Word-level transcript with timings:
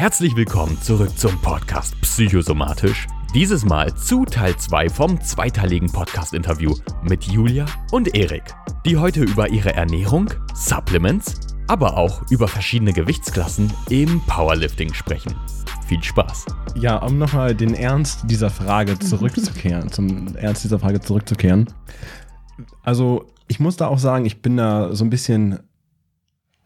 Herzlich 0.00 0.34
willkommen 0.34 0.80
zurück 0.80 1.18
zum 1.18 1.38
Podcast 1.42 1.94
Psychosomatisch. 2.00 3.06
Dieses 3.34 3.66
Mal 3.66 3.94
zu 3.94 4.24
Teil 4.24 4.56
2 4.56 4.88
vom 4.88 5.20
zweiteiligen 5.20 5.92
Podcast-Interview 5.92 6.74
mit 7.02 7.24
Julia 7.24 7.66
und 7.92 8.14
Erik, 8.14 8.44
die 8.86 8.96
heute 8.96 9.22
über 9.22 9.50
ihre 9.50 9.74
Ernährung, 9.74 10.30
Supplements, 10.54 11.34
aber 11.66 11.98
auch 11.98 12.22
über 12.30 12.48
verschiedene 12.48 12.94
Gewichtsklassen 12.94 13.70
im 13.90 14.22
Powerlifting 14.22 14.94
sprechen. 14.94 15.34
Viel 15.86 16.02
Spaß. 16.02 16.46
Ja, 16.76 16.96
um 16.96 17.18
nochmal 17.18 17.54
den 17.54 17.74
Ernst 17.74 18.22
dieser 18.24 18.48
Frage 18.48 18.98
zurückzukehren, 18.98 19.92
zum 19.92 20.34
Ernst 20.34 20.64
dieser 20.64 20.78
Frage 20.78 21.00
zurückzukehren. 21.00 21.66
Also, 22.82 23.26
ich 23.48 23.60
muss 23.60 23.76
da 23.76 23.88
auch 23.88 23.98
sagen, 23.98 24.24
ich 24.24 24.40
bin 24.40 24.56
da 24.56 24.94
so 24.94 25.04
ein 25.04 25.10
bisschen 25.10 25.58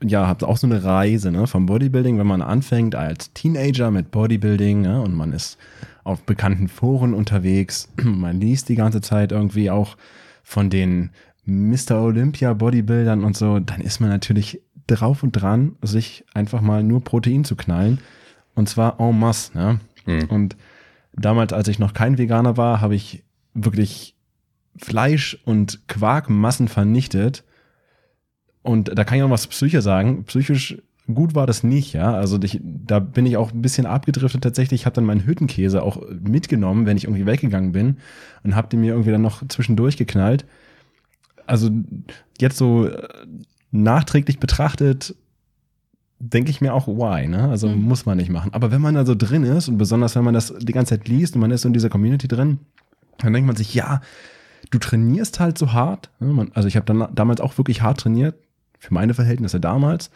ja, 0.06 0.26
habt 0.26 0.44
auch 0.44 0.56
so 0.56 0.66
eine 0.66 0.84
Reise 0.84 1.30
ne, 1.30 1.46
vom 1.46 1.66
Bodybuilding, 1.66 2.18
wenn 2.18 2.26
man 2.26 2.42
anfängt 2.42 2.94
als 2.94 3.32
Teenager 3.32 3.90
mit 3.90 4.10
Bodybuilding 4.10 4.82
ne, 4.82 5.00
und 5.00 5.14
man 5.14 5.32
ist 5.32 5.58
auf 6.04 6.22
bekannten 6.22 6.68
Foren 6.68 7.14
unterwegs, 7.14 7.88
man 8.02 8.40
liest 8.40 8.68
die 8.68 8.74
ganze 8.74 9.00
Zeit 9.00 9.32
irgendwie 9.32 9.70
auch 9.70 9.96
von 10.42 10.70
den 10.70 11.10
Mr. 11.46 12.02
Olympia 12.02 12.52
Bodybuildern 12.54 13.24
und 13.24 13.36
so, 13.36 13.58
dann 13.58 13.80
ist 13.80 14.00
man 14.00 14.10
natürlich 14.10 14.60
drauf 14.86 15.22
und 15.22 15.32
dran, 15.32 15.76
sich 15.82 16.24
einfach 16.34 16.60
mal 16.60 16.82
nur 16.82 17.02
Protein 17.02 17.44
zu 17.44 17.56
knallen 17.56 18.00
und 18.54 18.68
zwar 18.68 19.00
en 19.00 19.18
masse. 19.18 19.56
Ne? 19.56 19.80
Mhm. 20.06 20.24
Und 20.28 20.56
damals, 21.14 21.52
als 21.52 21.68
ich 21.68 21.78
noch 21.78 21.94
kein 21.94 22.18
Veganer 22.18 22.56
war, 22.56 22.80
habe 22.80 22.94
ich 22.94 23.24
wirklich 23.54 24.16
Fleisch 24.76 25.38
und 25.44 25.86
Quarkmassen 25.88 26.68
vernichtet 26.68 27.44
und 28.64 28.98
da 28.98 29.04
kann 29.04 29.18
ich 29.18 29.22
noch 29.22 29.30
was 29.30 29.46
Psyche 29.46 29.82
sagen. 29.82 30.24
Psychisch 30.24 30.78
gut 31.12 31.34
war 31.34 31.46
das 31.46 31.62
nicht, 31.62 31.92
ja. 31.92 32.14
Also 32.14 32.40
ich, 32.42 32.60
da 32.62 32.98
bin 32.98 33.26
ich 33.26 33.36
auch 33.36 33.52
ein 33.52 33.60
bisschen 33.60 33.84
abgedriftet 33.84 34.42
tatsächlich. 34.42 34.80
Ich 34.80 34.86
habe 34.86 34.94
dann 34.94 35.04
meinen 35.04 35.26
Hüttenkäse 35.26 35.82
auch 35.82 36.00
mitgenommen, 36.08 36.86
wenn 36.86 36.96
ich 36.96 37.04
irgendwie 37.04 37.26
weggegangen 37.26 37.72
bin 37.72 37.98
und 38.42 38.56
habe 38.56 38.68
den 38.68 38.80
mir 38.80 38.92
irgendwie 38.92 39.10
dann 39.10 39.20
noch 39.20 39.46
zwischendurch 39.48 39.98
geknallt. 39.98 40.46
Also 41.46 41.70
jetzt 42.40 42.56
so 42.56 42.86
äh, 42.86 43.06
nachträglich 43.70 44.40
betrachtet, 44.40 45.14
denke 46.18 46.50
ich 46.50 46.62
mir 46.62 46.72
auch, 46.72 46.88
why, 46.88 47.28
ne? 47.28 47.50
Also 47.50 47.68
mhm. 47.68 47.82
muss 47.82 48.06
man 48.06 48.16
nicht 48.16 48.30
machen. 48.30 48.54
Aber 48.54 48.70
wenn 48.70 48.80
man 48.80 48.94
da 48.94 49.04
so 49.04 49.14
drin 49.14 49.42
ist 49.42 49.68
und 49.68 49.76
besonders 49.76 50.16
wenn 50.16 50.24
man 50.24 50.32
das 50.32 50.54
die 50.58 50.72
ganze 50.72 50.98
Zeit 50.98 51.06
liest 51.06 51.34
und 51.34 51.42
man 51.42 51.50
ist 51.50 51.62
so 51.62 51.68
in 51.68 51.74
dieser 51.74 51.90
Community 51.90 52.28
drin, 52.28 52.60
dann 53.18 53.34
denkt 53.34 53.46
man 53.46 53.56
sich, 53.56 53.74
ja, 53.74 54.00
du 54.70 54.78
trainierst 54.78 55.38
halt 55.38 55.58
so 55.58 55.74
hart. 55.74 56.08
Ne? 56.18 56.48
Also 56.54 56.66
ich 56.66 56.76
habe 56.76 56.86
dann 56.86 57.14
damals 57.14 57.42
auch 57.42 57.58
wirklich 57.58 57.82
hart 57.82 58.00
trainiert, 58.00 58.36
für 58.84 58.94
meine 58.94 59.14
Verhältnisse 59.14 59.60
damals. 59.60 60.10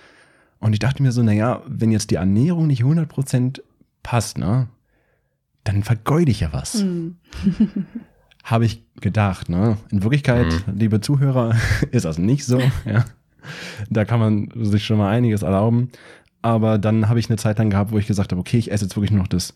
Und 0.61 0.72
ich 0.72 0.78
dachte 0.78 1.02
mir 1.02 1.12
so, 1.12 1.22
naja, 1.22 1.62
wenn 1.66 1.91
jetzt 1.91 2.11
die 2.11 2.16
Ernährung 2.16 2.66
nicht 2.66 2.83
100% 2.83 3.61
passt, 4.02 4.38
ne, 4.38 4.69
dann 5.64 5.83
vergeude 5.83 6.30
ich 6.30 6.41
ja 6.41 6.52
was. 6.52 6.83
Mhm. 6.83 7.16
Habe 8.44 8.66
ich 8.66 8.84
gedacht, 9.00 9.48
ne? 9.48 9.77
In 9.91 10.02
Wirklichkeit, 10.02 10.46
mhm. 10.66 10.78
liebe 10.78 11.00
Zuhörer, 11.00 11.55
ist 11.91 12.05
das 12.05 12.19
nicht 12.19 12.44
so, 12.44 12.61
ja. 12.84 13.05
Da 13.89 14.05
kann 14.05 14.20
man 14.20 14.50
sich 14.64 14.84
schon 14.84 14.98
mal 14.98 15.11
einiges 15.11 15.42
erlauben. 15.42 15.91
Aber 16.42 16.78
dann 16.78 17.08
habe 17.08 17.19
ich 17.19 17.30
eine 17.30 17.39
Zeit 17.39 17.58
lang 17.58 17.70
gehabt, 17.70 17.91
wo 17.92 17.98
ich 17.98 18.06
gesagt 18.06 18.33
habe, 18.33 18.41
okay, 18.41 18.58
ich 18.58 18.70
esse 18.70 18.84
jetzt 18.84 18.96
wirklich 18.96 19.11
noch 19.11 19.27
das, 19.27 19.55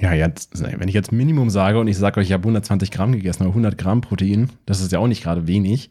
ja, 0.00 0.12
jetzt, 0.12 0.62
wenn 0.62 0.88
ich 0.88 0.94
jetzt 0.94 1.12
Minimum 1.12 1.50
sage 1.50 1.78
und 1.78 1.88
ich 1.88 1.96
sage 1.96 2.20
euch, 2.20 2.26
ich 2.26 2.32
habe 2.32 2.42
120 2.42 2.90
Gramm 2.90 3.12
gegessen, 3.12 3.42
aber 3.42 3.50
100 3.50 3.78
Gramm 3.78 4.00
Protein, 4.00 4.50
das 4.66 4.80
ist 4.80 4.92
ja 4.92 4.98
auch 4.98 5.08
nicht 5.08 5.22
gerade 5.22 5.46
wenig 5.46 5.90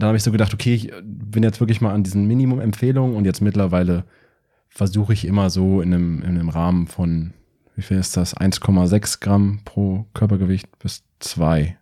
dann 0.00 0.08
habe 0.08 0.16
ich 0.16 0.22
so 0.22 0.32
gedacht, 0.32 0.54
okay, 0.54 0.74
ich 0.74 0.92
bin 1.02 1.42
jetzt 1.42 1.60
wirklich 1.60 1.80
mal 1.80 1.92
an 1.92 2.02
diesen 2.02 2.26
Minimum-Empfehlungen 2.26 3.16
und 3.16 3.24
jetzt 3.24 3.40
mittlerweile 3.40 4.04
versuche 4.68 5.12
ich 5.12 5.26
immer 5.26 5.50
so 5.50 5.80
in 5.80 5.92
einem, 5.92 6.22
in 6.22 6.28
einem 6.28 6.48
Rahmen 6.48 6.86
von, 6.86 7.32
wie 7.76 7.82
viel 7.82 7.98
ist 7.98 8.16
das? 8.16 8.36
1,6 8.36 9.20
Gramm 9.20 9.60
pro 9.64 10.06
Körpergewicht 10.14 10.78
bis 10.78 11.02
2. 11.18 11.76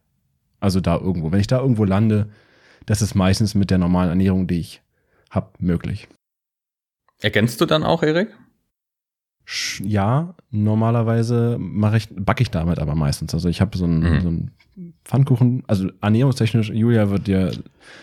Also 0.60 0.80
da 0.80 0.96
irgendwo. 0.96 1.30
Wenn 1.30 1.40
ich 1.40 1.46
da 1.46 1.60
irgendwo 1.60 1.84
lande, 1.84 2.28
das 2.86 3.02
ist 3.02 3.14
meistens 3.14 3.54
mit 3.54 3.70
der 3.70 3.78
normalen 3.78 4.08
Ernährung, 4.08 4.46
die 4.46 4.60
ich 4.60 4.82
habe, 5.30 5.50
möglich. 5.58 6.08
Ergänzt 7.20 7.60
du 7.60 7.66
dann 7.66 7.84
auch, 7.84 8.02
Erik? 8.02 8.34
Ja, 9.82 10.34
normalerweise 10.50 11.56
mache 11.58 11.96
ich, 11.96 12.08
backe 12.14 12.42
ich 12.42 12.50
damit 12.50 12.78
aber 12.78 12.94
meistens. 12.94 13.32
Also 13.32 13.48
ich 13.48 13.62
habe 13.62 13.78
so 13.78 13.84
einen, 13.84 14.00
mhm. 14.00 14.20
so 14.20 14.28
einen 14.28 14.50
Pfannkuchen, 15.04 15.62
also 15.66 15.88
ernährungstechnisch, 16.02 16.68
Julia 16.68 17.08
wird 17.08 17.26
dir 17.26 17.52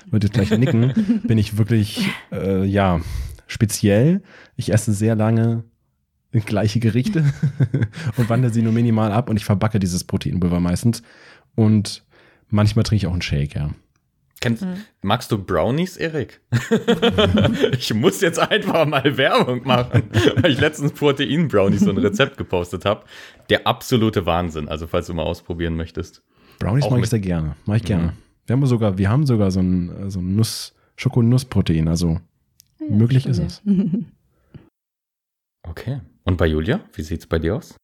wird 0.09 0.23
jetzt 0.23 0.33
gleich 0.33 0.49
nicken, 0.57 1.21
bin 1.27 1.37
ich 1.37 1.57
wirklich 1.59 2.09
äh, 2.31 2.65
ja 2.65 2.99
speziell. 3.45 4.23
Ich 4.55 4.73
esse 4.73 4.91
sehr 4.91 5.15
lange 5.15 5.63
gleiche 6.31 6.79
Gerichte 6.79 7.23
und 8.17 8.27
wandere 8.27 8.51
sie 8.51 8.61
nur 8.61 8.73
minimal 8.73 9.11
ab 9.11 9.29
und 9.29 9.37
ich 9.37 9.45
verbacke 9.45 9.79
dieses 9.79 10.03
Proteinpulver 10.03 10.59
meistens. 10.59 11.03
Und 11.53 12.03
manchmal 12.49 12.83
trinke 12.83 13.03
ich 13.03 13.07
auch 13.07 13.13
einen 13.13 13.21
Shake, 13.21 13.55
ja. 13.55 13.69
Kennst, 14.41 14.63
hm. 14.63 14.75
Magst 15.01 15.31
du 15.31 15.37
Brownies, 15.37 15.97
Erik? 15.97 16.41
ich 17.71 17.93
muss 17.93 18.21
jetzt 18.21 18.37
einfach 18.39 18.85
mal 18.85 19.17
Werbung 19.17 19.65
machen, 19.65 20.03
weil 20.35 20.51
ich 20.51 20.59
letztens 20.59 20.91
Protein-Brownies 20.91 21.81
so 21.81 21.89
ein 21.89 21.97
Rezept 21.97 22.37
gepostet 22.37 22.85
habe. 22.85 23.05
Der 23.49 23.65
absolute 23.65 24.25
Wahnsinn. 24.25 24.67
Also, 24.67 24.87
falls 24.87 25.07
du 25.07 25.13
mal 25.13 25.23
ausprobieren 25.23 25.75
möchtest. 25.75 26.21
Brownies 26.59 26.89
mag 26.89 26.99
ich 27.01 27.09
sehr 27.09 27.19
gerne. 27.19 27.55
Mag 27.65 27.77
ich 27.77 27.83
gerne. 27.83 28.03
Mhm. 28.03 28.11
Wir 28.45 28.53
haben 28.55 28.65
sogar, 28.65 28.97
wir 28.97 29.09
haben 29.09 29.25
sogar 29.25 29.51
so 29.51 29.61
ein, 29.61 30.09
so 30.09 30.19
ein 30.19 30.35
Nuss, 30.35 30.73
Schokonussprotein. 30.97 31.87
Also 31.87 32.19
ja, 32.79 32.95
möglich 32.95 33.25
ist 33.25 33.39
es. 33.39 33.61
Okay. 35.67 35.99
Und 36.23 36.37
bei 36.37 36.45
Julia, 36.45 36.81
wie 36.93 37.01
sieht 37.01 37.21
es 37.21 37.25
bei 37.27 37.39
dir 37.39 37.55
aus? 37.55 37.75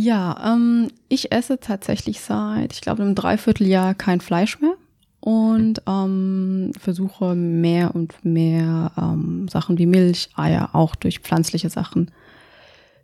Ja, 0.00 0.54
ähm, 0.54 0.92
ich 1.08 1.32
esse 1.32 1.58
tatsächlich 1.58 2.20
seit, 2.20 2.72
ich 2.72 2.82
glaube, 2.82 3.02
einem 3.02 3.16
Dreivierteljahr 3.16 3.94
kein 3.94 4.20
Fleisch 4.20 4.60
mehr 4.60 4.74
und 5.18 5.82
ähm, 5.88 6.70
versuche 6.78 7.34
mehr 7.34 7.96
und 7.96 8.24
mehr 8.24 8.92
ähm, 8.96 9.48
Sachen 9.48 9.76
wie 9.76 9.86
Milch, 9.86 10.28
Eier 10.36 10.70
auch 10.72 10.94
durch 10.94 11.18
pflanzliche 11.18 11.68
Sachen 11.68 12.12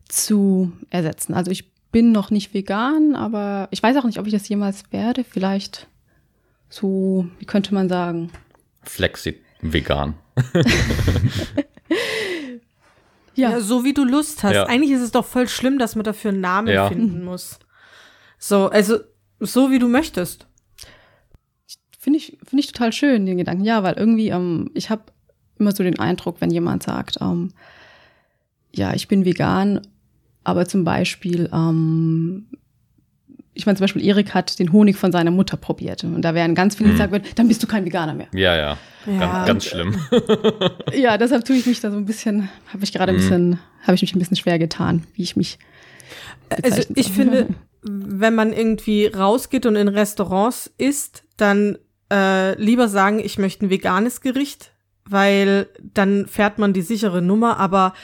zu 0.09 0.71
ersetzen. 0.91 1.35
Also 1.35 1.51
ich 1.51 1.69
bin 1.91 2.13
noch 2.13 2.31
nicht 2.31 2.55
vegan, 2.55 3.17
aber 3.17 3.67
ich 3.73 3.83
weiß 3.83 3.97
auch 3.97 4.05
nicht, 4.05 4.21
ob 4.21 4.27
ich 4.27 4.33
das 4.33 4.49
jemals 4.49 4.85
werde. 4.93 5.25
Vielleicht 5.25 5.89
so, 6.69 7.27
wie 7.41 7.45
könnte 7.45 7.75
man 7.75 7.89
sagen? 7.89 8.31
Flexi-vegan. 8.85 10.15
ja. 13.35 13.51
ja. 13.51 13.61
so 13.61 13.85
wie 13.85 13.95
du 13.95 14.05
Lust 14.05 14.43
hast. 14.43 14.55
Ja. 14.55 14.65
Eigentlich 14.65 14.93
ist 14.93 15.03
es 15.03 15.13
doch 15.13 15.25
voll 15.25 15.49
schlimm, 15.49 15.79
dass 15.79 15.97
man 15.97 16.05
dafür 16.05 16.31
einen 16.31 16.41
Namen 16.41 16.69
ja. 16.69 16.89
finden 16.89 17.25
muss. 17.25 17.59
So, 18.39 18.69
also 18.69 18.99
so 19.41 19.71
wie 19.71 19.79
du 19.79 19.89
möchtest. 19.89 20.47
Finde 21.99 22.19
ich, 22.19 22.39
finde 22.45 22.61
ich 22.61 22.67
total 22.67 22.93
schön, 22.93 23.25
den 23.27 23.39
Gedanken. 23.39 23.65
Ja, 23.65 23.83
weil 23.83 23.95
irgendwie, 23.95 24.29
ähm, 24.29 24.71
ich 24.75 24.91
habe 24.91 25.05
immer 25.59 25.73
so 25.73 25.83
den 25.83 25.99
Eindruck, 25.99 26.41
wenn 26.41 26.51
jemand 26.51 26.83
sagt, 26.83 27.19
ähm, 27.21 27.53
ja, 28.73 28.93
ich 28.93 29.09
bin 29.09 29.25
vegan 29.25 29.81
aber 30.45 30.67
zum 30.67 30.85
Beispiel, 30.85 31.49
ähm, 31.53 32.47
ich 33.55 33.67
meine 33.67 33.77
zum 33.77 33.85
Beispiel, 33.85 34.05
Erik 34.05 34.35
hat 34.35 34.59
den 34.59 34.73
Honig 34.73 34.97
von 34.97 35.13
seiner 35.13 35.31
Mutter 35.31 35.57
probiert. 35.57 36.03
Und 36.05 36.23
da 36.23 36.35
werden 36.35 36.55
ganz 36.55 36.75
viele, 36.77 36.91
die 36.91 36.99
hm. 36.99 37.11
sagen, 37.11 37.23
dann 37.37 37.49
bist 37.49 37.63
du 37.63 37.67
kein 37.67 37.85
Veganer 37.85 38.15
mehr. 38.15 38.27
Ja, 38.33 38.57
ja. 38.57 38.79
ja. 39.07 39.19
Ganz, 39.19 39.47
ganz 39.47 39.65
schlimm. 39.67 40.01
ja, 40.93 41.17
deshalb 41.17 41.45
tue 41.45 41.57
ich 41.57 41.67
mich 41.67 41.81
da 41.81 41.91
so 41.91 41.97
ein 41.97 42.05
bisschen, 42.05 42.49
habe 42.73 42.83
ich 42.83 42.93
gerade 42.93 43.13
ein 43.13 43.17
hm. 43.17 43.23
bisschen, 43.23 43.59
habe 43.83 43.95
ich 43.95 44.03
mich 44.03 44.15
ein 44.15 44.19
bisschen 44.19 44.37
schwer 44.37 44.59
getan, 44.59 45.05
wie 45.15 45.23
ich 45.23 45.37
mich. 45.37 45.59
Also 46.63 46.83
ich 46.95 47.07
soll. 47.07 47.15
finde, 47.15 47.47
wenn 47.83 48.35
man 48.35 48.53
irgendwie 48.53 49.07
rausgeht 49.07 49.67
und 49.67 49.77
in 49.77 49.89
Restaurants 49.89 50.73
isst, 50.77 51.25
dann 51.37 51.79
äh, 52.13 52.61
lieber 52.61 52.89
sagen, 52.89 53.21
ich 53.21 53.39
möchte 53.39 53.67
ein 53.67 53.71
veganes 53.71 54.21
Gericht, 54.21 54.73
weil 55.05 55.69
dann 55.81 56.27
fährt 56.27 56.59
man 56.59 56.73
die 56.73 56.83
sichere 56.83 57.23
Nummer. 57.23 57.59
Aber 57.59 57.95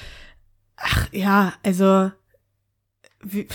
ach 0.76 1.08
ja, 1.12 1.54
also 1.64 2.10
wie, 3.22 3.48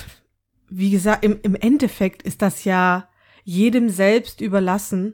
wie 0.78 0.90
gesagt, 0.90 1.24
im, 1.24 1.40
im 1.42 1.56
Endeffekt 1.56 2.22
ist 2.24 2.42
das 2.42 2.66
ja 2.66 3.08
jedem 3.44 3.90
selbst 3.90 4.42
überlassen, 4.42 5.14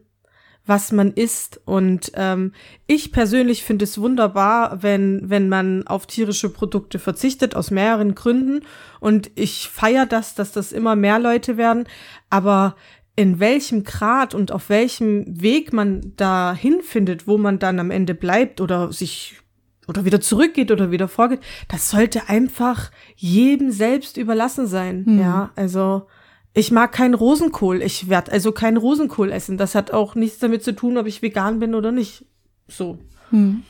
was 0.65 0.91
man 0.91 1.11
isst. 1.11 1.61
Und 1.65 2.11
ähm, 2.15 2.53
ich 2.87 3.11
persönlich 3.11 3.63
finde 3.63 3.85
es 3.85 3.99
wunderbar, 3.99 4.81
wenn, 4.81 5.29
wenn 5.29 5.49
man 5.49 5.85
auf 5.85 6.07
tierische 6.07 6.49
Produkte 6.49 6.97
verzichtet, 6.97 7.55
aus 7.55 7.69
mehreren 7.69 8.15
Gründen. 8.15 8.65
Und 8.99 9.29
ich 9.35 9.69
feiere 9.69 10.05
das, 10.07 10.33
dass 10.33 10.51
das 10.51 10.71
immer 10.71 10.95
mehr 10.95 11.19
Leute 11.19 11.57
werden. 11.57 11.85
Aber 12.29 12.75
in 13.15 13.39
welchem 13.39 13.83
Grad 13.83 14.33
und 14.33 14.51
auf 14.51 14.69
welchem 14.69 15.25
Weg 15.27 15.73
man 15.73 16.13
da 16.15 16.55
hinfindet, 16.55 17.27
wo 17.27 17.37
man 17.37 17.59
dann 17.59 17.79
am 17.79 17.91
Ende 17.91 18.15
bleibt 18.15 18.61
oder 18.61 18.91
sich 18.91 19.40
oder 19.87 20.05
wieder 20.05 20.21
zurückgeht 20.21 20.71
oder 20.71 20.91
wieder 20.91 21.07
vorgeht, 21.07 21.41
das 21.67 21.89
sollte 21.89 22.29
einfach 22.29 22.91
jedem 23.15 23.71
selbst 23.71 24.17
überlassen 24.17 24.67
sein. 24.67 25.05
Hm. 25.05 25.19
Ja, 25.19 25.51
also 25.55 26.07
ich 26.53 26.71
mag 26.71 26.91
keinen 26.91 27.13
Rosenkohl. 27.13 27.81
Ich 27.81 28.09
werde 28.09 28.31
also 28.31 28.51
keinen 28.51 28.77
Rosenkohl 28.77 29.31
essen. 29.31 29.57
Das 29.57 29.75
hat 29.75 29.91
auch 29.91 30.15
nichts 30.15 30.39
damit 30.39 30.63
zu 30.63 30.75
tun, 30.75 30.97
ob 30.97 31.07
ich 31.07 31.21
vegan 31.21 31.59
bin 31.59 31.75
oder 31.75 31.91
nicht. 31.91 32.25
So. 32.67 32.99
Hm. 33.29 33.63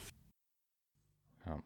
Ja. 1.45 1.59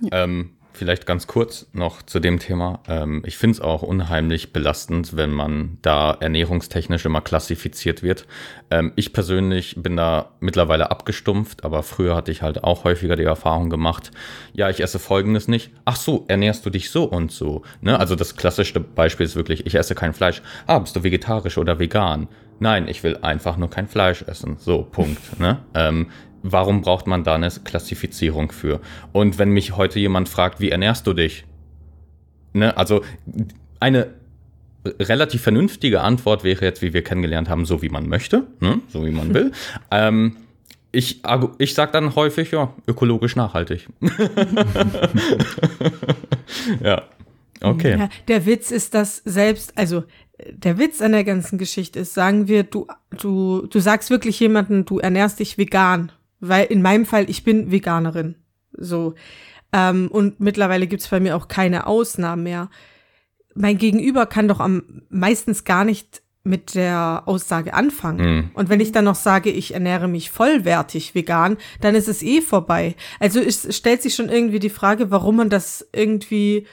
Ja. 0.00 0.24
Ähm, 0.24 0.57
Vielleicht 0.78 1.06
ganz 1.06 1.26
kurz 1.26 1.66
noch 1.72 2.02
zu 2.02 2.20
dem 2.20 2.38
Thema. 2.38 2.84
Ähm, 2.86 3.24
ich 3.26 3.36
finde 3.36 3.56
es 3.56 3.60
auch 3.60 3.82
unheimlich 3.82 4.52
belastend, 4.52 5.16
wenn 5.16 5.32
man 5.32 5.78
da 5.82 6.16
ernährungstechnisch 6.20 7.04
immer 7.04 7.20
klassifiziert 7.20 8.04
wird. 8.04 8.28
Ähm, 8.70 8.92
ich 8.94 9.12
persönlich 9.12 9.74
bin 9.82 9.96
da 9.96 10.30
mittlerweile 10.38 10.92
abgestumpft, 10.92 11.64
aber 11.64 11.82
früher 11.82 12.14
hatte 12.14 12.30
ich 12.30 12.42
halt 12.42 12.62
auch 12.62 12.84
häufiger 12.84 13.16
die 13.16 13.24
Erfahrung 13.24 13.70
gemacht, 13.70 14.12
ja, 14.52 14.70
ich 14.70 14.80
esse 14.80 15.00
folgendes 15.00 15.48
nicht. 15.48 15.72
Ach 15.84 15.96
so, 15.96 16.24
ernährst 16.28 16.64
du 16.64 16.70
dich 16.70 16.92
so 16.92 17.02
und 17.02 17.32
so. 17.32 17.62
Ne? 17.80 17.98
Also 17.98 18.14
das 18.14 18.36
klassischste 18.36 18.78
Beispiel 18.78 19.26
ist 19.26 19.34
wirklich, 19.34 19.66
ich 19.66 19.74
esse 19.74 19.96
kein 19.96 20.12
Fleisch. 20.12 20.42
Ah, 20.68 20.78
bist 20.78 20.94
du 20.94 21.02
vegetarisch 21.02 21.58
oder 21.58 21.80
vegan? 21.80 22.28
Nein, 22.60 22.86
ich 22.86 23.02
will 23.02 23.16
einfach 23.22 23.56
nur 23.56 23.70
kein 23.70 23.88
Fleisch 23.88 24.22
essen. 24.22 24.56
So, 24.58 24.82
Punkt. 24.82 25.40
Ne? 25.40 25.58
Ähm, 25.74 26.10
warum 26.42 26.82
braucht 26.82 27.06
man 27.06 27.24
da 27.24 27.34
eine 27.34 27.48
Klassifizierung 27.48 28.52
für? 28.52 28.80
Und 29.12 29.38
wenn 29.38 29.50
mich 29.50 29.76
heute 29.76 29.98
jemand 29.98 30.28
fragt, 30.28 30.60
wie 30.60 30.70
ernährst 30.70 31.06
du 31.06 31.12
dich? 31.12 31.44
Ne, 32.52 32.76
also 32.76 33.02
eine 33.80 34.14
relativ 34.84 35.42
vernünftige 35.42 36.00
Antwort 36.00 36.44
wäre 36.44 36.64
jetzt, 36.64 36.82
wie 36.82 36.92
wir 36.92 37.02
kennengelernt 37.02 37.48
haben, 37.48 37.64
so 37.64 37.82
wie 37.82 37.88
man 37.88 38.08
möchte, 38.08 38.46
ne? 38.60 38.80
so 38.88 39.04
wie 39.04 39.10
man 39.10 39.34
will. 39.34 39.52
ähm, 39.90 40.36
ich, 40.90 41.20
ich 41.58 41.74
sage 41.74 41.92
dann 41.92 42.14
häufig, 42.14 42.50
ja, 42.52 42.72
ökologisch 42.86 43.36
nachhaltig. 43.36 43.86
ja, 46.82 47.02
okay. 47.60 47.98
Ja, 47.98 48.08
der 48.26 48.46
Witz 48.46 48.70
ist, 48.70 48.94
dass 48.94 49.18
selbst, 49.26 49.76
also 49.76 50.04
der 50.50 50.78
Witz 50.78 51.02
an 51.02 51.12
der 51.12 51.24
ganzen 51.24 51.58
Geschichte 51.58 52.00
ist, 52.00 52.14
sagen 52.14 52.48
wir, 52.48 52.62
du, 52.62 52.86
du, 53.10 53.66
du 53.66 53.80
sagst 53.80 54.08
wirklich 54.08 54.40
jemanden, 54.40 54.86
du 54.86 54.98
ernährst 54.98 55.40
dich 55.40 55.58
vegan 55.58 56.10
weil 56.40 56.66
in 56.66 56.82
meinem 56.82 57.06
Fall, 57.06 57.28
ich 57.28 57.44
bin 57.44 57.70
Veganerin. 57.70 58.36
So. 58.72 59.14
Ähm, 59.72 60.08
und 60.08 60.40
mittlerweile 60.40 60.86
gibt's 60.86 61.08
bei 61.08 61.20
mir 61.20 61.36
auch 61.36 61.48
keine 61.48 61.86
Ausnahmen 61.86 62.42
mehr. 62.42 62.70
Mein 63.54 63.78
Gegenüber 63.78 64.26
kann 64.26 64.48
doch 64.48 64.60
am 64.60 65.02
meistens 65.08 65.64
gar 65.64 65.84
nicht 65.84 66.22
mit 66.44 66.74
der 66.74 67.24
Aussage 67.26 67.74
anfangen. 67.74 68.36
Mhm. 68.36 68.50
Und 68.54 68.68
wenn 68.68 68.80
ich 68.80 68.92
dann 68.92 69.04
noch 69.04 69.16
sage, 69.16 69.50
ich 69.50 69.74
ernähre 69.74 70.08
mich 70.08 70.30
vollwertig 70.30 71.14
vegan, 71.14 71.58
dann 71.80 71.94
ist 71.94 72.08
es 72.08 72.22
eh 72.22 72.40
vorbei. 72.40 72.94
Also 73.20 73.40
es 73.40 73.76
stellt 73.76 74.02
sich 74.02 74.14
schon 74.14 74.30
irgendwie 74.30 74.60
die 74.60 74.70
Frage, 74.70 75.10
warum 75.10 75.36
man 75.36 75.50
das 75.50 75.86
irgendwie 75.92 76.66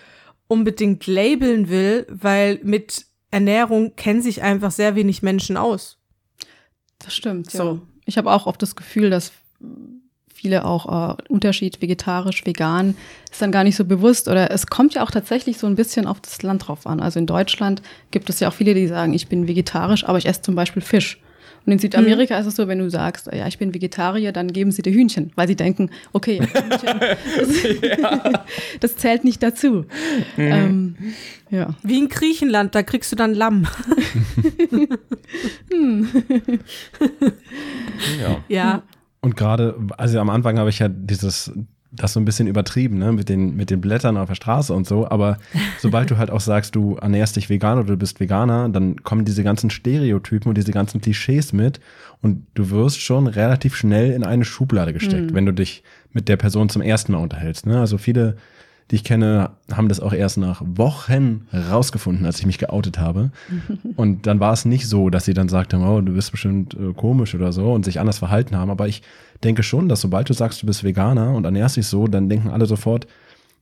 unbedingt 0.48 1.06
labeln 1.08 1.70
will, 1.70 2.06
weil 2.10 2.60
mit 2.64 3.06
Ernährung 3.32 3.96
kennen 3.96 4.22
sich 4.22 4.42
einfach 4.44 4.72
sehr 4.72 4.96
wenig 4.96 5.22
Menschen 5.24 5.58
aus. 5.58 5.98
Das 7.00 7.14
stimmt. 7.14 7.52
So. 7.52 7.64
Ja. 7.64 7.82
Ich 8.06 8.18
habe 8.18 8.32
auch 8.32 8.46
oft 8.46 8.62
das 8.62 8.76
Gefühl, 8.76 9.10
dass 9.10 9.34
viele 10.34 10.66
auch 10.66 11.18
äh, 11.18 11.24
Unterschied 11.30 11.82
vegetarisch, 11.82 12.46
vegan 12.46 12.96
ist 13.32 13.42
dann 13.42 13.52
gar 13.52 13.64
nicht 13.64 13.76
so 13.76 13.86
bewusst 13.86 14.28
oder 14.28 14.52
es 14.52 14.68
kommt 14.68 14.94
ja 14.94 15.04
auch 15.04 15.12
tatsächlich 15.12 15.58
so 15.58 15.66
ein 15.66 15.76
bisschen 15.76 16.06
auf 16.06 16.20
das 16.22 16.44
Land 16.44 16.68
drauf 16.68 16.86
an. 16.86 17.00
Also 17.00 17.20
in 17.20 17.26
Deutschland 17.26 17.82
gibt 18.12 18.30
es 18.30 18.40
ja 18.40 18.50
auch 18.50 18.54
viele, 18.54 18.74
die 18.74 18.88
sagen, 18.88 19.14
ich 19.14 19.28
bin 19.28 19.48
vegetarisch, 19.48 20.04
aber 20.04 20.18
ich 20.18 20.28
esse 20.28 20.42
zum 20.42 20.56
Beispiel 20.56 20.82
Fisch. 20.82 21.20
Und 21.66 21.72
in 21.72 21.80
Südamerika 21.80 22.36
mhm. 22.36 22.42
ist 22.42 22.48
es 22.48 22.56
so, 22.58 22.68
wenn 22.68 22.78
du 22.78 22.90
sagst, 22.92 23.28
ja, 23.34 23.48
ich 23.48 23.58
bin 23.58 23.74
Vegetarier, 23.74 24.32
dann 24.32 24.54
geben 24.54 24.72
sie 24.72 24.84
dir 24.84 24.94
Hühnchen, 24.94 25.32
weil 25.36 25.48
sie 25.48 25.56
denken, 25.56 25.90
okay, 26.14 26.40
Hühnchen, 26.40 27.00
das, 27.82 28.00
ja. 28.00 28.46
das 28.82 28.98
zählt 28.98 29.24
nicht 29.24 29.42
dazu. 29.42 29.86
Mhm. 30.38 30.52
Ähm, 30.52 30.96
ja. 31.50 31.70
Wie 31.82 31.98
in 31.98 32.10
Griechenland, 32.10 32.76
da 32.76 32.84
kriegst 32.84 33.12
du 33.12 33.16
dann 33.16 33.34
Lamm. 33.34 33.68
hm. 35.72 36.08
ja. 38.20 38.44
ja. 38.48 38.84
Und 39.26 39.36
gerade, 39.36 39.74
also 39.98 40.20
am 40.20 40.30
Anfang 40.30 40.60
habe 40.60 40.70
ich 40.70 40.78
ja 40.78 40.88
dieses, 40.88 41.52
das 41.92 42.14
so 42.14 42.20
ein 42.20 42.26
bisschen 42.26 42.46
übertrieben, 42.46 43.00
ne, 43.00 43.12
mit 43.12 43.28
den, 43.28 43.56
mit 43.56 43.72
den 43.72 43.82
Blättern 43.82 44.18
auf 44.18 44.30
der 44.30 44.36
Straße 44.36 44.72
und 44.72 44.86
so. 44.86 45.10
Aber 45.10 45.40
sobald 45.80 46.12
du 46.12 46.20
halt 46.20 46.30
auch 46.30 46.42
sagst, 46.42 46.76
du 46.76 46.98
ernährst 46.98 47.36
dich 47.36 47.50
vegan 47.50 47.80
oder 47.80 47.88
du 47.88 47.98
bist 47.98 48.20
Veganer, 48.20 48.70
dann 48.70 49.02
kommen 49.02 49.26
diese 49.26 49.44
ganzen 49.44 49.72
Stereotypen 49.72 50.50
und 50.50 50.60
diese 50.60 50.72
ganzen 50.72 51.02
Klischees 51.02 51.54
mit 51.54 51.80
und 52.22 52.46
du 52.54 52.70
wirst 52.70 53.02
schon 53.02 53.26
relativ 53.26 53.76
schnell 53.76 54.12
in 54.12 54.24
eine 54.24 54.46
Schublade 54.46 54.94
gesteckt, 54.94 55.32
mhm. 55.32 55.36
wenn 55.36 55.48
du 55.48 55.54
dich 55.54 55.82
mit 56.12 56.30
der 56.30 56.38
Person 56.38 56.70
zum 56.70 56.84
ersten 56.84 57.14
Mal 57.14 57.18
unterhältst. 57.18 57.66
Ne? 57.66 57.80
Also 57.80 57.98
viele 57.98 58.38
die 58.92 58.98
ich 58.98 59.04
kenne, 59.04 59.52
haben 59.72 59.90
das 59.90 60.00
auch 60.00 60.14
erst 60.14 60.38
nach 60.38 60.62
Wochen 60.64 61.48
rausgefunden, 61.54 62.26
als 62.26 62.40
ich 62.40 62.46
mich 62.46 62.60
geoutet 62.60 63.00
habe. 63.00 63.32
Und 63.96 64.28
dann 64.28 64.40
war 64.40 64.54
es 64.54 64.66
nicht 64.66 64.88
so, 64.88 65.10
dass 65.10 65.26
sie 65.26 65.34
dann 65.34 65.50
sagten, 65.50 65.82
oh, 65.82 66.02
du 66.02 66.14
bist 66.14 66.32
bestimmt 66.32 66.76
äh, 66.76 66.94
komisch 66.94 67.34
oder 67.34 67.52
so 67.52 67.74
und 67.74 67.84
sich 67.84 68.00
anders 68.00 68.20
verhalten 68.20 68.56
haben. 68.56 68.70
Aber 68.70 68.88
ich 68.88 69.02
denke 69.44 69.64
schon, 69.64 69.90
dass 69.90 70.02
sobald 70.02 70.30
du 70.30 70.34
sagst, 70.34 70.62
du 70.62 70.68
bist 70.68 70.84
Veganer 70.84 71.34
und 71.34 71.46
ernährst 71.46 71.78
dich 71.78 71.88
so, 71.88 72.08
dann 72.08 72.30
denken 72.30 72.50
alle 72.50 72.68
sofort, 72.68 73.08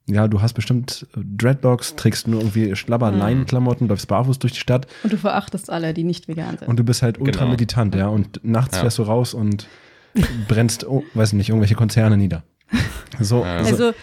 ja, 0.05 0.27
du 0.27 0.41
hast 0.41 0.53
bestimmt 0.53 1.07
äh, 1.15 1.21
Dreadlocks, 1.37 1.95
trägst 1.95 2.27
nur 2.27 2.41
irgendwie 2.41 2.75
schlabber 2.75 3.09
Leinenklamotten, 3.11 3.87
läufst 3.87 4.09
barfuß 4.09 4.39
durch 4.39 4.53
die 4.53 4.59
Stadt. 4.59 4.87
Und 5.03 5.13
du 5.13 5.17
verachtest 5.17 5.69
alle, 5.69 5.93
die 5.93 6.03
nicht 6.03 6.27
vegan 6.27 6.57
sind. 6.57 6.67
Und 6.67 6.77
du 6.77 6.83
bist 6.83 7.01
halt 7.01 7.19
ultra 7.19 7.41
genau. 7.41 7.51
meditant, 7.51 7.95
ja. 7.95 8.07
Und 8.07 8.41
nachts 8.43 8.75
ja. 8.75 8.81
fährst 8.81 8.99
du 8.99 9.03
raus 9.03 9.33
und 9.33 9.67
brennst, 10.49 10.85
oh, 10.85 11.03
weiß 11.13 11.33
nicht, 11.33 11.49
irgendwelche 11.49 11.75
Konzerne 11.75 12.17
nieder. 12.17 12.43
So, 13.19 13.43
also, 13.43 13.69
also 13.69 13.93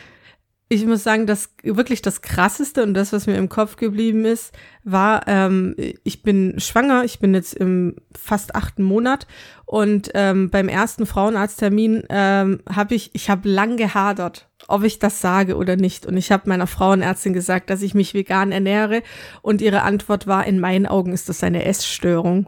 ich 0.72 0.87
muss 0.87 1.02
sagen, 1.02 1.26
das 1.26 1.52
wirklich 1.64 2.00
das 2.00 2.22
Krasseste 2.22 2.84
und 2.84 2.94
das, 2.94 3.12
was 3.12 3.26
mir 3.26 3.34
im 3.34 3.49
Kopf 3.49 3.75
geblieben 3.75 4.25
ist, 4.25 4.52
war, 4.84 5.26
ähm, 5.26 5.75
ich 6.05 6.22
bin 6.22 6.61
schwanger, 6.61 7.02
ich 7.05 7.19
bin 7.19 7.34
jetzt 7.34 7.55
im 7.55 7.96
fast 8.17 8.55
achten 8.55 8.84
Monat 8.84 9.26
und 9.67 10.12
ähm, 10.14 10.49
beim 10.49 10.69
ersten 10.69 11.06
Frauenarzttermin 11.06 12.05
ähm, 12.08 12.61
habe 12.72 12.94
ich, 12.94 13.11
ich 13.14 13.28
habe 13.28 13.49
lang 13.49 13.78
gehadert, 13.78 14.49
ob 14.69 14.84
ich 14.84 15.00
das 15.00 15.20
sage 15.20 15.56
oder 15.56 15.75
nicht. 15.75 16.06
Und 16.06 16.17
ich 16.17 16.31
habe 16.31 16.49
meiner 16.49 16.69
Frauenärztin 16.69 17.32
gesagt, 17.32 17.69
dass 17.69 17.82
ich 17.82 17.94
mich 17.94 18.14
vegan 18.14 18.52
ernähre 18.52 19.02
und 19.43 19.62
ihre 19.62 19.82
Antwort 19.82 20.28
war, 20.28 20.46
in 20.46 20.61
meinen 20.61 20.87
Augen 20.87 21.12
ist 21.12 21.28
das 21.28 21.43
eine 21.43 21.64
Essstörung. 21.64 22.46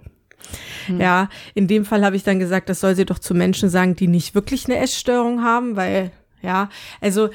Hm. 0.86 1.00
Ja, 1.00 1.28
in 1.54 1.66
dem 1.66 1.84
Fall 1.84 2.04
habe 2.04 2.14
ich 2.14 2.22
dann 2.22 2.38
gesagt, 2.38 2.68
das 2.68 2.78
soll 2.78 2.94
sie 2.94 3.04
doch 3.04 3.18
zu 3.18 3.34
Menschen 3.34 3.68
sagen, 3.68 3.96
die 3.96 4.06
nicht 4.06 4.36
wirklich 4.36 4.66
eine 4.66 4.78
Essstörung 4.78 5.42
haben, 5.42 5.74
weil 5.74 6.12
ja, 6.42 6.68
also 7.00 7.30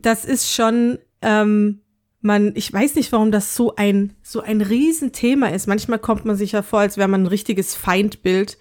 das 0.00 0.24
ist 0.24 0.52
schon, 0.52 0.98
ähm, 1.20 1.80
man, 2.20 2.52
ich 2.54 2.72
weiß 2.72 2.94
nicht, 2.94 3.12
warum 3.12 3.32
das 3.32 3.54
so 3.54 3.74
ein, 3.76 4.14
so 4.22 4.40
ein 4.40 4.60
Riesenthema 4.60 5.48
ist. 5.48 5.66
Manchmal 5.66 5.98
kommt 5.98 6.24
man 6.24 6.36
sich 6.36 6.52
ja 6.52 6.62
vor, 6.62 6.80
als 6.80 6.96
wäre 6.96 7.08
man 7.08 7.24
ein 7.24 7.26
richtiges 7.26 7.74
Feindbild. 7.74 8.58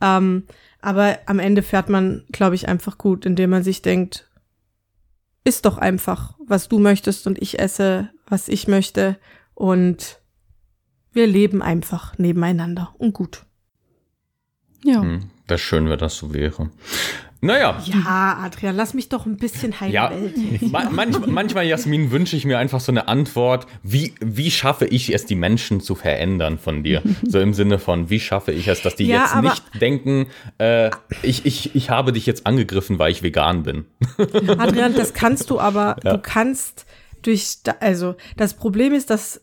Ähm, 0.00 0.44
aber 0.80 1.18
am 1.26 1.38
Ende 1.38 1.62
fährt 1.62 1.88
man, 1.88 2.24
glaube 2.32 2.54
ich, 2.54 2.68
einfach 2.68 2.98
gut, 2.98 3.24
indem 3.24 3.50
man 3.50 3.62
sich 3.62 3.82
denkt, 3.82 4.28
ist 5.44 5.66
doch 5.66 5.78
einfach, 5.78 6.34
was 6.46 6.68
du 6.68 6.78
möchtest 6.78 7.26
und 7.26 7.40
ich 7.40 7.58
esse, 7.58 8.10
was 8.26 8.48
ich 8.48 8.66
möchte 8.66 9.18
und 9.54 10.20
wir 11.12 11.26
leben 11.26 11.62
einfach 11.62 12.18
nebeneinander 12.18 12.94
und 12.98 13.12
gut. 13.12 13.44
Ja. 14.84 15.00
Hm, 15.00 15.30
wäre 15.46 15.58
schön, 15.58 15.88
wenn 15.88 15.98
das 15.98 16.16
so 16.16 16.34
wäre. 16.34 16.70
Naja. 17.44 17.78
Ja, 17.84 18.38
Adrian, 18.42 18.74
lass 18.74 18.94
mich 18.94 19.10
doch 19.10 19.26
ein 19.26 19.36
bisschen 19.36 19.78
heile 19.78 19.92
ja, 19.92 20.12
ma 20.62 20.88
manchmal, 20.90 21.28
manchmal, 21.28 21.66
Jasmin, 21.66 22.10
wünsche 22.10 22.36
ich 22.36 22.46
mir 22.46 22.56
einfach 22.56 22.80
so 22.80 22.90
eine 22.90 23.06
Antwort, 23.06 23.66
wie, 23.82 24.14
wie 24.20 24.50
schaffe 24.50 24.86
ich 24.86 25.12
es, 25.12 25.26
die 25.26 25.34
Menschen 25.34 25.82
zu 25.82 25.94
verändern 25.94 26.58
von 26.58 26.82
dir? 26.82 27.02
So 27.26 27.40
im 27.40 27.54
Sinne 27.54 27.78
von, 27.78 28.10
wie 28.10 28.20
schaffe 28.20 28.52
ich 28.52 28.68
es, 28.68 28.82
dass 28.82 28.96
die 28.96 29.06
ja, 29.06 29.24
jetzt 29.24 29.42
nicht 29.42 29.80
denken, 29.80 30.26
äh, 30.58 30.90
ich, 31.22 31.46
ich, 31.46 31.74
ich 31.74 31.90
habe 31.90 32.12
dich 32.12 32.26
jetzt 32.26 32.46
angegriffen, 32.46 32.98
weil 32.98 33.10
ich 33.10 33.22
vegan 33.22 33.62
bin. 33.62 33.86
Adrian, 34.58 34.94
das 34.94 35.14
kannst 35.14 35.50
du 35.50 35.58
aber, 35.58 35.96
ja. 36.04 36.12
du 36.12 36.22
kannst 36.22 36.86
durch, 37.22 37.58
also 37.80 38.14
das 38.36 38.54
Problem 38.54 38.92
ist, 38.92 39.10
dass 39.10 39.42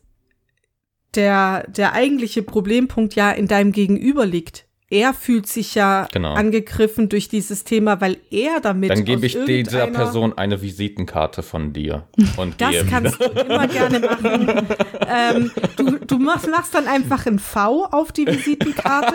der, 1.16 1.68
der 1.68 1.94
eigentliche 1.94 2.44
Problempunkt 2.44 3.16
ja 3.16 3.32
in 3.32 3.48
deinem 3.48 3.72
Gegenüber 3.72 4.26
liegt 4.26 4.66
er 4.92 5.14
fühlt 5.14 5.48
sich 5.48 5.74
ja 5.74 6.08
genau. 6.12 6.34
angegriffen 6.34 7.10
durch 7.10 7.30
dieses 7.30 7.64
Thema, 7.64 8.02
weil 8.02 8.18
er 8.30 8.60
damit. 8.62 8.92
Dann 8.92 9.06
gebe 9.06 9.26
ich 9.26 9.38
dieser 9.46 9.88
Person 9.88 10.38
eine 10.38 10.62
Visitenkarte 10.62 11.42
von 11.42 11.74
dir. 11.74 12.04
Und 12.38 12.62
das 12.62 12.76
kannst 12.90 13.20
du 13.20 13.26
immer 13.26 13.68
gerne 13.68 14.00
machen. 14.00 14.68
ähm, 15.08 15.52
du 15.78 15.92
du 16.12 16.20
machst, 16.20 16.50
machst, 16.50 16.76
dann 16.76 16.88
einfach 16.88 17.26
ein 17.26 17.40
V 17.40 17.86
auf 17.86 18.12
die 18.12 18.28
Visitenkarte 18.28 19.14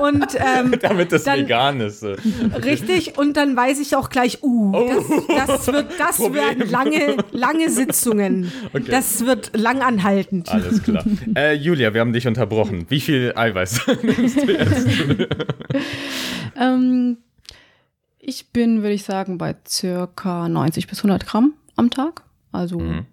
und 0.00 0.26
ähm, 0.34 0.74
damit 0.80 1.12
das 1.12 1.24
dann, 1.24 1.40
vegan 1.40 1.80
ist. 1.80 2.04
Richtig, 2.04 3.18
und 3.18 3.36
dann 3.36 3.56
weiß 3.56 3.80
ich 3.80 3.96
auch 3.96 4.10
gleich, 4.10 4.42
uh, 4.42 4.72
oh. 4.74 5.02
das, 5.28 5.46
das, 5.46 5.66
wird, 5.68 5.86
das 5.98 6.20
werden 6.32 6.68
lange, 6.68 7.16
lange 7.32 7.70
Sitzungen. 7.70 8.52
Okay. 8.72 8.84
Das 8.90 9.24
wird 9.24 9.56
lang 9.56 9.80
anhaltend. 9.80 10.50
Alles 10.50 10.82
klar. 10.82 11.04
Äh, 11.34 11.54
Julia, 11.54 11.94
wir 11.94 12.00
haben 12.00 12.12
dich 12.12 12.26
unterbrochen. 12.26 12.86
Wie 12.88 13.00
viel 13.00 13.32
Eiweiß 13.34 13.80
nimmst 14.02 14.42
du 14.42 14.52
jetzt? 14.52 14.86
ähm, 16.56 17.18
ich 18.18 18.50
bin, 18.52 18.82
würde 18.82 18.94
ich 18.94 19.04
sagen, 19.04 19.38
bei 19.38 19.56
circa 19.66 20.48
90 20.48 20.86
bis 20.86 20.98
100 20.98 21.26
Gramm 21.26 21.54
am 21.76 21.90
Tag. 21.90 22.22
Also. 22.52 22.78
Mhm. 22.78 23.06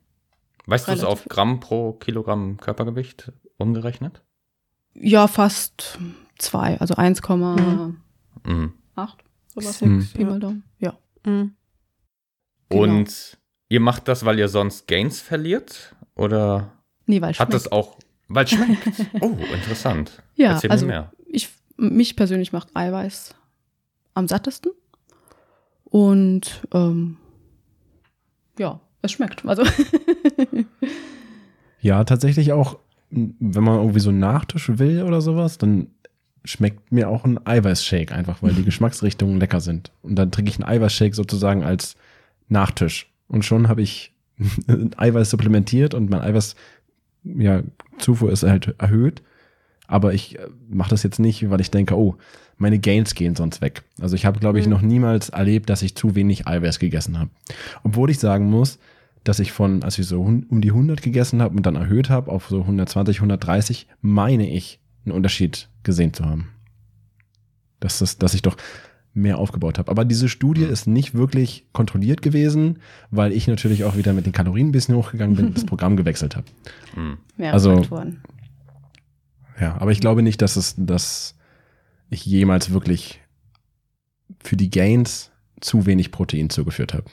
Weißt 0.65 0.87
du 0.87 0.93
es 0.93 1.03
auf 1.03 1.25
Gramm 1.25 1.59
pro 1.59 1.93
Kilogramm 1.93 2.57
Körpergewicht 2.57 3.31
umgerechnet? 3.57 4.23
Ja, 4.93 5.27
fast 5.27 5.99
zwei, 6.39 6.79
also 6.79 6.95
1,8. 6.95 7.59
Mhm. 7.59 7.97
Mhm. 8.45 8.73
Pi 10.13 10.25
mal 10.25 10.39
Daumen. 10.39 10.63
Ja. 10.79 10.97
Mhm. 11.25 11.55
Genau. 12.69 12.81
Und 12.81 13.37
Ihr 13.67 13.79
macht 13.79 14.07
das, 14.07 14.25
weil 14.25 14.37
ihr 14.39 14.47
sonst 14.47 14.87
Gains 14.87 15.21
verliert? 15.21 15.95
Oder 16.15 16.71
nee, 17.07 17.21
weil 17.21 17.33
hat 17.33 17.53
das 17.53 17.71
auch, 17.71 17.97
weil 18.27 18.45
es 18.45 18.51
schmeckt? 18.51 18.87
oh, 19.21 19.35
interessant. 19.53 20.21
Ja, 20.35 20.51
Erzähl 20.51 20.71
also 20.71 20.85
mehr. 20.85 21.11
Ich, 21.77 21.91
mich 21.91 22.15
persönlich 22.15 22.51
macht 22.51 22.75
Eiweiß 22.75 23.35
am 24.13 24.27
sattesten. 24.27 24.71
Und 25.83 26.61
ähm, 26.73 27.17
ja, 28.57 28.79
es 29.01 29.11
schmeckt. 29.11 29.45
Also 29.45 29.63
ja, 31.81 32.03
tatsächlich 32.03 32.51
auch, 32.53 32.79
wenn 33.09 33.63
man 33.63 33.79
irgendwie 33.79 33.99
so 33.99 34.09
einen 34.09 34.19
Nachtisch 34.19 34.77
will 34.77 35.03
oder 35.03 35.21
sowas, 35.21 35.57
dann 35.57 35.87
schmeckt 36.43 36.91
mir 36.91 37.09
auch 37.09 37.25
ein 37.25 37.45
Eiweißshake 37.45 38.13
einfach, 38.13 38.41
weil 38.41 38.53
die 38.53 38.63
Geschmacksrichtungen 38.65 39.39
lecker 39.39 39.59
sind. 39.59 39.91
Und 40.01 40.15
dann 40.15 40.31
trinke 40.31 40.49
ich 40.49 40.57
einen 40.57 40.69
Eiweißshake 40.69 41.15
sozusagen 41.15 41.63
als 41.63 41.95
Nachtisch. 42.47 43.11
Und 43.27 43.43
schon 43.43 43.67
habe 43.67 43.81
ich 43.81 44.13
Eiweiß 44.97 45.29
supplementiert 45.29 45.93
und 45.93 46.09
mein 46.09 46.21
Eiweiß, 46.21 46.55
ja, 47.23 47.63
Zufuhr 47.97 48.31
ist 48.31 48.43
halt 48.43 48.75
erhöht. 48.77 49.21
Aber 49.87 50.13
ich 50.13 50.39
äh, 50.39 50.47
mache 50.69 50.89
das 50.89 51.03
jetzt 51.03 51.19
nicht, 51.19 51.49
weil 51.49 51.61
ich 51.61 51.71
denke, 51.71 51.97
oh, 51.97 52.15
meine 52.57 52.79
Gains 52.79 53.15
gehen 53.15 53.35
sonst 53.35 53.61
weg. 53.61 53.83
Also 53.99 54.15
ich 54.15 54.25
habe, 54.25 54.39
glaube 54.39 54.59
ich, 54.59 54.65
mhm. 54.65 54.71
noch 54.71 54.81
niemals 54.81 55.29
erlebt, 55.29 55.69
dass 55.69 55.81
ich 55.81 55.95
zu 55.95 56.15
wenig 56.15 56.47
Eiweiß 56.47 56.79
gegessen 56.79 57.19
habe. 57.19 57.29
Obwohl 57.83 58.09
ich 58.09 58.19
sagen 58.19 58.49
muss, 58.49 58.79
dass 59.23 59.39
ich 59.39 59.51
von, 59.51 59.83
als 59.83 59.97
ich 59.97 60.05
so 60.05 60.21
um 60.21 60.61
die 60.61 60.69
100 60.69 61.01
gegessen 61.01 61.41
habe 61.41 61.55
und 61.57 61.65
dann 61.65 61.75
erhöht 61.75 62.09
habe 62.09 62.31
auf 62.31 62.47
so 62.47 62.61
120, 62.61 63.17
130, 63.17 63.87
meine 64.01 64.49
ich, 64.49 64.79
einen 65.05 65.15
Unterschied 65.15 65.67
gesehen 65.83 66.13
zu 66.13 66.25
haben. 66.25 66.49
Dass, 67.79 67.99
das, 67.99 68.17
dass 68.17 68.33
ich 68.33 68.41
doch 68.41 68.55
mehr 69.15 69.39
aufgebaut 69.39 69.79
habe. 69.79 69.89
Aber 69.89 70.05
diese 70.05 70.29
Studie 70.29 70.65
mhm. 70.65 70.71
ist 70.71 70.87
nicht 70.87 71.15
wirklich 71.15 71.65
kontrolliert 71.71 72.21
gewesen, 72.21 72.79
weil 73.11 73.31
ich 73.31 73.47
natürlich 73.47 73.85
auch 73.85 73.95
wieder 73.95 74.13
mit 74.13 74.25
den 74.25 74.33
Kalorien 74.33 74.67
ein 74.67 74.71
bisschen 74.71 74.95
hochgegangen 74.95 75.35
bin 75.35 75.47
und 75.47 75.57
das 75.57 75.65
Programm 75.65 75.95
gewechselt 75.95 76.35
habe. 76.35 76.45
Mhm. 76.95 77.17
Mehrere 77.37 77.53
also, 77.53 77.75
Faktoren. 77.77 78.17
Ja, 79.59 79.79
aber 79.79 79.91
ich 79.91 80.01
glaube 80.01 80.21
nicht, 80.21 80.41
dass 80.41 80.55
es, 80.55 80.75
dass 80.77 81.35
ich 82.09 82.25
jemals 82.25 82.71
wirklich 82.71 83.21
für 84.43 84.57
die 84.57 84.69
Gains 84.69 85.31
zu 85.61 85.85
wenig 85.85 86.11
Protein 86.11 86.49
zugeführt 86.49 86.93
habe. 86.93 87.05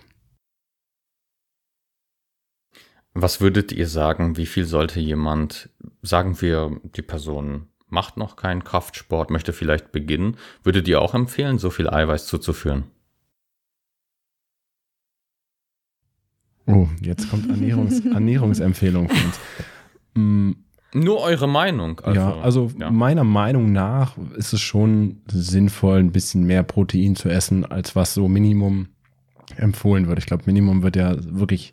Was 3.15 3.41
würdet 3.41 3.73
ihr 3.73 3.87
sagen, 3.87 4.37
wie 4.37 4.47
viel 4.47 4.65
sollte 4.65 4.99
jemand, 4.99 5.69
sagen 6.01 6.41
wir, 6.41 6.81
die 6.97 7.03
Person 7.03 7.69
macht 7.89 8.17
noch 8.17 8.37
keinen 8.37 8.65
Kraftsport, 8.65 9.31
möchte 9.31 9.53
vielleicht 9.53 9.93
beginnen, 9.93 10.39
würdet 10.63 10.89
ihr 10.89 11.01
auch 11.01 11.15
empfehlen, 11.15 11.59
so 11.59 11.69
viel 11.69 11.91
Eiweiß 11.91 12.27
zuzuführen? 12.27 12.85
Oh, 16.67 16.89
jetzt 17.03 17.29
kommt 17.29 17.51
Ernährungs 17.51 18.01
Ernährungsempfehlung 18.07 19.09
von 19.09 19.33
uns. 20.15 20.57
Nur 20.95 21.21
eure 21.21 21.49
Meinung. 21.49 22.01
Also, 22.01 22.21
ja, 22.21 22.41
also 22.41 22.71
ja. 22.79 22.91
meiner 22.91 23.25
Meinung 23.25 23.73
nach 23.73 24.17
ist 24.37 24.53
es 24.53 24.61
schon 24.61 25.23
sinnvoll, 25.27 26.01
ein 26.01 26.13
bisschen 26.13 26.45
mehr 26.45 26.63
Protein 26.63 27.17
zu 27.17 27.29
essen, 27.29 27.65
als 27.65 27.97
was 27.97 28.15
so 28.15 28.29
Minimum 28.29 28.89
empfohlen 29.57 30.07
wird. 30.07 30.19
Ich 30.19 30.27
glaube, 30.27 30.45
Minimum 30.47 30.83
wird 30.83 30.97
ja 30.97 31.17
wirklich 31.19 31.73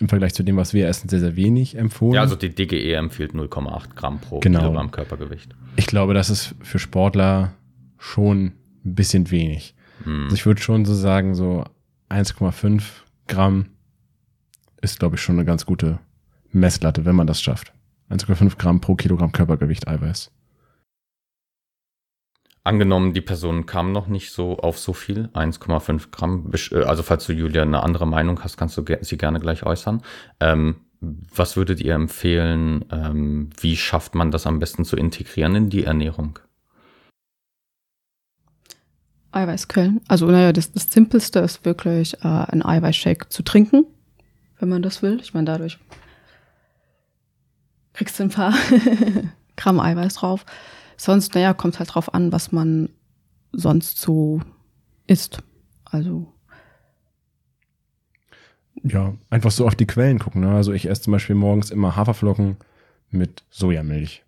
im 0.00 0.08
Vergleich 0.08 0.34
zu 0.34 0.42
dem, 0.42 0.56
was 0.56 0.74
wir 0.74 0.88
essen, 0.88 1.08
sehr, 1.08 1.20
sehr 1.20 1.36
wenig 1.36 1.76
empfohlen. 1.76 2.14
Ja, 2.14 2.20
also 2.20 2.36
die 2.36 2.54
DGE 2.54 2.94
empfiehlt 2.94 3.32
0,8 3.32 3.94
Gramm 3.94 4.18
pro 4.20 4.40
genau. 4.40 4.60
Kilogramm 4.60 4.90
Körpergewicht. 4.90 5.54
Ich 5.76 5.86
glaube, 5.86 6.14
das 6.14 6.30
ist 6.30 6.54
für 6.62 6.78
Sportler 6.78 7.54
schon 7.98 8.52
ein 8.84 8.94
bisschen 8.94 9.30
wenig. 9.30 9.74
Hm. 10.04 10.24
Also 10.24 10.36
ich 10.36 10.46
würde 10.46 10.60
schon 10.60 10.84
so 10.84 10.94
sagen, 10.94 11.34
so 11.34 11.64
1,5 12.10 12.82
Gramm 13.26 13.66
ist, 14.80 14.98
glaube 14.98 15.16
ich, 15.16 15.22
schon 15.22 15.36
eine 15.36 15.44
ganz 15.44 15.66
gute 15.66 15.98
Messlatte, 16.52 17.04
wenn 17.04 17.16
man 17.16 17.26
das 17.26 17.40
schafft. 17.40 17.72
1,5 18.10 18.56
Gramm 18.56 18.80
pro 18.80 18.94
Kilogramm 18.94 19.32
Körpergewicht 19.32 19.88
Eiweiß. 19.88 20.30
Angenommen, 22.66 23.12
die 23.12 23.20
Person 23.20 23.66
kam 23.66 23.92
noch 23.92 24.08
nicht 24.08 24.32
so 24.32 24.58
auf 24.58 24.76
so 24.78 24.92
viel, 24.92 25.28
1,5 25.34 26.10
Gramm. 26.10 26.50
Äh, 26.52 26.82
also 26.82 27.04
falls 27.04 27.26
du, 27.26 27.32
Julia, 27.32 27.62
eine 27.62 27.82
andere 27.82 28.06
Meinung 28.06 28.42
hast, 28.42 28.56
kannst 28.56 28.76
du 28.76 28.84
sie 29.02 29.16
gerne 29.16 29.38
gleich 29.38 29.62
äußern. 29.62 30.02
Ähm, 30.40 30.76
was 31.00 31.56
würdet 31.56 31.80
ihr 31.80 31.94
empfehlen? 31.94 32.84
Ähm, 32.90 33.50
wie 33.60 33.76
schafft 33.76 34.14
man 34.14 34.30
das 34.30 34.46
am 34.46 34.58
besten 34.58 34.84
zu 34.84 34.96
integrieren 34.96 35.54
in 35.54 35.70
die 35.70 35.84
Ernährung? 35.84 36.38
Eiweißquellen. 39.30 40.00
Also 40.08 40.26
naja, 40.26 40.52
das, 40.52 40.72
das 40.72 40.90
Simpelste 40.90 41.40
ist 41.40 41.64
wirklich 41.64 42.14
äh, 42.24 42.26
ein 42.26 42.64
Eiweißshake 42.64 43.28
zu 43.28 43.42
trinken, 43.42 43.86
wenn 44.58 44.70
man 44.70 44.82
das 44.82 45.02
will. 45.02 45.20
Ich 45.20 45.34
meine, 45.34 45.46
dadurch 45.46 45.78
kriegst 47.96 48.18
du 48.18 48.24
ein 48.24 48.30
paar 48.30 48.54
Gramm 49.56 49.80
Eiweiß 49.80 50.14
drauf. 50.14 50.44
Sonst, 50.96 51.34
naja, 51.34 51.54
kommt 51.54 51.78
halt 51.78 51.94
drauf 51.94 52.14
an, 52.14 52.32
was 52.32 52.52
man 52.52 52.90
sonst 53.52 53.98
so 53.98 54.40
isst. 55.06 55.42
Also. 55.84 56.32
Ja, 58.82 59.14
einfach 59.30 59.50
so 59.50 59.66
auf 59.66 59.74
die 59.74 59.86
Quellen 59.86 60.18
gucken. 60.18 60.42
Ne? 60.42 60.50
Also 60.50 60.72
ich 60.72 60.88
esse 60.88 61.02
zum 61.02 61.12
Beispiel 61.12 61.34
morgens 61.34 61.70
immer 61.70 61.96
Haferflocken 61.96 62.56
mit 63.10 63.44
Sojamilch. 63.50 64.22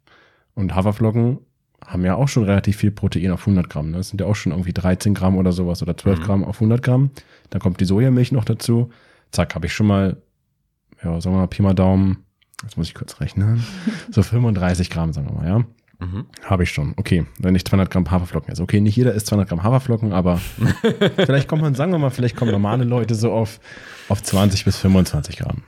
Und 0.55 0.75
Haferflocken 0.75 1.39
haben 1.87 2.05
ja 2.05 2.17
auch 2.17 2.29
schon 2.29 2.45
relativ 2.45 2.77
viel 2.79 2.91
Protein 2.91 3.31
auf 3.31 3.41
100 3.41 3.69
Gramm. 3.71 3.91
Ne? 3.91 3.99
Das 3.99 4.09
sind 4.09 4.21
ja 4.21 4.27
auch 4.27 4.35
schon 4.35 4.53
irgendwie 4.53 4.73
13 4.73 5.15
Gramm 5.15 5.37
oder 5.37 5.53
sowas 5.53 5.83
oder 5.83 5.97
12 5.97 6.19
mhm. 6.19 6.23
Gramm 6.23 6.45
auf 6.45 6.57
100 6.57 6.83
Gramm. 6.83 7.11
Dann 7.51 7.61
kommt 7.61 7.81
die 7.81 7.85
Sojamilch 7.85 8.33
noch 8.33 8.45
dazu. 8.45 8.91
Zack, 9.31 9.55
habe 9.55 9.67
ich 9.67 9.75
schon 9.75 9.87
mal, 9.87 10.17
ja, 11.03 11.21
sagen 11.21 11.37
wir 11.37 11.41
mal, 11.41 11.47
Pi 11.47 11.63
mal 11.63 11.75
Daumen, 11.75 12.25
jetzt 12.63 12.77
muss 12.77 12.89
ich 12.89 12.95
kurz 12.95 13.21
rechnen, 13.21 13.65
so 14.11 14.23
35 14.23 14.91
Gramm, 14.91 15.13
sagen 15.13 15.29
wir 15.29 15.35
mal, 15.35 15.47
ja. 15.47 15.65
Mhm. 16.01 16.27
Habe 16.45 16.63
ich 16.63 16.71
schon. 16.71 16.95
Okay, 16.97 17.27
wenn 17.39 17.57
ich 17.57 17.65
200 17.65 17.91
Gramm 17.91 18.09
Haferflocken 18.09 18.53
esse. 18.53 18.63
Okay, 18.63 18.81
nicht 18.81 18.95
jeder 18.95 19.15
isst 19.15 19.27
200 19.27 19.49
Gramm 19.49 19.65
Haferflocken, 19.65 20.13
aber 20.13 20.41
vielleicht 21.17 21.49
kommt 21.49 21.63
man, 21.63 21.75
sagen 21.75 21.91
wir 21.91 21.99
mal, 21.99 22.11
vielleicht 22.11 22.37
kommen 22.37 22.53
normale 22.53 22.85
Leute 22.85 23.17
so 23.17 23.33
auf, 23.33 23.59
auf 24.09 24.23
20 24.23 24.65
bis 24.65 24.77
25 24.77 25.39
Gramm. 25.39 25.63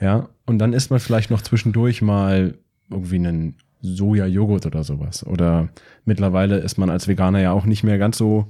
Ja, 0.00 0.28
und 0.44 0.58
dann 0.58 0.74
isst 0.74 0.90
man 0.90 1.00
vielleicht 1.00 1.30
noch 1.30 1.40
zwischendurch 1.40 2.02
mal 2.02 2.58
irgendwie 2.90 3.16
einen 3.16 3.56
Soja-Joghurt 3.80 4.66
oder 4.66 4.84
sowas. 4.84 5.26
Oder 5.26 5.68
mittlerweile 6.04 6.58
ist 6.58 6.78
man 6.78 6.90
als 6.90 7.08
Veganer 7.08 7.40
ja 7.40 7.52
auch 7.52 7.64
nicht 7.64 7.84
mehr 7.84 7.98
ganz 7.98 8.18
so 8.18 8.48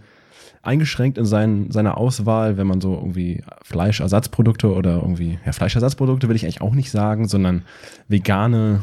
eingeschränkt 0.63 1.19
in 1.19 1.25
sein, 1.25 1.71
seiner 1.71 1.97
Auswahl, 1.97 2.57
wenn 2.57 2.67
man 2.67 2.81
so 2.81 2.95
irgendwie 2.95 3.43
Fleischersatzprodukte 3.63 4.73
oder 4.73 4.97
irgendwie, 4.97 5.39
ja, 5.45 5.53
Fleischersatzprodukte 5.53 6.29
will 6.29 6.37
ich 6.37 6.45
eigentlich 6.45 6.61
auch 6.61 6.75
nicht 6.75 6.91
sagen, 6.91 7.29
sondern 7.29 7.65
vegane 8.09 8.83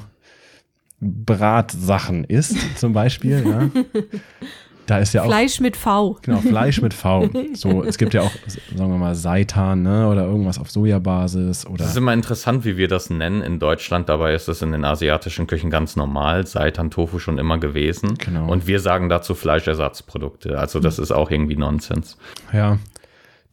Bratsachen 1.00 2.24
isst, 2.24 2.58
zum 2.80 2.94
Beispiel, 2.94 3.46
ja. 3.46 3.70
Da 4.86 5.00
ist 5.00 5.14
ja 5.14 5.24
auch. 5.24 5.28
Fleisch 5.28 5.60
mit 5.60 5.76
V. 5.76 6.18
Genau, 6.22 6.40
Fleisch 6.40 6.82
mit 6.82 6.94
V. 6.94 7.30
So, 7.54 7.84
es 7.84 7.98
gibt 7.98 8.14
ja 8.14 8.22
auch, 8.22 8.32
sagen 8.76 8.92
wir 8.92 8.98
mal, 8.98 9.16
Seitan, 9.16 9.82
ne, 9.82 10.08
oder 10.08 10.26
irgendwas 10.26 10.60
auf 10.60 10.70
Sojabasis 10.70 11.66
oder. 11.66 11.78
Das 11.78 11.90
ist 11.90 11.98
immer 11.98 12.14
interessant, 12.14 12.66
wie 12.66 12.78
wir 12.78 12.88
das 12.88 13.10
nennen 13.10 13.42
in 13.42 13.60
Deutschland. 13.60 14.10
Dabei 14.10 14.34
ist 14.34 14.48
es 14.48 14.62
in 14.62 14.72
den 14.72 14.84
asiatischen 14.84 15.48
Küchen 15.48 15.70
ganz 15.70 15.96
normal. 15.96 16.46
Seitan, 16.46 16.92
Tofu 16.92 17.20
schon 17.20 17.38
immer 17.38 17.58
gewesen. 17.58 18.16
Genau. 18.18 18.52
Und 18.52 18.68
wir 18.68 18.80
sagen 18.80 19.10
dazu 19.10 19.36
Fleischersatzprodukte. 19.36 20.58
Also, 20.58 20.80
das 20.80 21.00
ist 21.00 21.12
auch 21.12 21.32
irgendwie 21.32 21.56
Nonsens. 21.56 22.18
Ja 22.52 22.78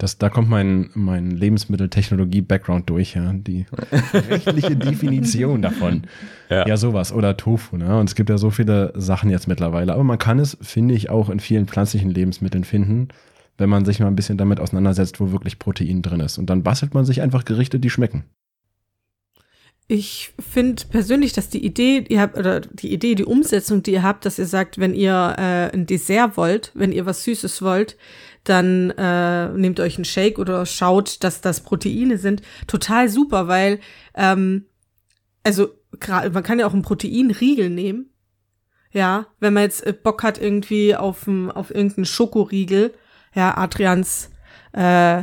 das, 0.02 0.18
da 0.18 0.28
kommt 0.28 0.48
mein, 0.48 0.90
mein 0.94 1.30
Lebensmitteltechnologie-Background 1.30 2.90
durch, 2.90 3.14
ja. 3.14 3.32
Die 3.32 3.66
rechtliche 4.12 4.74
Definition 4.76 5.62
davon. 5.62 6.02
Ja. 6.50 6.66
ja, 6.66 6.76
sowas. 6.76 7.12
Oder 7.12 7.36
Tofu, 7.36 7.76
ne? 7.76 8.00
Und 8.00 8.08
es 8.08 8.16
gibt 8.16 8.28
ja 8.28 8.36
so 8.36 8.50
viele 8.50 8.92
Sachen 8.96 9.30
jetzt 9.30 9.46
mittlerweile. 9.46 9.92
Aber 9.92 10.02
man 10.02 10.18
kann 10.18 10.40
es, 10.40 10.58
finde 10.60 10.94
ich, 10.94 11.08
auch 11.08 11.30
in 11.30 11.38
vielen 11.38 11.68
pflanzlichen 11.68 12.10
Lebensmitteln 12.10 12.64
finden, 12.64 13.08
wenn 13.58 13.70
man 13.70 13.84
sich 13.84 14.00
mal 14.00 14.08
ein 14.08 14.16
bisschen 14.16 14.38
damit 14.38 14.58
auseinandersetzt, 14.58 15.20
wo 15.20 15.30
wirklich 15.30 15.60
Protein 15.60 16.02
drin 16.02 16.18
ist. 16.18 16.36
Und 16.36 16.50
dann 16.50 16.64
bastelt 16.64 16.94
man 16.94 17.04
sich 17.04 17.22
einfach 17.22 17.44
Gerichte, 17.44 17.78
die 17.78 17.90
schmecken. 17.90 18.24
Ich 19.86 20.32
finde 20.40 20.82
persönlich, 20.90 21.32
dass 21.32 21.48
die 21.48 21.64
Idee, 21.64 22.04
ihr 22.08 22.20
habt, 22.20 22.36
oder 22.36 22.60
die 22.60 22.92
Idee, 22.92 23.14
die 23.14 23.24
Umsetzung, 23.24 23.82
die 23.82 23.92
ihr 23.92 24.02
habt, 24.02 24.24
dass 24.24 24.38
ihr 24.38 24.46
sagt, 24.46 24.78
wenn 24.78 24.94
ihr 24.94 25.34
äh, 25.38 25.74
ein 25.74 25.86
Dessert 25.86 26.36
wollt, 26.36 26.72
wenn 26.74 26.92
ihr 26.92 27.04
was 27.06 27.24
Süßes 27.24 27.62
wollt, 27.62 27.96
dann 28.44 28.90
äh, 28.90 29.48
nehmt 29.48 29.80
euch 29.80 29.96
einen 29.96 30.04
Shake 30.04 30.38
oder 30.38 30.66
schaut, 30.66 31.22
dass 31.22 31.40
das 31.40 31.60
Proteine 31.60 32.18
sind. 32.18 32.42
Total 32.66 33.08
super, 33.08 33.48
weil 33.48 33.80
ähm, 34.14 34.66
also 35.44 35.68
man 36.08 36.42
kann 36.42 36.58
ja 36.58 36.66
auch 36.66 36.72
einen 36.72 36.82
Proteinriegel 36.82 37.70
nehmen. 37.70 38.10
Ja, 38.92 39.26
wenn 39.40 39.54
man 39.54 39.62
jetzt 39.64 39.86
äh, 39.86 39.92
Bock 39.92 40.22
hat 40.22 40.40
irgendwie 40.40 40.94
auf, 40.94 41.26
auf 41.54 41.74
irgendeinen 41.74 42.04
Schokoriegel, 42.04 42.92
ja, 43.34 43.56
Adrians 43.56 44.30
äh, 44.72 45.22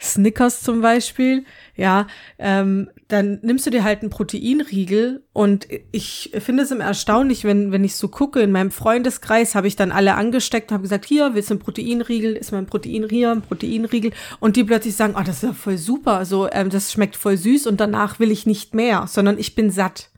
Snickers 0.00 0.62
zum 0.62 0.80
Beispiel, 0.80 1.44
ja, 1.76 2.06
ähm, 2.38 2.88
dann 3.08 3.38
nimmst 3.42 3.66
du 3.66 3.70
dir 3.70 3.84
halt 3.84 4.00
einen 4.00 4.10
Proteinriegel 4.10 5.22
und 5.32 5.68
ich 5.92 6.32
finde 6.38 6.62
es 6.62 6.70
immer 6.70 6.84
erstaunlich, 6.84 7.44
wenn, 7.44 7.70
wenn 7.70 7.84
ich 7.84 7.96
so 7.96 8.08
gucke, 8.08 8.40
in 8.40 8.50
meinem 8.50 8.70
Freundeskreis 8.70 9.54
habe 9.54 9.66
ich 9.66 9.76
dann 9.76 9.92
alle 9.92 10.14
angesteckt 10.14 10.70
und 10.70 10.74
habe 10.74 10.82
gesagt, 10.82 11.04
hier, 11.04 11.34
willst 11.34 11.50
du 11.50 11.54
einen 11.54 11.62
Proteinriegel, 11.62 12.34
ist 12.34 12.52
mein 12.52 12.66
Protein 12.66 13.08
hier, 13.10 13.30
ein 13.30 13.42
Proteinriegel 13.42 14.12
und 14.40 14.56
die 14.56 14.64
plötzlich 14.64 14.96
sagen, 14.96 15.14
oh, 15.18 15.22
das 15.22 15.36
ist 15.36 15.42
ja 15.42 15.52
voll 15.52 15.76
super, 15.76 16.24
so, 16.24 16.48
ähm, 16.50 16.70
das 16.70 16.92
schmeckt 16.92 17.16
voll 17.16 17.36
süß 17.36 17.66
und 17.66 17.78
danach 17.78 18.18
will 18.18 18.30
ich 18.30 18.46
nicht 18.46 18.74
mehr, 18.74 19.06
sondern 19.06 19.38
ich 19.38 19.54
bin 19.54 19.70
satt. 19.70 20.10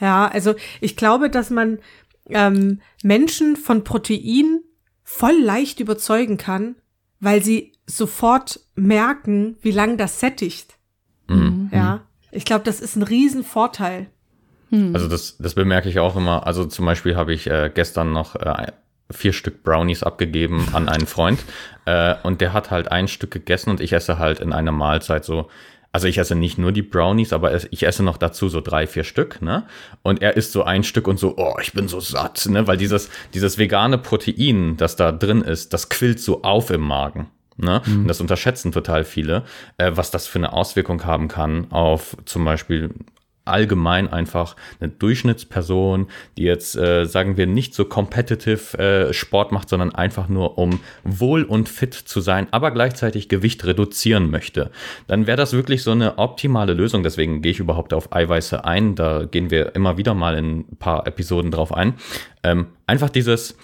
Ja, 0.00 0.28
also 0.28 0.54
ich 0.80 0.96
glaube, 0.96 1.28
dass 1.28 1.50
man 1.50 1.78
ähm, 2.30 2.80
Menschen 3.02 3.56
von 3.56 3.84
Protein 3.84 4.60
voll 5.02 5.38
leicht 5.38 5.80
überzeugen 5.80 6.38
kann, 6.38 6.76
weil 7.20 7.42
sie 7.42 7.72
sofort 7.86 8.60
merken, 8.74 9.56
wie 9.62 9.70
lang 9.70 9.96
das 9.96 10.20
sättigt. 10.20 10.78
Mhm. 11.28 11.70
Ja, 11.72 12.02
ich 12.32 12.44
glaube, 12.44 12.64
das 12.64 12.80
ist 12.80 12.96
ein 12.96 13.02
Riesenvorteil. 13.02 14.08
Mhm. 14.70 14.94
Also 14.94 15.08
das, 15.08 15.36
das 15.38 15.54
bemerke 15.54 15.88
ich 15.88 15.98
auch 15.98 16.16
immer. 16.16 16.46
Also 16.46 16.64
zum 16.64 16.86
Beispiel 16.86 17.16
habe 17.16 17.32
ich 17.32 17.46
äh, 17.46 17.70
gestern 17.72 18.12
noch 18.12 18.36
äh, 18.36 18.72
vier 19.10 19.32
Stück 19.32 19.62
Brownies 19.62 20.02
abgegeben 20.02 20.68
an 20.72 20.88
einen 20.88 21.06
Freund 21.06 21.40
äh, 21.84 22.14
und 22.22 22.40
der 22.40 22.52
hat 22.52 22.70
halt 22.70 22.90
ein 22.90 23.08
Stück 23.08 23.32
gegessen 23.32 23.70
und 23.70 23.80
ich 23.80 23.92
esse 23.92 24.18
halt 24.18 24.40
in 24.40 24.52
einer 24.52 24.72
Mahlzeit 24.72 25.24
so 25.24 25.48
also 25.92 26.06
ich 26.06 26.18
esse 26.18 26.34
nicht 26.34 26.58
nur 26.58 26.72
die 26.72 26.82
Brownies, 26.82 27.32
aber 27.32 27.52
ich 27.72 27.86
esse 27.86 28.02
noch 28.02 28.16
dazu 28.16 28.48
so 28.48 28.60
drei, 28.60 28.86
vier 28.86 29.04
Stück, 29.04 29.42
ne? 29.42 29.66
Und 30.02 30.22
er 30.22 30.36
isst 30.36 30.52
so 30.52 30.62
ein 30.62 30.84
Stück 30.84 31.08
und 31.08 31.18
so, 31.18 31.34
oh, 31.36 31.56
ich 31.60 31.72
bin 31.72 31.88
so 31.88 32.00
satt, 32.00 32.46
ne? 32.46 32.66
Weil 32.66 32.76
dieses, 32.76 33.10
dieses 33.34 33.58
vegane 33.58 33.98
Protein, 33.98 34.76
das 34.76 34.96
da 34.96 35.10
drin 35.10 35.42
ist, 35.42 35.72
das 35.72 35.88
quillt 35.88 36.20
so 36.20 36.42
auf 36.42 36.70
im 36.70 36.82
Magen. 36.82 37.28
Ne? 37.56 37.82
Mhm. 37.84 38.02
Und 38.02 38.08
das 38.08 38.20
unterschätzen 38.20 38.72
total 38.72 39.04
viele, 39.04 39.44
äh, 39.76 39.92
was 39.94 40.10
das 40.10 40.26
für 40.26 40.38
eine 40.38 40.52
Auswirkung 40.52 41.04
haben 41.04 41.28
kann 41.28 41.70
auf 41.70 42.16
zum 42.24 42.44
Beispiel 42.44 42.90
allgemein 43.44 44.08
einfach 44.12 44.56
eine 44.80 44.90
Durchschnittsperson, 44.90 46.08
die 46.36 46.44
jetzt, 46.44 46.76
äh, 46.76 47.04
sagen 47.06 47.36
wir, 47.36 47.46
nicht 47.46 47.74
so 47.74 47.84
competitive 47.84 48.78
äh, 48.78 49.12
Sport 49.12 49.52
macht, 49.52 49.68
sondern 49.68 49.94
einfach 49.94 50.28
nur 50.28 50.58
um 50.58 50.80
wohl 51.04 51.44
und 51.44 51.68
fit 51.68 51.94
zu 51.94 52.20
sein, 52.20 52.48
aber 52.50 52.70
gleichzeitig 52.70 53.28
Gewicht 53.28 53.64
reduzieren 53.64 54.30
möchte, 54.30 54.70
dann 55.06 55.26
wäre 55.26 55.36
das 55.36 55.52
wirklich 55.52 55.82
so 55.82 55.92
eine 55.92 56.18
optimale 56.18 56.74
Lösung. 56.74 57.02
Deswegen 57.02 57.42
gehe 57.42 57.52
ich 57.52 57.60
überhaupt 57.60 57.92
auf 57.92 58.12
Eiweiße 58.12 58.64
ein. 58.64 58.94
Da 58.94 59.24
gehen 59.24 59.50
wir 59.50 59.74
immer 59.74 59.96
wieder 59.96 60.14
mal 60.14 60.36
in 60.36 60.60
ein 60.60 60.76
paar 60.78 61.06
Episoden 61.06 61.50
drauf 61.50 61.74
ein. 61.74 61.94
Ähm, 62.42 62.66
einfach 62.86 63.10
dieses 63.10 63.56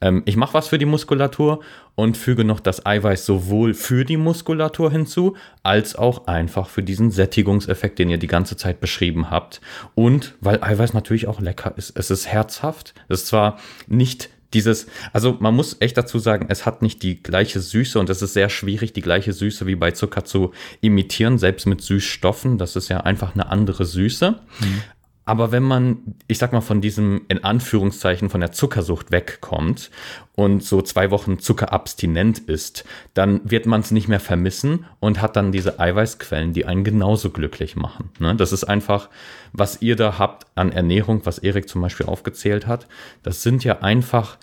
ähm, 0.00 0.22
ich 0.26 0.36
mache 0.36 0.54
was 0.54 0.68
für 0.68 0.78
die 0.78 0.84
Muskulatur 0.86 1.60
und 1.94 2.16
füge 2.16 2.44
noch 2.44 2.60
das 2.60 2.84
Eiweiß 2.84 3.24
sowohl 3.26 3.74
für 3.74 4.04
die 4.04 4.16
Muskulatur 4.16 4.90
hinzu, 4.90 5.36
als 5.62 5.96
auch 5.96 6.26
einfach 6.26 6.68
für 6.68 6.82
diesen 6.82 7.10
Sättigungseffekt, 7.10 7.98
den 7.98 8.10
ihr 8.10 8.18
die 8.18 8.26
ganze 8.26 8.56
Zeit 8.56 8.80
beschrieben 8.80 9.30
habt. 9.30 9.60
Und 9.94 10.34
weil 10.40 10.62
Eiweiß 10.62 10.92
natürlich 10.94 11.26
auch 11.26 11.40
lecker 11.40 11.74
ist. 11.76 11.96
Es 11.98 12.10
ist 12.10 12.26
herzhaft. 12.26 12.94
Es 13.08 13.22
ist 13.22 13.26
zwar 13.28 13.58
nicht 13.86 14.30
dieses, 14.54 14.86
also 15.12 15.36
man 15.40 15.54
muss 15.54 15.76
echt 15.80 15.98
dazu 15.98 16.18
sagen, 16.18 16.46
es 16.48 16.64
hat 16.64 16.80
nicht 16.80 17.02
die 17.02 17.22
gleiche 17.22 17.60
Süße 17.60 17.98
und 17.98 18.08
es 18.08 18.22
ist 18.22 18.34
sehr 18.34 18.48
schwierig, 18.48 18.92
die 18.92 19.00
gleiche 19.00 19.32
Süße 19.32 19.66
wie 19.66 19.74
bei 19.74 19.90
Zucker 19.90 20.24
zu 20.24 20.52
imitieren, 20.80 21.38
selbst 21.38 21.66
mit 21.66 21.82
Süßstoffen. 21.82 22.56
Das 22.56 22.76
ist 22.76 22.88
ja 22.88 23.00
einfach 23.00 23.34
eine 23.34 23.48
andere 23.48 23.84
Süße. 23.84 24.30
Mhm. 24.30 24.82
Aber 25.26 25.52
wenn 25.52 25.62
man, 25.62 25.98
ich 26.28 26.38
sag 26.38 26.52
mal, 26.52 26.60
von 26.60 26.82
diesem, 26.82 27.22
in 27.28 27.42
Anführungszeichen, 27.44 28.28
von 28.28 28.40
der 28.40 28.52
Zuckersucht 28.52 29.10
wegkommt 29.10 29.90
und 30.34 30.62
so 30.62 30.82
zwei 30.82 31.10
Wochen 31.10 31.38
zuckerabstinent 31.38 32.40
ist, 32.40 32.84
dann 33.14 33.40
wird 33.50 33.64
man 33.64 33.80
es 33.80 33.90
nicht 33.90 34.06
mehr 34.06 34.20
vermissen 34.20 34.84
und 35.00 35.22
hat 35.22 35.36
dann 35.36 35.50
diese 35.50 35.80
Eiweißquellen, 35.80 36.52
die 36.52 36.66
einen 36.66 36.84
genauso 36.84 37.30
glücklich 37.30 37.74
machen. 37.74 38.10
Ne? 38.18 38.36
Das 38.36 38.52
ist 38.52 38.64
einfach, 38.64 39.08
was 39.52 39.80
ihr 39.80 39.96
da 39.96 40.18
habt 40.18 40.46
an 40.56 40.72
Ernährung, 40.72 41.22
was 41.24 41.38
Erik 41.38 41.70
zum 41.70 41.80
Beispiel 41.80 42.06
aufgezählt 42.06 42.66
hat. 42.66 42.86
Das 43.22 43.42
sind 43.42 43.64
ja 43.64 43.80
einfach 43.80 44.36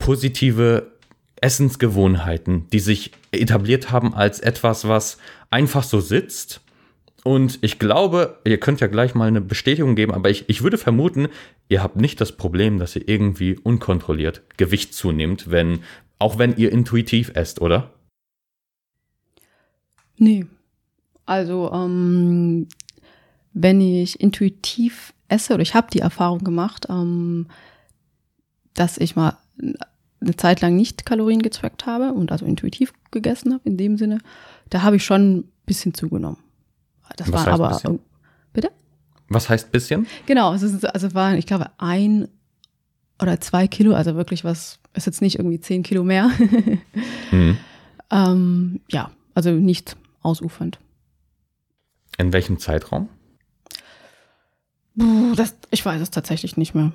positive 0.00 0.90
Essensgewohnheiten, 1.40 2.68
die 2.70 2.80
sich 2.80 3.12
etabliert 3.30 3.92
haben 3.92 4.14
als 4.14 4.40
etwas, 4.40 4.88
was 4.88 5.18
einfach 5.50 5.84
so 5.84 6.00
sitzt 6.00 6.60
und 7.26 7.58
ich 7.62 7.80
glaube, 7.80 8.38
ihr 8.44 8.60
könnt 8.60 8.80
ja 8.80 8.86
gleich 8.86 9.16
mal 9.16 9.26
eine 9.26 9.40
Bestätigung 9.40 9.96
geben, 9.96 10.14
aber 10.14 10.30
ich, 10.30 10.48
ich 10.48 10.62
würde 10.62 10.78
vermuten, 10.78 11.26
ihr 11.68 11.82
habt 11.82 11.96
nicht 11.96 12.20
das 12.20 12.30
Problem, 12.30 12.78
dass 12.78 12.94
ihr 12.94 13.08
irgendwie 13.08 13.58
unkontrolliert 13.58 14.42
Gewicht 14.56 14.94
zunehmt, 14.94 15.50
wenn, 15.50 15.80
auch 16.20 16.38
wenn 16.38 16.56
ihr 16.56 16.70
intuitiv 16.70 17.32
esst, 17.34 17.60
oder? 17.60 17.90
Nee. 20.16 20.46
Also, 21.24 21.72
ähm, 21.72 22.68
wenn 23.52 23.80
ich 23.80 24.20
intuitiv 24.20 25.12
esse, 25.26 25.54
oder 25.54 25.62
ich 25.62 25.74
habe 25.74 25.88
die 25.92 25.98
Erfahrung 25.98 26.44
gemacht, 26.44 26.86
ähm, 26.88 27.48
dass 28.72 28.98
ich 28.98 29.16
mal 29.16 29.36
eine 30.20 30.36
Zeit 30.36 30.60
lang 30.60 30.76
nicht 30.76 31.04
Kalorien 31.04 31.42
getrackt 31.42 31.86
habe 31.86 32.12
und 32.12 32.30
also 32.30 32.46
intuitiv 32.46 32.92
gegessen 33.10 33.52
habe, 33.52 33.68
in 33.68 33.76
dem 33.76 33.96
Sinne, 33.96 34.18
da 34.70 34.82
habe 34.82 34.94
ich 34.94 35.04
schon 35.04 35.38
ein 35.38 35.52
bisschen 35.66 35.92
zugenommen. 35.92 36.45
Das 37.16 37.32
Was 37.32 37.46
war 37.46 37.54
aber. 37.54 37.68
Bisschen? 37.70 37.98
Bitte? 38.52 38.70
Was 39.28 39.48
heißt 39.48 39.72
bisschen? 39.72 40.06
Genau, 40.26 40.54
es 40.54 40.62
ist, 40.62 40.84
also 40.84 41.14
waren, 41.14 41.36
ich 41.36 41.46
glaube, 41.46 41.70
ein 41.78 42.28
oder 43.20 43.40
zwei 43.40 43.66
Kilo, 43.66 43.94
also 43.94 44.14
wirklich 44.14 44.44
was, 44.44 44.78
ist 44.94 45.06
jetzt 45.06 45.22
nicht 45.22 45.38
irgendwie 45.38 45.60
zehn 45.60 45.82
Kilo 45.82 46.04
mehr. 46.04 46.30
mhm. 47.30 47.56
ähm, 48.10 48.80
ja, 48.90 49.10
also 49.34 49.50
nicht 49.50 49.96
ausufernd. 50.22 50.78
In 52.18 52.32
welchem 52.32 52.58
Zeitraum? 52.58 53.08
Das, 55.34 55.56
ich 55.70 55.84
weiß 55.84 56.00
es 56.00 56.10
tatsächlich 56.10 56.56
nicht 56.56 56.74
mehr. 56.74 56.92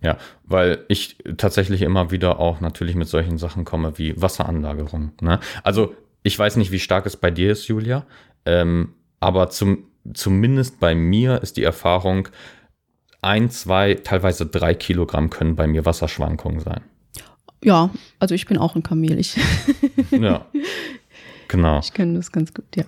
Ja, 0.00 0.18
weil 0.44 0.84
ich 0.88 1.16
tatsächlich 1.38 1.82
immer 1.82 2.10
wieder 2.10 2.38
auch 2.38 2.60
natürlich 2.60 2.94
mit 2.94 3.08
solchen 3.08 3.38
Sachen 3.38 3.64
komme 3.64 3.98
wie 3.98 4.20
Wasseranlagerung. 4.20 5.12
Ne? 5.20 5.40
Also 5.64 5.94
ich 6.22 6.38
weiß 6.38 6.56
nicht, 6.56 6.70
wie 6.70 6.78
stark 6.78 7.06
es 7.06 7.16
bei 7.16 7.30
dir 7.30 7.50
ist, 7.50 7.66
Julia. 7.68 8.06
Ähm, 8.44 8.94
aber 9.20 9.50
zum, 9.50 9.84
zumindest 10.14 10.80
bei 10.80 10.94
mir 10.94 11.42
ist 11.42 11.56
die 11.56 11.64
Erfahrung, 11.64 12.28
ein, 13.20 13.50
zwei, 13.50 13.94
teilweise 13.94 14.46
drei 14.46 14.74
Kilogramm 14.74 15.30
können 15.30 15.56
bei 15.56 15.66
mir 15.66 15.84
Wasserschwankungen 15.84 16.60
sein. 16.60 16.82
Ja, 17.62 17.90
also 18.20 18.34
ich 18.34 18.46
bin 18.46 18.58
auch 18.58 18.76
ein 18.76 18.82
Kamel. 18.82 19.18
Ich 19.18 19.36
ja, 20.10 20.46
genau. 21.48 21.80
Ich 21.80 21.92
kenne 21.92 22.14
das 22.14 22.30
ganz 22.30 22.54
gut, 22.54 22.76
ja. 22.76 22.84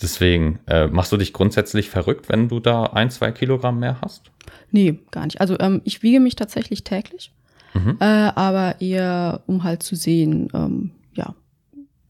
Deswegen, 0.00 0.58
äh, 0.66 0.86
machst 0.86 1.12
du 1.12 1.16
dich 1.16 1.32
grundsätzlich 1.32 1.90
verrückt, 1.90 2.28
wenn 2.28 2.48
du 2.48 2.60
da 2.60 2.84
ein, 2.84 3.10
zwei 3.10 3.30
Kilogramm 3.30 3.78
mehr 3.78 4.00
hast? 4.00 4.30
Nee, 4.70 4.98
gar 5.10 5.26
nicht. 5.26 5.40
Also 5.40 5.58
ähm, 5.60 5.82
ich 5.84 6.02
wiege 6.02 6.20
mich 6.20 6.34
tatsächlich 6.34 6.82
täglich, 6.82 7.32
mhm. 7.74 7.98
äh, 8.00 8.04
aber 8.04 8.80
eher 8.80 9.42
um 9.46 9.62
halt 9.62 9.82
zu 9.82 9.94
sehen, 9.94 10.48
ähm, 10.54 10.92
ja, 11.12 11.34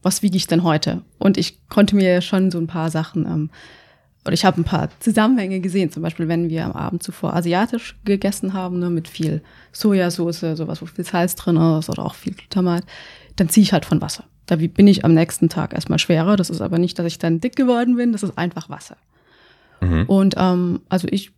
was 0.03 0.21
wiege 0.21 0.37
ich 0.37 0.47
denn 0.47 0.63
heute? 0.63 1.01
Und 1.17 1.37
ich 1.37 1.67
konnte 1.69 1.95
mir 1.95 2.21
schon 2.21 2.51
so 2.51 2.59
ein 2.59 2.67
paar 2.67 2.91
Sachen, 2.91 3.25
ähm, 3.25 3.49
oder 4.25 4.33
ich 4.33 4.45
habe 4.45 4.61
ein 4.61 4.63
paar 4.63 4.89
Zusammenhänge 4.99 5.59
gesehen, 5.59 5.91
zum 5.91 6.03
Beispiel, 6.03 6.27
wenn 6.27 6.49
wir 6.49 6.65
am 6.65 6.71
Abend 6.73 7.03
zuvor 7.03 7.35
asiatisch 7.35 7.95
gegessen 8.05 8.53
haben, 8.53 8.79
ne, 8.79 8.89
mit 8.89 9.07
viel 9.07 9.41
Sojasauce, 9.71 10.55
sowas, 10.55 10.81
wo 10.81 10.85
viel 10.85 11.05
Salz 11.05 11.35
drin 11.35 11.57
ist 11.57 11.89
oder 11.89 12.05
auch 12.05 12.15
viel 12.15 12.33
Glutamat, 12.33 12.83
dann 13.35 13.49
ziehe 13.49 13.63
ich 13.63 13.73
halt 13.73 13.85
von 13.85 14.01
Wasser. 14.01 14.25
Da 14.45 14.55
bin 14.57 14.87
ich 14.87 15.03
am 15.05 15.13
nächsten 15.13 15.49
Tag 15.49 15.73
erstmal 15.73 15.99
schwerer. 15.99 16.35
Das 16.35 16.49
ist 16.49 16.61
aber 16.61 16.77
nicht, 16.77 16.99
dass 16.99 17.05
ich 17.05 17.17
dann 17.17 17.39
dick 17.39 17.55
geworden 17.55 17.95
bin, 17.95 18.11
das 18.11 18.23
ist 18.23 18.37
einfach 18.37 18.69
Wasser. 18.69 18.97
Mhm. 19.81 20.05
Und 20.05 20.35
ähm, 20.37 20.81
also 20.89 21.07
ich 21.09 21.31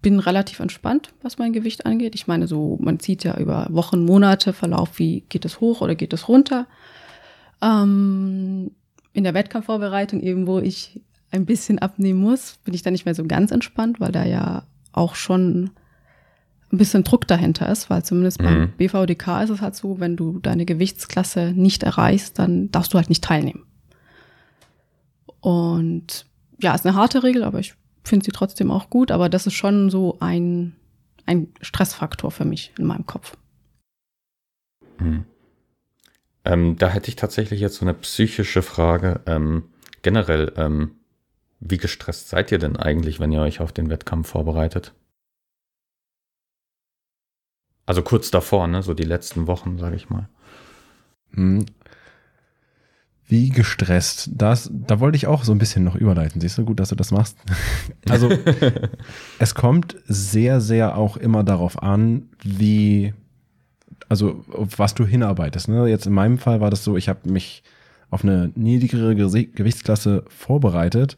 bin 0.00 0.20
relativ 0.20 0.60
entspannt, 0.60 1.10
was 1.22 1.38
mein 1.38 1.52
Gewicht 1.52 1.86
angeht. 1.86 2.14
Ich 2.14 2.26
meine, 2.26 2.46
so, 2.46 2.78
man 2.80 3.00
zieht 3.00 3.24
ja 3.24 3.36
über 3.36 3.66
Wochen, 3.70 4.04
Monate 4.04 4.52
Verlauf, 4.52 4.98
wie 4.98 5.24
geht 5.28 5.44
es 5.44 5.60
hoch 5.60 5.80
oder 5.80 5.94
geht 5.94 6.12
es 6.12 6.28
runter. 6.28 6.66
Ähm, 7.60 8.70
in 9.12 9.24
der 9.24 9.34
Wettkampfvorbereitung, 9.34 10.20
eben 10.20 10.46
wo 10.46 10.58
ich 10.58 11.00
ein 11.30 11.46
bisschen 11.46 11.78
abnehmen 11.78 12.20
muss, 12.20 12.58
bin 12.64 12.74
ich 12.74 12.82
da 12.82 12.90
nicht 12.90 13.04
mehr 13.04 13.14
so 13.14 13.24
ganz 13.24 13.50
entspannt, 13.50 14.00
weil 14.00 14.12
da 14.12 14.24
ja 14.24 14.64
auch 14.92 15.14
schon 15.14 15.70
ein 16.72 16.78
bisschen 16.78 17.04
Druck 17.04 17.26
dahinter 17.26 17.68
ist, 17.70 17.90
weil 17.90 18.04
zumindest 18.04 18.40
mhm. 18.40 18.44
beim 18.44 18.72
BVDK 18.76 19.42
ist 19.42 19.50
es 19.50 19.60
halt 19.60 19.74
so, 19.74 20.00
wenn 20.00 20.16
du 20.16 20.38
deine 20.38 20.66
Gewichtsklasse 20.66 21.52
nicht 21.54 21.82
erreichst, 21.82 22.38
dann 22.38 22.70
darfst 22.70 22.92
du 22.92 22.98
halt 22.98 23.08
nicht 23.08 23.24
teilnehmen. 23.24 23.64
Und 25.40 26.26
ja, 26.60 26.74
ist 26.74 26.86
eine 26.86 26.96
harte 26.96 27.22
Regel, 27.22 27.44
aber 27.44 27.58
ich 27.58 27.74
finde 28.04 28.24
sie 28.24 28.32
trotzdem 28.32 28.70
auch 28.70 28.90
gut, 28.90 29.10
aber 29.10 29.28
das 29.28 29.46
ist 29.46 29.54
schon 29.54 29.90
so 29.90 30.18
ein, 30.20 30.74
ein 31.26 31.48
Stressfaktor 31.60 32.30
für 32.30 32.44
mich 32.44 32.72
in 32.78 32.86
meinem 32.86 33.06
Kopf. 33.06 33.36
Mhm. 34.98 35.24
Ähm, 36.48 36.78
da 36.78 36.88
hätte 36.88 37.10
ich 37.10 37.16
tatsächlich 37.16 37.60
jetzt 37.60 37.76
so 37.76 37.84
eine 37.84 37.92
psychische 37.92 38.62
Frage. 38.62 39.20
Ähm, 39.26 39.64
generell, 40.00 40.50
ähm, 40.56 40.92
wie 41.60 41.76
gestresst 41.76 42.30
seid 42.30 42.50
ihr 42.50 42.58
denn 42.58 42.78
eigentlich, 42.78 43.20
wenn 43.20 43.32
ihr 43.32 43.42
euch 43.42 43.60
auf 43.60 43.70
den 43.70 43.90
Wettkampf 43.90 44.30
vorbereitet? 44.30 44.94
Also 47.84 48.00
kurz 48.00 48.30
davor, 48.30 48.66
ne? 48.66 48.82
So 48.82 48.94
die 48.94 49.04
letzten 49.04 49.46
Wochen, 49.46 49.76
sage 49.76 49.96
ich 49.96 50.08
mal. 50.08 50.30
Hm. 51.34 51.66
Wie 53.26 53.50
gestresst. 53.50 54.30
Das, 54.32 54.70
da 54.72 55.00
wollte 55.00 55.16
ich 55.16 55.26
auch 55.26 55.44
so 55.44 55.52
ein 55.52 55.58
bisschen 55.58 55.84
noch 55.84 55.96
überleiten. 55.96 56.40
Siehst 56.40 56.56
du, 56.56 56.64
gut, 56.64 56.80
dass 56.80 56.88
du 56.88 56.94
das 56.94 57.10
machst. 57.10 57.36
Also, 58.08 58.30
es 59.38 59.54
kommt 59.54 59.96
sehr, 60.06 60.62
sehr 60.62 60.96
auch 60.96 61.18
immer 61.18 61.44
darauf 61.44 61.82
an, 61.82 62.30
wie, 62.42 63.12
also, 64.08 64.44
auf 64.52 64.78
was 64.78 64.94
du 64.94 65.06
hinarbeitest. 65.06 65.68
Ne? 65.68 65.86
Jetzt 65.88 66.06
in 66.06 66.12
meinem 66.12 66.38
Fall 66.38 66.60
war 66.60 66.70
das 66.70 66.84
so, 66.84 66.96
ich 66.96 67.08
habe 67.08 67.28
mich 67.28 67.62
auf 68.10 68.24
eine 68.24 68.50
niedrigere 68.54 69.14
Gewichtsklasse 69.14 70.24
vorbereitet. 70.28 71.16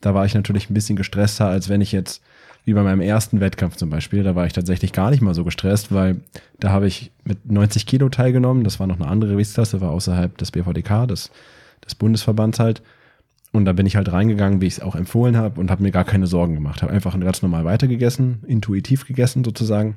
Da 0.00 0.14
war 0.14 0.26
ich 0.26 0.34
natürlich 0.34 0.68
ein 0.68 0.74
bisschen 0.74 0.96
gestresster, 0.96 1.46
als 1.46 1.68
wenn 1.68 1.80
ich 1.80 1.92
jetzt 1.92 2.20
wie 2.64 2.74
bei 2.74 2.82
meinem 2.82 3.00
ersten 3.00 3.40
Wettkampf 3.40 3.76
zum 3.76 3.90
Beispiel. 3.90 4.22
Da 4.22 4.34
war 4.34 4.46
ich 4.46 4.52
tatsächlich 4.52 4.92
gar 4.92 5.10
nicht 5.10 5.20
mal 5.20 5.34
so 5.34 5.44
gestresst, 5.44 5.92
weil 5.92 6.20
da 6.60 6.70
habe 6.70 6.86
ich 6.86 7.12
mit 7.24 7.50
90 7.50 7.86
Kilo 7.86 8.08
teilgenommen. 8.08 8.64
Das 8.64 8.80
war 8.80 8.86
noch 8.86 9.00
eine 9.00 9.08
andere 9.08 9.32
Gewichtsklasse, 9.32 9.80
war 9.80 9.90
außerhalb 9.90 10.36
des 10.38 10.50
BVDK, 10.50 11.06
des, 11.08 11.30
des 11.84 11.94
Bundesverbands 11.94 12.58
halt. 12.58 12.82
Und 13.52 13.66
da 13.66 13.72
bin 13.72 13.86
ich 13.86 13.96
halt 13.96 14.10
reingegangen, 14.10 14.60
wie 14.60 14.66
ich 14.66 14.74
es 14.74 14.80
auch 14.80 14.96
empfohlen 14.96 15.36
habe 15.36 15.60
und 15.60 15.70
habe 15.70 15.82
mir 15.82 15.90
gar 15.90 16.04
keine 16.04 16.26
Sorgen 16.26 16.54
gemacht. 16.54 16.82
Habe 16.82 16.92
einfach 16.92 17.18
ganz 17.20 17.42
normal 17.42 17.64
weitergegessen, 17.64 18.42
intuitiv 18.46 19.06
gegessen 19.06 19.44
sozusagen. 19.44 19.96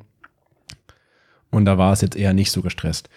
Und 1.55 1.63
da 1.63 1.77
war 1.77 1.93
es 1.93 2.01
jetzt 2.01 2.17
eher 2.17 2.33
nicht 2.33 2.51
so 2.51 2.61
gestresst 2.61 3.09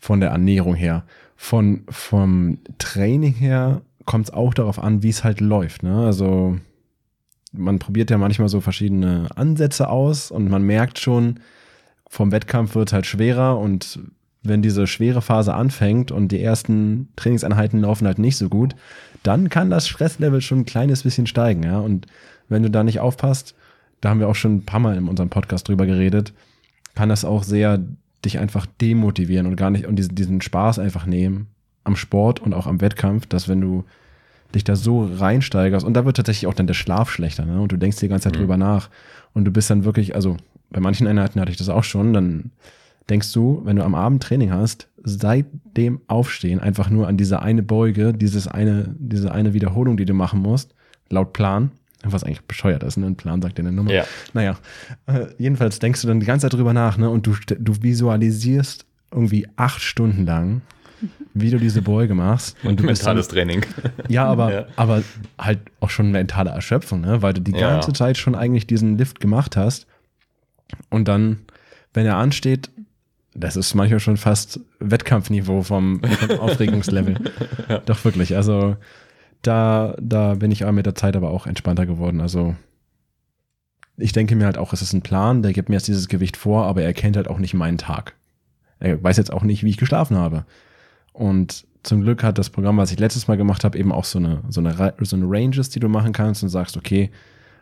von 0.00 0.18
der 0.18 0.30
Ernährung 0.30 0.74
her. 0.74 1.04
Von, 1.36 1.84
vom 1.88 2.58
Training 2.78 3.32
her 3.34 3.82
kommt 4.06 4.24
es 4.26 4.34
auch 4.34 4.54
darauf 4.54 4.80
an, 4.80 5.04
wie 5.04 5.08
es 5.08 5.22
halt 5.22 5.40
läuft. 5.40 5.84
Ne? 5.84 6.04
Also 6.04 6.58
man 7.52 7.78
probiert 7.78 8.10
ja 8.10 8.18
manchmal 8.18 8.48
so 8.48 8.60
verschiedene 8.60 9.28
Ansätze 9.36 9.88
aus 9.88 10.32
und 10.32 10.50
man 10.50 10.62
merkt 10.62 10.98
schon, 10.98 11.38
vom 12.08 12.32
Wettkampf 12.32 12.74
wird 12.74 12.88
es 12.88 12.92
halt 12.92 13.06
schwerer 13.06 13.56
und 13.56 14.00
wenn 14.42 14.62
diese 14.62 14.88
schwere 14.88 15.22
Phase 15.22 15.54
anfängt 15.54 16.10
und 16.10 16.32
die 16.32 16.42
ersten 16.42 17.10
Trainingseinheiten 17.14 17.82
laufen 17.82 18.08
halt 18.08 18.18
nicht 18.18 18.36
so 18.36 18.48
gut, 18.48 18.74
dann 19.22 19.48
kann 19.48 19.70
das 19.70 19.86
Stresslevel 19.86 20.40
schon 20.40 20.60
ein 20.60 20.66
kleines 20.66 21.04
bisschen 21.04 21.28
steigen, 21.28 21.62
ja. 21.62 21.78
Und 21.78 22.06
wenn 22.48 22.64
du 22.64 22.70
da 22.70 22.82
nicht 22.82 22.98
aufpasst, 22.98 23.54
da 24.00 24.08
haben 24.08 24.18
wir 24.18 24.28
auch 24.28 24.34
schon 24.34 24.56
ein 24.56 24.64
paar 24.64 24.80
Mal 24.80 24.96
in 24.96 25.06
unserem 25.06 25.30
Podcast 25.30 25.68
drüber 25.68 25.86
geredet, 25.86 26.32
kann 26.96 27.08
das 27.08 27.24
auch 27.24 27.44
sehr 27.44 27.80
dich 28.24 28.40
einfach 28.40 28.66
demotivieren 28.80 29.46
und 29.46 29.54
gar 29.54 29.70
nicht 29.70 29.86
und 29.86 29.96
diesen, 29.96 30.16
diesen 30.16 30.40
Spaß 30.40 30.80
einfach 30.80 31.06
nehmen 31.06 31.46
am 31.84 31.94
Sport 31.94 32.40
und 32.40 32.54
auch 32.54 32.66
am 32.66 32.80
Wettkampf, 32.80 33.26
dass 33.26 33.46
wenn 33.46 33.60
du 33.60 33.84
dich 34.54 34.64
da 34.64 34.74
so 34.74 35.04
reinsteigerst 35.04 35.86
und 35.86 35.94
da 35.94 36.04
wird 36.04 36.16
tatsächlich 36.16 36.48
auch 36.48 36.54
dann 36.54 36.66
der 36.66 36.74
Schlaf 36.74 37.10
schlechter, 37.10 37.44
ne? 37.44 37.60
Und 37.60 37.70
du 37.70 37.76
denkst 37.76 37.98
die 37.98 38.08
ganze 38.08 38.24
Zeit 38.24 38.34
mhm. 38.34 38.40
drüber 38.40 38.56
nach 38.56 38.90
und 39.34 39.44
du 39.44 39.52
bist 39.52 39.70
dann 39.70 39.84
wirklich, 39.84 40.16
also 40.16 40.36
bei 40.70 40.80
manchen 40.80 41.06
Einheiten 41.06 41.40
hatte 41.40 41.52
ich 41.52 41.58
das 41.58 41.68
auch 41.68 41.84
schon, 41.84 42.12
dann 42.12 42.50
denkst 43.08 43.32
du, 43.32 43.60
wenn 43.64 43.76
du 43.76 43.84
am 43.84 43.94
Abend 43.94 44.22
Training 44.22 44.50
hast, 44.50 44.88
seit 45.04 45.46
dem 45.76 46.00
Aufstehen 46.08 46.58
einfach 46.58 46.90
nur 46.90 47.06
an 47.06 47.16
diese 47.16 47.40
eine 47.40 47.62
Beuge, 47.62 48.12
dieses 48.12 48.48
eine, 48.48 48.94
diese 48.98 49.32
eine 49.32 49.52
Wiederholung, 49.54 49.96
die 49.96 50.06
du 50.06 50.14
machen 50.14 50.40
musst, 50.40 50.74
laut 51.10 51.32
Plan, 51.32 51.70
was 52.02 52.24
eigentlich 52.24 52.42
bescheuert 52.42 52.82
ist, 52.82 52.96
ne? 52.96 53.06
Ein 53.06 53.16
Plan 53.16 53.42
sagt 53.42 53.58
dir 53.58 53.62
eine 53.62 53.72
Nummer. 53.72 53.92
Ja. 53.92 54.04
Naja, 54.32 54.58
äh, 55.06 55.26
jedenfalls 55.38 55.78
denkst 55.78 56.02
du 56.02 56.08
dann 56.08 56.20
die 56.20 56.26
ganze 56.26 56.44
Zeit 56.44 56.58
drüber 56.58 56.72
nach, 56.72 56.98
ne? 56.98 57.10
Und 57.10 57.26
du, 57.26 57.34
du 57.58 57.82
visualisierst 57.82 58.86
irgendwie 59.10 59.48
acht 59.56 59.80
Stunden 59.80 60.26
lang 60.26 60.62
wie 61.34 61.50
du 61.50 61.58
diese 61.58 61.82
Beuge 61.82 62.14
machst. 62.14 62.56
Und 62.64 62.80
du 62.80 62.84
Mentales 62.84 63.28
dann, 63.28 63.34
Training. 63.36 63.66
Ja 64.08 64.24
aber, 64.24 64.52
ja. 64.52 64.66
aber 64.76 65.02
halt 65.38 65.60
auch 65.80 65.90
schon 65.90 66.10
mentale 66.10 66.50
Erschöpfung, 66.50 67.00
ne? 67.02 67.22
weil 67.22 67.34
du 67.34 67.40
die 67.40 67.52
ganze 67.52 67.88
ja. 67.88 67.94
Zeit 67.94 68.18
schon 68.18 68.34
eigentlich 68.34 68.66
diesen 68.66 68.96
Lift 68.98 69.20
gemacht 69.20 69.56
hast. 69.56 69.86
Und 70.90 71.08
dann, 71.08 71.40
wenn 71.92 72.06
er 72.06 72.16
ansteht, 72.16 72.70
das 73.34 73.56
ist 73.56 73.74
manchmal 73.74 74.00
schon 74.00 74.16
fast 74.16 74.60
Wettkampfniveau 74.80 75.62
vom, 75.62 76.00
vom 76.02 76.30
Aufregungslevel. 76.40 77.16
ja. 77.68 77.78
Doch 77.80 78.04
wirklich. 78.04 78.34
Also 78.34 78.76
da, 79.46 79.96
da 80.00 80.34
bin 80.34 80.50
ich 80.50 80.64
mit 80.64 80.86
der 80.86 80.94
Zeit 80.94 81.16
aber 81.16 81.30
auch 81.30 81.46
entspannter 81.46 81.86
geworden. 81.86 82.20
Also 82.20 82.56
ich 83.96 84.12
denke 84.12 84.36
mir 84.36 84.44
halt 84.44 84.58
auch, 84.58 84.72
es 84.72 84.82
ist 84.82 84.92
ein 84.92 85.02
Plan, 85.02 85.42
der 85.42 85.52
gibt 85.52 85.68
mir 85.68 85.76
jetzt 85.76 85.88
dieses 85.88 86.08
Gewicht 86.08 86.36
vor, 86.36 86.66
aber 86.66 86.82
er 86.82 86.92
kennt 86.92 87.16
halt 87.16 87.28
auch 87.28 87.38
nicht 87.38 87.54
meinen 87.54 87.78
Tag. 87.78 88.14
Er 88.78 89.02
weiß 89.02 89.16
jetzt 89.16 89.32
auch 89.32 89.42
nicht, 89.42 89.64
wie 89.64 89.70
ich 89.70 89.78
geschlafen 89.78 90.16
habe. 90.16 90.44
Und 91.12 91.66
zum 91.82 92.02
Glück 92.02 92.22
hat 92.22 92.36
das 92.36 92.50
Programm, 92.50 92.76
was 92.76 92.92
ich 92.92 92.98
letztes 92.98 93.28
Mal 93.28 93.36
gemacht 93.36 93.64
habe, 93.64 93.78
eben 93.78 93.92
auch 93.92 94.04
so 94.04 94.18
eine, 94.18 94.42
so 94.48 94.60
eine, 94.60 94.94
so 95.00 95.16
eine 95.16 95.24
Ranges, 95.26 95.70
die 95.70 95.80
du 95.80 95.88
machen 95.88 96.12
kannst 96.12 96.42
und 96.42 96.48
sagst, 96.48 96.76
okay, 96.76 97.10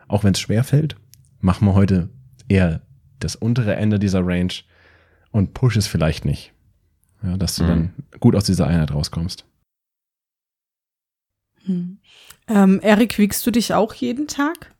auch 0.07 0.23
wenn 0.23 0.33
es 0.33 0.39
schwer 0.39 0.63
fällt, 0.63 0.97
machen 1.39 1.67
wir 1.67 1.73
heute 1.73 2.09
eher 2.47 2.81
das 3.19 3.35
untere 3.35 3.75
Ende 3.75 3.99
dieser 3.99 4.25
Range 4.25 4.53
und 5.31 5.53
push 5.53 5.77
es 5.77 5.87
vielleicht 5.87 6.25
nicht. 6.25 6.51
Ja, 7.23 7.37
dass 7.37 7.55
du 7.55 7.63
mhm. 7.63 7.67
dann 7.67 7.93
gut 8.19 8.35
aus 8.35 8.43
dieser 8.43 8.67
Einheit 8.67 8.93
rauskommst. 8.93 9.45
Hm. 11.65 11.97
Ähm, 12.47 12.79
Erik, 12.81 13.17
wiegst 13.17 13.45
du 13.45 13.51
dich 13.51 13.73
auch 13.73 13.93
jeden 13.93 14.27
Tag? 14.27 14.71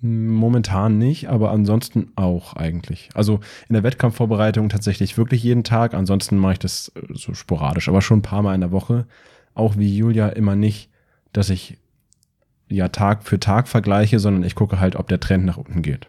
Momentan 0.00 0.96
nicht, 0.96 1.28
aber 1.28 1.50
ansonsten 1.50 2.12
auch 2.14 2.54
eigentlich. 2.54 3.10
Also 3.14 3.40
in 3.68 3.74
der 3.74 3.82
Wettkampfvorbereitung 3.82 4.68
tatsächlich 4.68 5.18
wirklich 5.18 5.42
jeden 5.42 5.64
Tag. 5.64 5.92
Ansonsten 5.94 6.36
mache 6.36 6.52
ich 6.52 6.58
das 6.60 6.92
äh, 6.94 7.00
so 7.14 7.34
sporadisch, 7.34 7.88
aber 7.88 8.00
schon 8.00 8.20
ein 8.20 8.22
paar 8.22 8.42
Mal 8.42 8.54
in 8.54 8.60
der 8.60 8.70
Woche. 8.70 9.06
Auch 9.54 9.76
wie 9.76 9.96
Julia 9.96 10.28
immer 10.28 10.54
nicht, 10.54 10.88
dass 11.32 11.50
ich 11.50 11.78
ja 12.68 12.88
Tag 12.88 13.24
für 13.24 13.40
Tag 13.40 13.66
vergleiche, 13.66 14.20
sondern 14.20 14.44
ich 14.44 14.54
gucke 14.54 14.78
halt, 14.78 14.94
ob 14.94 15.08
der 15.08 15.20
Trend 15.20 15.44
nach 15.44 15.56
unten 15.56 15.82
geht. 15.82 16.08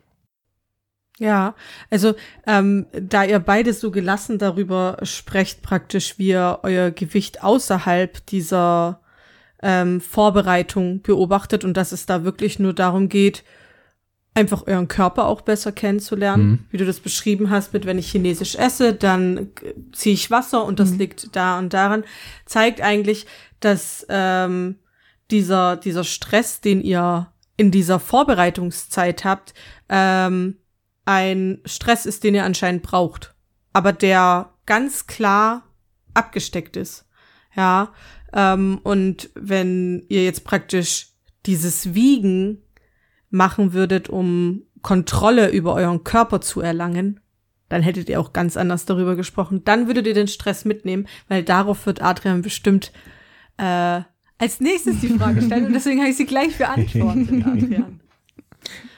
Ja, 1.17 1.55
also 1.89 2.13
ähm, 2.47 2.85
da 2.93 3.25
ihr 3.25 3.39
beide 3.39 3.73
so 3.73 3.91
gelassen 3.91 4.37
darüber 4.37 4.97
sprecht, 5.03 5.61
praktisch, 5.63 6.17
wie 6.17 6.29
ihr 6.29 6.59
euer 6.63 6.91
Gewicht 6.91 7.43
außerhalb 7.43 8.25
dieser 8.27 9.01
ähm, 9.61 10.01
Vorbereitung 10.01 11.01
beobachtet 11.01 11.63
und 11.63 11.75
dass 11.75 11.91
es 11.91 12.05
da 12.05 12.23
wirklich 12.23 12.59
nur 12.59 12.73
darum 12.73 13.09
geht, 13.09 13.43
einfach 14.33 14.65
euren 14.67 14.87
Körper 14.87 15.25
auch 15.25 15.41
besser 15.41 15.71
kennenzulernen, 15.71 16.49
mhm. 16.49 16.65
wie 16.69 16.77
du 16.77 16.85
das 16.85 16.99
beschrieben 16.99 17.49
hast, 17.49 17.73
mit 17.73 17.85
wenn 17.85 17.97
ich 17.97 18.09
chinesisch 18.09 18.55
esse, 18.55 18.93
dann 18.93 19.49
ziehe 19.91 20.13
ich 20.13 20.31
Wasser 20.31 20.63
und 20.63 20.79
das 20.79 20.91
mhm. 20.91 20.99
liegt 20.99 21.35
da 21.35 21.59
und 21.59 21.73
daran, 21.73 22.03
zeigt 22.45 22.81
eigentlich, 22.81 23.25
dass 23.59 24.05
ähm, 24.09 24.79
dieser, 25.31 25.75
dieser 25.75 26.03
Stress, 26.03 26.61
den 26.61 26.81
ihr 26.81 27.31
in 27.57 27.71
dieser 27.71 27.99
Vorbereitungszeit 27.99 29.25
habt, 29.25 29.53
ähm, 29.89 30.57
ein 31.05 31.59
Stress 31.65 32.05
ist, 32.05 32.23
den 32.23 32.35
ihr 32.35 32.45
anscheinend 32.45 32.83
braucht, 32.83 33.35
aber 33.73 33.91
der 33.91 34.53
ganz 34.65 35.07
klar 35.07 35.63
abgesteckt 36.13 36.77
ist. 36.77 37.05
Ja, 37.55 37.93
ähm, 38.33 38.79
und 38.83 39.29
wenn 39.35 40.05
ihr 40.09 40.23
jetzt 40.23 40.43
praktisch 40.43 41.07
dieses 41.45 41.93
Wiegen 41.93 42.61
machen 43.29 43.73
würdet, 43.73 44.09
um 44.09 44.63
Kontrolle 44.81 45.49
über 45.49 45.73
euren 45.73 46.03
Körper 46.03 46.41
zu 46.41 46.61
erlangen, 46.61 47.19
dann 47.69 47.81
hättet 47.83 48.09
ihr 48.09 48.19
auch 48.19 48.33
ganz 48.33 48.57
anders 48.57 48.85
darüber 48.85 49.15
gesprochen. 49.15 49.63
Dann 49.63 49.87
würdet 49.87 50.07
ihr 50.07 50.13
den 50.13 50.27
Stress 50.27 50.65
mitnehmen, 50.65 51.07
weil 51.27 51.43
darauf 51.43 51.85
wird 51.85 52.01
Adrian 52.01 52.41
bestimmt 52.41 52.91
äh, 53.57 54.01
als 54.37 54.59
nächstes 54.59 55.01
die 55.01 55.09
Frage 55.09 55.41
stellen 55.41 55.65
und 55.65 55.73
deswegen 55.73 55.99
habe 55.99 56.09
ich 56.09 56.17
sie 56.17 56.25
gleich 56.25 56.57
beantwortet, 56.57 57.29
Adrian. 57.45 57.99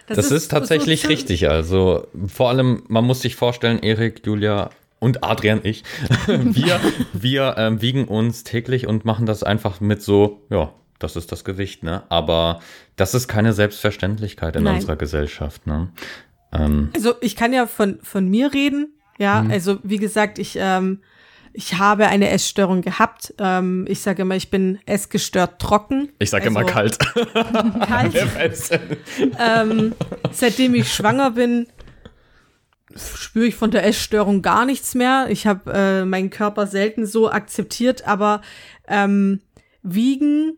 Das, 0.08 0.18
das 0.18 0.26
ist, 0.28 0.32
ist, 0.44 0.52
tatsächlich 0.52 1.02
so 1.02 1.08
richtig. 1.08 1.50
Also 1.50 2.08
vor 2.28 2.50
allem, 2.50 2.84
man 2.88 3.06
muss 3.06 3.22
sich 3.22 3.36
vorstellen, 3.36 3.80
Erik, 3.80 4.26
Julia 4.26 4.70
und 5.02 5.24
Adrian, 5.24 5.62
ich, 5.64 5.84
wir, 6.28 6.80
wir 7.12 7.56
ähm, 7.58 7.82
wiegen 7.82 8.06
uns 8.06 8.44
täglich 8.44 8.86
und 8.86 9.04
machen 9.04 9.26
das 9.26 9.42
einfach 9.42 9.82
mit 9.82 10.04
so, 10.04 10.46
ja, 10.52 10.74
das 11.00 11.16
ist 11.16 11.32
das 11.32 11.44
Gewicht, 11.44 11.82
ne? 11.82 12.04
Aber 12.10 12.62
das 12.96 13.16
ist 13.16 13.28
keine 13.28 13.52
Selbstverständlichkeit 13.52 14.56
in 14.56 14.64
Nein. 14.64 14.76
unserer 14.76 14.96
Gesellschaft, 14.96 15.66
ne? 15.66 15.90
Ähm. 16.54 16.92
Also 16.94 17.16
ich 17.20 17.36
kann 17.36 17.52
ja 17.52 17.66
von, 17.66 17.98
von 18.04 18.30
mir 18.30 18.54
reden, 18.54 18.94
ja. 19.18 19.42
Mhm. 19.42 19.50
Also 19.50 19.80
wie 19.82 19.98
gesagt, 19.98 20.38
ich, 20.38 20.56
ähm, 20.60 21.02
ich 21.52 21.80
habe 21.80 22.06
eine 22.08 22.30
Essstörung 22.30 22.82
gehabt. 22.82 23.34
Ähm, 23.40 23.86
ich 23.90 24.02
sage 24.02 24.22
immer, 24.22 24.36
ich 24.36 24.52
bin 24.52 24.78
essgestört 24.86 25.60
trocken. 25.60 26.10
Ich 26.20 26.30
sage 26.30 26.46
also, 26.46 26.60
immer 26.60 26.70
kalt. 26.70 27.00
kalt. 27.88 28.80
ähm, 29.40 29.96
seitdem 30.32 30.76
ich 30.76 30.94
schwanger 30.94 31.32
bin, 31.32 31.66
spüre 32.96 33.46
ich 33.46 33.56
von 33.56 33.72
der 33.72 33.86
Essstörung 33.86 34.42
gar 34.42 34.66
nichts 34.66 34.96
mehr. 34.96 35.28
Ich 35.30 35.48
habe 35.48 35.72
äh, 35.74 36.06
meinen 36.06 36.30
Körper 36.30 36.68
selten 36.68 37.06
so 37.06 37.32
akzeptiert, 37.32 38.08
aber 38.08 38.42
ähm, 38.88 39.42
Wiegen 39.84 40.58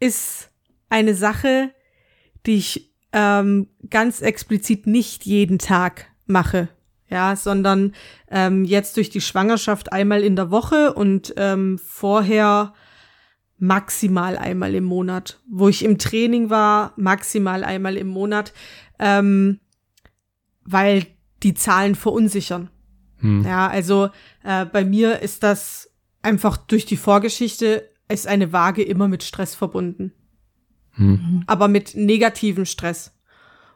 ist 0.00 0.50
eine 0.88 1.14
Sache, 1.14 1.70
die 2.46 2.56
ich 2.56 2.92
ähm, 3.12 3.68
ganz 3.88 4.20
explizit 4.20 4.86
nicht 4.86 5.24
jeden 5.24 5.58
Tag 5.58 6.06
mache. 6.26 6.68
Ja, 7.08 7.36
sondern 7.36 7.94
ähm, 8.30 8.64
jetzt 8.64 8.96
durch 8.96 9.10
die 9.10 9.20
Schwangerschaft 9.20 9.92
einmal 9.92 10.24
in 10.24 10.34
der 10.34 10.50
Woche 10.50 10.92
und 10.92 11.34
ähm, 11.36 11.78
vorher 11.78 12.74
maximal 13.58 14.36
einmal 14.36 14.74
im 14.74 14.84
Monat. 14.84 15.40
Wo 15.48 15.68
ich 15.68 15.84
im 15.84 15.98
Training 15.98 16.50
war, 16.50 16.92
maximal 16.96 17.62
einmal 17.62 17.96
im 17.96 18.08
Monat, 18.08 18.52
ähm, 18.98 19.60
weil 20.64 21.06
die 21.42 21.54
Zahlen 21.54 21.94
verunsichern. 21.94 22.70
Hm. 23.18 23.44
Ja, 23.44 23.68
also 23.68 24.10
äh, 24.44 24.64
bei 24.66 24.84
mir 24.84 25.20
ist 25.20 25.42
das 25.42 25.90
einfach 26.22 26.56
durch 26.56 26.86
die 26.86 26.96
Vorgeschichte 26.96 27.88
ist 28.08 28.26
eine 28.26 28.52
Waage 28.52 28.82
immer 28.82 29.08
mit 29.08 29.22
Stress 29.22 29.54
verbunden. 29.54 30.12
Hm. 30.92 31.44
Aber 31.46 31.68
mit 31.68 31.94
negativem 31.94 32.64
Stress. 32.64 33.12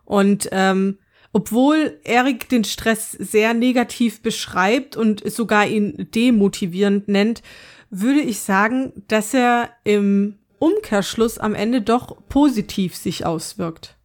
Und 0.05 0.49
ähm, 0.53 0.99
obwohl 1.33 2.01
Erik 2.05 2.49
den 2.49 2.65
Stress 2.65 3.13
sehr 3.13 3.55
negativ 3.55 4.23
beschreibt 4.23 4.97
und 4.97 5.29
sogar 5.31 5.67
ihn 5.67 6.09
demotivierend 6.15 7.09
nennt, 7.09 7.43
würde 7.91 8.21
ich 8.21 8.41
sagen, 8.41 8.93
dass 9.09 9.35
er 9.35 9.71
im 9.85 10.39
Umkehrschluss 10.59 11.39
am 11.39 11.55
Ende 11.55 11.83
doch 11.83 12.17
positiv 12.29 12.97
sich 12.97 13.25
auswirkt. 13.25 13.97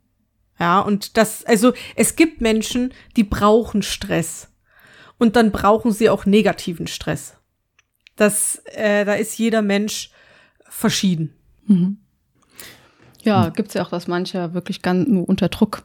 Ja, 0.60 0.80
und 0.80 1.18
das, 1.18 1.44
also 1.46 1.74
es 1.96 2.16
gibt 2.16 2.42
Menschen, 2.42 2.94
die 3.16 3.24
brauchen 3.24 3.82
Stress. 3.82 4.50
Und 5.18 5.36
dann 5.36 5.52
brauchen 5.52 5.92
sie 5.92 6.10
auch 6.10 6.26
negativen 6.26 6.88
Stress. 6.88 7.38
Das, 8.16 8.62
äh, 8.74 9.06
da 9.06 9.14
ist 9.14 9.38
jeder 9.38 9.62
Mensch 9.62 10.12
verschieden. 10.70 11.34
Mhm. 11.68 11.98
Ja, 13.24 13.50
gibt 13.50 13.70
es 13.70 13.74
ja 13.74 13.84
auch, 13.84 13.90
dass 13.90 14.08
manche 14.08 14.54
wirklich 14.54 14.82
ganz 14.82 15.08
nur 15.08 15.28
unter 15.28 15.50
Druck 15.50 15.84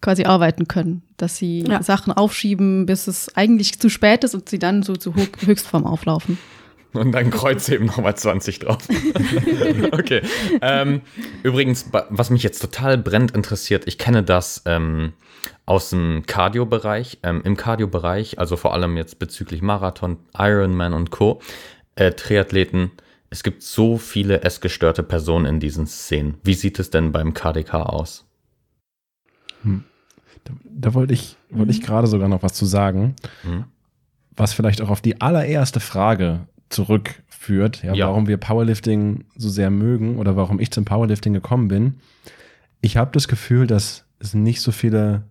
quasi 0.00 0.24
arbeiten 0.24 0.68
können, 0.68 1.02
dass 1.16 1.36
sie 1.36 1.60
ja. 1.60 1.82
Sachen 1.82 2.12
aufschieben, 2.12 2.84
bis 2.86 3.06
es 3.06 3.34
eigentlich 3.36 3.78
zu 3.78 3.88
spät 3.88 4.24
ist 4.24 4.34
und 4.34 4.48
sie 4.48 4.58
dann 4.58 4.82
so 4.82 4.96
zu 4.96 5.14
Höchstform 5.14 5.86
auflaufen. 5.86 6.38
Und 6.92 7.12
dann 7.12 7.30
Kreuz 7.30 7.68
eben 7.68 7.86
nochmal 7.86 8.16
20 8.16 8.60
drauf. 8.60 8.86
okay. 9.92 10.22
Ähm, 10.60 11.00
übrigens, 11.42 11.90
was 12.10 12.30
mich 12.30 12.42
jetzt 12.42 12.60
total 12.60 12.98
brennend 12.98 13.32
interessiert, 13.32 13.84
ich 13.86 13.98
kenne 13.98 14.22
das 14.22 14.62
ähm, 14.66 15.14
aus 15.64 15.90
dem 15.90 16.24
Cardio-Bereich, 16.26 17.18
ähm, 17.22 17.42
im 17.44 17.56
Cardio-Bereich, 17.56 18.38
also 18.38 18.56
vor 18.56 18.74
allem 18.74 18.96
jetzt 18.96 19.18
bezüglich 19.18 19.62
Marathon, 19.62 20.18
Ironman 20.36 20.92
und 20.92 21.10
Co., 21.10 21.40
äh, 21.94 22.12
Triathleten, 22.12 22.90
es 23.30 23.42
gibt 23.42 23.62
so 23.62 23.96
viele 23.96 24.42
essgestörte 24.42 25.02
Personen 25.02 25.46
in 25.46 25.60
diesen 25.60 25.86
Szenen. 25.86 26.36
Wie 26.44 26.52
sieht 26.52 26.78
es 26.78 26.90
denn 26.90 27.12
beim 27.12 27.32
KDK 27.32 27.74
aus? 27.74 28.26
Hm. 29.62 29.84
Da, 30.44 30.52
da, 30.64 30.94
wollte 30.94 31.14
ich, 31.14 31.36
wollte 31.48 31.70
ich 31.70 31.80
mhm. 31.80 31.84
gerade 31.84 32.08
sogar 32.08 32.28
noch 32.28 32.42
was 32.42 32.52
zu 32.52 32.66
sagen, 32.66 33.14
hm. 33.42 33.64
was 34.36 34.52
vielleicht 34.52 34.82
auch 34.82 34.90
auf 34.90 35.00
die 35.00 35.20
allererste 35.20 35.80
Frage 35.80 36.46
zurückführt, 36.72 37.82
ja, 37.82 37.94
ja. 37.94 38.06
warum 38.08 38.26
wir 38.26 38.36
Powerlifting 38.36 39.24
so 39.36 39.48
sehr 39.48 39.70
mögen 39.70 40.18
oder 40.18 40.36
warum 40.36 40.60
ich 40.60 40.70
zum 40.70 40.84
Powerlifting 40.84 41.32
gekommen 41.32 41.68
bin. 41.68 41.94
Ich 42.80 42.96
habe 42.96 43.10
das 43.12 43.28
Gefühl, 43.28 43.66
dass 43.66 44.04
es 44.18 44.34
nicht 44.34 44.60
so 44.60 44.72
viele 44.72 45.24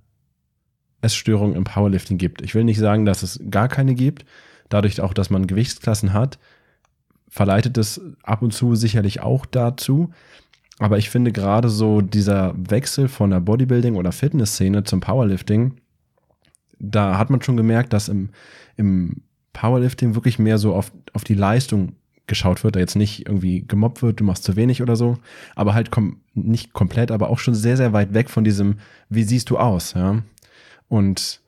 Essstörungen 1.02 1.56
im 1.56 1.64
Powerlifting 1.64 2.18
gibt. 2.18 2.42
Ich 2.42 2.56
will 2.56 2.64
nicht 2.64 2.80
sagen, 2.80 3.06
dass 3.06 3.24
es 3.24 3.40
gar 3.50 3.68
keine 3.68 3.96
gibt. 3.96 4.26
Dadurch 4.70 5.02
auch, 5.02 5.14
dass 5.14 5.30
man 5.30 5.48
Gewichtsklassen 5.48 6.14
hat, 6.14 6.40
verleitet 7.28 7.78
es 7.78 8.02
ab 8.24 8.42
und 8.42 8.54
zu 8.54 8.76
sicherlich 8.76 9.22
auch 9.22 9.46
dazu. 9.46 10.12
Aber 10.80 10.98
ich 10.98 11.10
finde 11.10 11.32
gerade 11.32 11.70
so 11.70 12.02
dieser 12.02 12.54
Wechsel 12.58 13.08
von 13.08 13.30
der 13.30 13.40
Bodybuilding- 13.40 13.96
oder 13.96 14.12
Fitnessszene 14.12 14.84
zum 14.84 15.00
Powerlifting, 15.00 15.76
da 16.80 17.18
hat 17.18 17.30
man 17.30 17.42
schon 17.42 17.58
gemerkt, 17.58 17.94
dass 17.94 18.10
im, 18.10 18.30
im 18.78 19.22
Powerlifting 19.54 20.16
wirklich 20.16 20.40
mehr 20.40 20.58
so 20.58 20.74
auf, 20.74 20.92
auf 21.14 21.24
die 21.24 21.34
Leistung 21.34 21.94
geschaut 22.28 22.64
wird, 22.64 22.76
da 22.76 22.80
jetzt 22.80 22.96
nicht 22.96 23.28
irgendwie 23.28 23.66
gemobbt 23.68 24.02
wird, 24.02 24.20
du 24.20 24.24
machst 24.24 24.44
zu 24.44 24.56
wenig 24.56 24.82
oder 24.82 24.96
so, 24.96 25.18
aber 25.56 25.74
halt 25.74 25.92
kom 25.92 26.22
nicht 26.34 26.72
komplett, 26.72 27.12
aber 27.12 27.30
auch 27.30 27.40
schon 27.40 27.56
sehr, 27.56 27.76
sehr 27.76 27.92
weit 27.94 28.14
weg 28.14 28.30
von 28.30 28.44
diesem, 28.44 28.76
wie 29.10 29.24
siehst 29.24 29.50
du 29.50 29.58
aus, 29.58 29.94
ja. 29.94 30.24
Und 30.88 31.42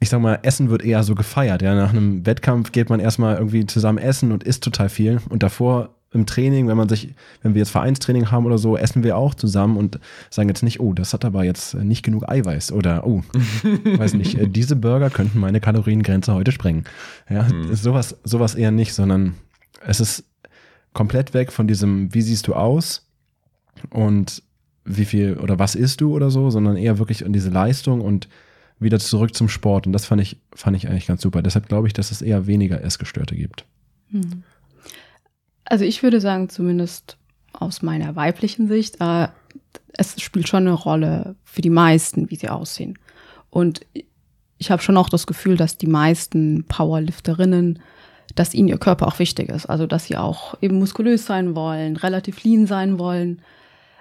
ich 0.00 0.08
sag 0.08 0.20
mal, 0.20 0.40
Essen 0.42 0.68
wird 0.68 0.84
eher 0.84 1.02
so 1.02 1.14
gefeiert, 1.14 1.62
ja. 1.62 1.74
Nach 1.74 1.90
einem 1.90 2.26
Wettkampf 2.26 2.72
geht 2.72 2.90
man 2.90 3.00
erstmal 3.00 3.36
irgendwie 3.36 3.64
zusammen 3.66 3.98
essen 3.98 4.32
und 4.32 4.44
isst 4.44 4.62
total 4.64 4.88
viel 4.88 5.20
und 5.30 5.42
davor 5.42 5.94
im 6.12 6.26
Training, 6.26 6.68
wenn 6.68 6.76
man 6.76 6.88
sich, 6.88 7.14
wenn 7.42 7.54
wir 7.54 7.60
jetzt 7.60 7.70
Vereinstraining 7.70 8.30
haben 8.30 8.44
oder 8.44 8.58
so, 8.58 8.76
essen 8.76 9.02
wir 9.02 9.16
auch 9.16 9.34
zusammen 9.34 9.76
und 9.76 9.98
sagen 10.30 10.48
jetzt 10.48 10.62
nicht, 10.62 10.80
oh, 10.80 10.92
das 10.92 11.12
hat 11.12 11.24
aber 11.24 11.44
jetzt 11.44 11.74
nicht 11.74 12.02
genug 12.02 12.28
Eiweiß 12.28 12.72
oder 12.72 13.06
oh, 13.06 13.22
weiß 13.84 14.14
nicht, 14.14 14.38
äh, 14.38 14.48
diese 14.48 14.76
Burger 14.76 15.10
könnten 15.10 15.38
meine 15.38 15.60
Kaloriengrenze 15.60 16.34
heute 16.34 16.52
sprengen. 16.52 16.84
Ja, 17.30 17.44
mhm. 17.44 17.74
sowas, 17.74 18.16
sowas 18.24 18.54
eher 18.54 18.70
nicht, 18.70 18.94
sondern 18.94 19.34
es 19.86 20.00
ist 20.00 20.24
komplett 20.92 21.34
weg 21.34 21.50
von 21.50 21.66
diesem, 21.66 22.12
wie 22.12 22.22
siehst 22.22 22.46
du 22.46 22.54
aus 22.54 23.06
und 23.90 24.42
wie 24.84 25.04
viel 25.04 25.38
oder 25.38 25.58
was 25.58 25.74
isst 25.74 26.00
du 26.00 26.14
oder 26.14 26.30
so, 26.30 26.50
sondern 26.50 26.76
eher 26.76 26.98
wirklich 26.98 27.22
in 27.22 27.32
diese 27.32 27.50
Leistung 27.50 28.00
und 28.00 28.28
wieder 28.78 28.98
zurück 28.98 29.34
zum 29.34 29.48
Sport. 29.48 29.86
Und 29.86 29.92
das 29.92 30.04
fand 30.06 30.20
ich, 30.20 30.38
fand 30.54 30.76
ich 30.76 30.88
eigentlich 30.88 31.06
ganz 31.06 31.22
super. 31.22 31.40
Deshalb 31.40 31.68
glaube 31.68 31.86
ich, 31.86 31.92
dass 31.92 32.10
es 32.10 32.20
eher 32.20 32.46
weniger 32.46 32.82
Essgestörte 32.82 33.36
gibt. 33.36 33.64
Hm. 34.10 34.42
Also 35.72 35.86
ich 35.86 36.02
würde 36.02 36.20
sagen, 36.20 36.50
zumindest 36.50 37.16
aus 37.54 37.80
meiner 37.80 38.14
weiblichen 38.14 38.68
Sicht, 38.68 39.00
äh, 39.00 39.28
es 39.94 40.20
spielt 40.20 40.46
schon 40.46 40.66
eine 40.66 40.74
Rolle 40.74 41.34
für 41.44 41.62
die 41.62 41.70
meisten, 41.70 42.28
wie 42.28 42.36
sie 42.36 42.50
aussehen. 42.50 42.98
Und 43.48 43.80
ich 44.58 44.70
habe 44.70 44.82
schon 44.82 44.98
auch 44.98 45.08
das 45.08 45.26
Gefühl, 45.26 45.56
dass 45.56 45.78
die 45.78 45.86
meisten 45.86 46.66
Powerlifterinnen, 46.68 47.78
dass 48.34 48.52
ihnen 48.52 48.68
ihr 48.68 48.76
Körper 48.76 49.06
auch 49.06 49.18
wichtig 49.18 49.48
ist. 49.48 49.64
Also 49.64 49.86
dass 49.86 50.04
sie 50.04 50.18
auch 50.18 50.58
eben 50.60 50.78
muskulös 50.78 51.24
sein 51.24 51.54
wollen, 51.54 51.96
relativ 51.96 52.44
lean 52.44 52.66
sein 52.66 52.98
wollen. 52.98 53.40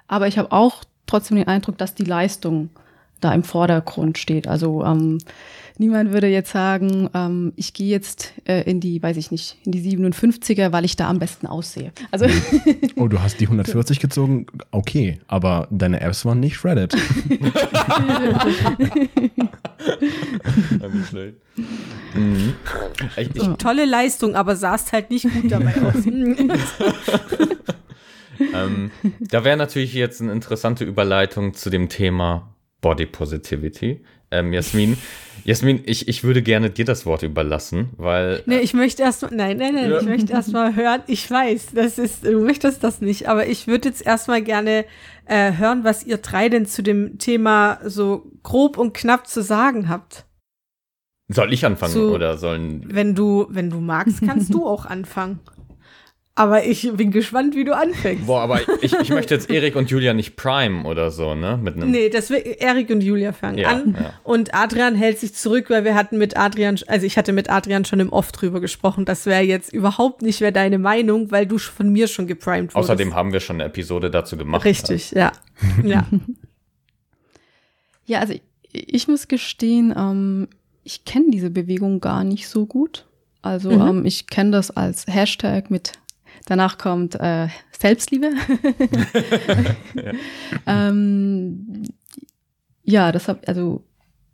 Aber 0.10 0.28
ich 0.28 0.38
habe 0.38 0.52
auch 0.52 0.84
trotzdem 1.08 1.38
den 1.38 1.48
Eindruck, 1.48 1.78
dass 1.78 1.96
die 1.96 2.04
Leistung 2.04 2.70
da 3.22 3.34
im 3.34 3.46
Vordergrund 3.46 4.18
steht. 4.18 4.46
Also 4.46 4.84
ähm, 4.84 5.20
niemand 5.82 6.14
würde 6.14 6.28
jetzt 6.28 6.52
sagen, 6.52 7.10
ähm, 7.16 7.54
ich 7.56 7.74
gehe 7.74 7.90
jetzt 7.90 8.34
äh, 8.46 8.62
in 8.70 8.80
die, 8.80 9.02
weiß 9.02 9.18
ich 9.18 9.32
nicht, 9.32 9.58
in 9.66 9.72
die 9.72 9.82
57er, 9.82 10.72
weil 10.72 10.86
ich 10.86 10.96
da 10.96 11.10
am 11.10 11.18
besten 11.18 11.48
aussehe. 11.48 11.92
Also 12.12 12.28
oh, 12.96 13.08
du 13.08 13.20
hast 13.20 13.40
die 13.40 13.46
140 13.46 14.00
gezogen? 14.00 14.46
Okay, 14.70 15.20
aber 15.28 15.68
deine 15.72 16.00
Apps 16.02 16.24
waren 16.24 16.40
nicht 16.40 16.56
shredded. 16.56 16.96
mhm. 22.14 22.54
Tolle 23.58 23.86
Leistung, 23.86 24.36
aber 24.36 24.56
sahst 24.56 24.94
halt 24.94 25.10
nicht 25.10 25.24
gut 25.24 25.52
dabei 25.52 25.74
aus. 25.82 26.06
ähm, 28.54 28.92
da 29.20 29.44
wäre 29.44 29.58
natürlich 29.58 29.96
jetzt 29.96 30.22
eine 30.22 30.32
interessante 30.32 30.86
Überleitung 30.86 31.56
zu 31.56 31.72
dem 31.72 31.90
Thema 31.90 32.54
Body 32.82 33.08
Positivity. 33.08 34.04
Ähm, 34.32 34.54
Jasmin, 34.54 34.98
Jasmin, 35.44 35.82
ich, 35.86 36.08
ich 36.08 36.24
würde 36.24 36.42
gerne 36.42 36.70
dir 36.70 36.86
das 36.86 37.06
Wort 37.06 37.24
überlassen, 37.24 37.90
weil. 37.98 38.44
Nee, 38.46 38.60
ich 38.60 38.74
möchte 38.74 39.04
erstmal, 39.04 39.32
nein, 39.34 39.58
nein, 39.58 39.74
nein, 39.74 39.90
ja. 39.90 40.00
ich 40.00 40.06
möchte 40.06 40.34
erstmal 40.34 40.76
hören. 40.76 41.02
Ich 41.08 41.30
weiß, 41.30 41.70
das 41.74 41.98
ist, 41.98 42.26
du 42.26 42.40
möchtest 42.40 42.84
das 42.84 43.02
nicht, 43.02 43.28
aber 43.28 43.48
ich 43.48 43.68
würde 43.68 43.90
jetzt 43.90 44.06
erstmal 44.06 44.42
gerne 44.42 44.86
äh, 45.26 45.54
hören, 45.54 45.84
was 45.84 46.04
ihr 46.04 46.18
drei 46.18 46.50
denn 46.50 46.66
zu 46.66 46.84
dem 46.84 47.18
Thema 47.18 47.80
so 47.86 48.32
grob 48.44 48.78
und 48.78 48.94
knapp 48.94 49.28
zu 49.28 49.42
sagen 49.42 49.90
habt. 49.90 50.26
Soll 51.28 51.54
ich 51.54 51.66
anfangen 51.66 51.94
zu, 51.94 52.14
oder 52.14 52.38
sollen. 52.38 52.84
Wenn 52.88 53.16
du, 53.16 53.48
wenn 53.50 53.70
du 53.70 53.80
magst, 53.80 54.22
kannst 54.22 54.54
du 54.54 54.66
auch 54.68 54.86
anfangen. 54.86 55.40
Aber 56.34 56.64
ich 56.64 56.90
bin 56.94 57.12
gespannt, 57.12 57.56
wie 57.56 57.66
du 57.66 57.76
anfängst. 57.76 58.26
Boah, 58.26 58.42
aber 58.42 58.62
ich, 58.82 58.94
ich 58.94 59.10
möchte 59.10 59.34
jetzt 59.36 59.50
Erik 59.50 59.76
und 59.76 59.92
Julia 59.92 60.14
nicht 60.14 60.38
prime 60.38 60.86
oder 60.88 61.12
so, 61.12 61.36
ne? 61.36 61.60
Mit 61.62 61.76
einem 61.76 61.92
nee, 61.92 62.08
das 62.10 62.30
wird 62.30 62.46
Erik 62.46 62.90
und 62.90 63.02
Julia 63.02 63.34
fangen 63.34 63.58
ja, 63.58 63.70
an. 63.70 63.98
Ja. 64.00 64.14
Und 64.24 64.56
Adrian 64.56 64.96
hält 64.96 65.20
sich 65.20 65.34
zurück, 65.34 65.70
weil 65.70 65.84
wir 65.84 65.94
hatten 65.94 66.18
mit 66.18 66.38
Adrian, 66.38 66.80
also 66.88 67.06
ich 67.06 67.18
hatte 67.18 67.34
mit 67.34 67.50
Adrian 67.50 67.84
schon 67.84 68.00
im 68.00 68.14
Off 68.14 68.32
drüber 68.32 68.62
gesprochen. 68.62 69.04
Das 69.04 69.26
wäre 69.26 69.42
jetzt 69.42 69.74
überhaupt 69.74 70.22
nicht 70.22 70.40
mehr 70.40 70.54
deine 70.54 70.80
Meinung, 70.80 71.32
weil 71.32 71.46
du 71.46 71.58
von 71.58 71.92
mir 71.92 72.08
schon 72.08 72.28
geprimed 72.28 72.74
wurdest. 72.74 72.90
Außerdem 72.92 73.14
haben 73.14 73.34
wir 73.34 73.42
schon 73.42 73.58
eine 73.58 73.66
Episode 73.66 74.10
dazu 74.10 74.38
gemacht. 74.38 74.64
Richtig, 74.64 75.12
ja. 75.12 75.34
ja. 75.84 76.08
ja, 78.06 78.20
also 78.20 78.34
ich, 78.34 78.42
ich 78.72 79.08
muss 79.10 79.28
gestehen, 79.28 79.94
ähm, 79.98 80.48
ich 80.86 81.04
kenne 81.04 81.26
diese 81.30 81.50
Bewegung 81.50 82.00
gar 82.00 82.24
nicht 82.24 82.48
so 82.48 82.66
gut. 82.66 83.06
Also 83.42 83.72
mhm. 83.72 83.88
ähm, 83.88 84.06
ich 84.06 84.28
kenne 84.28 84.52
das 84.52 84.72
als 84.72 85.08
Hashtag 85.08 85.72
mit 85.72 85.94
Danach 86.46 86.78
kommt 86.78 87.16
äh, 87.16 87.48
Selbstliebe. 87.72 88.32
ja. 89.96 90.12
ähm, 90.68 91.84
ja, 92.84 93.12
deshalb, 93.12 93.48
also 93.48 93.84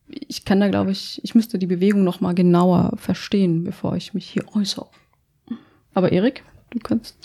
ich 0.07 0.45
kann 0.45 0.59
da, 0.59 0.69
glaube 0.69 0.91
ich, 0.91 1.19
ich 1.23 1.35
müsste 1.35 1.59
die 1.59 1.67
Bewegung 1.67 2.03
noch 2.03 2.21
mal 2.21 2.33
genauer 2.33 2.93
verstehen, 2.95 3.63
bevor 3.63 3.95
ich 3.95 4.13
mich 4.13 4.27
hier 4.27 4.43
äußere. 4.55 4.87
Aber 5.93 6.11
Erik, 6.11 6.43
du 6.69 6.79
kannst. 6.79 7.17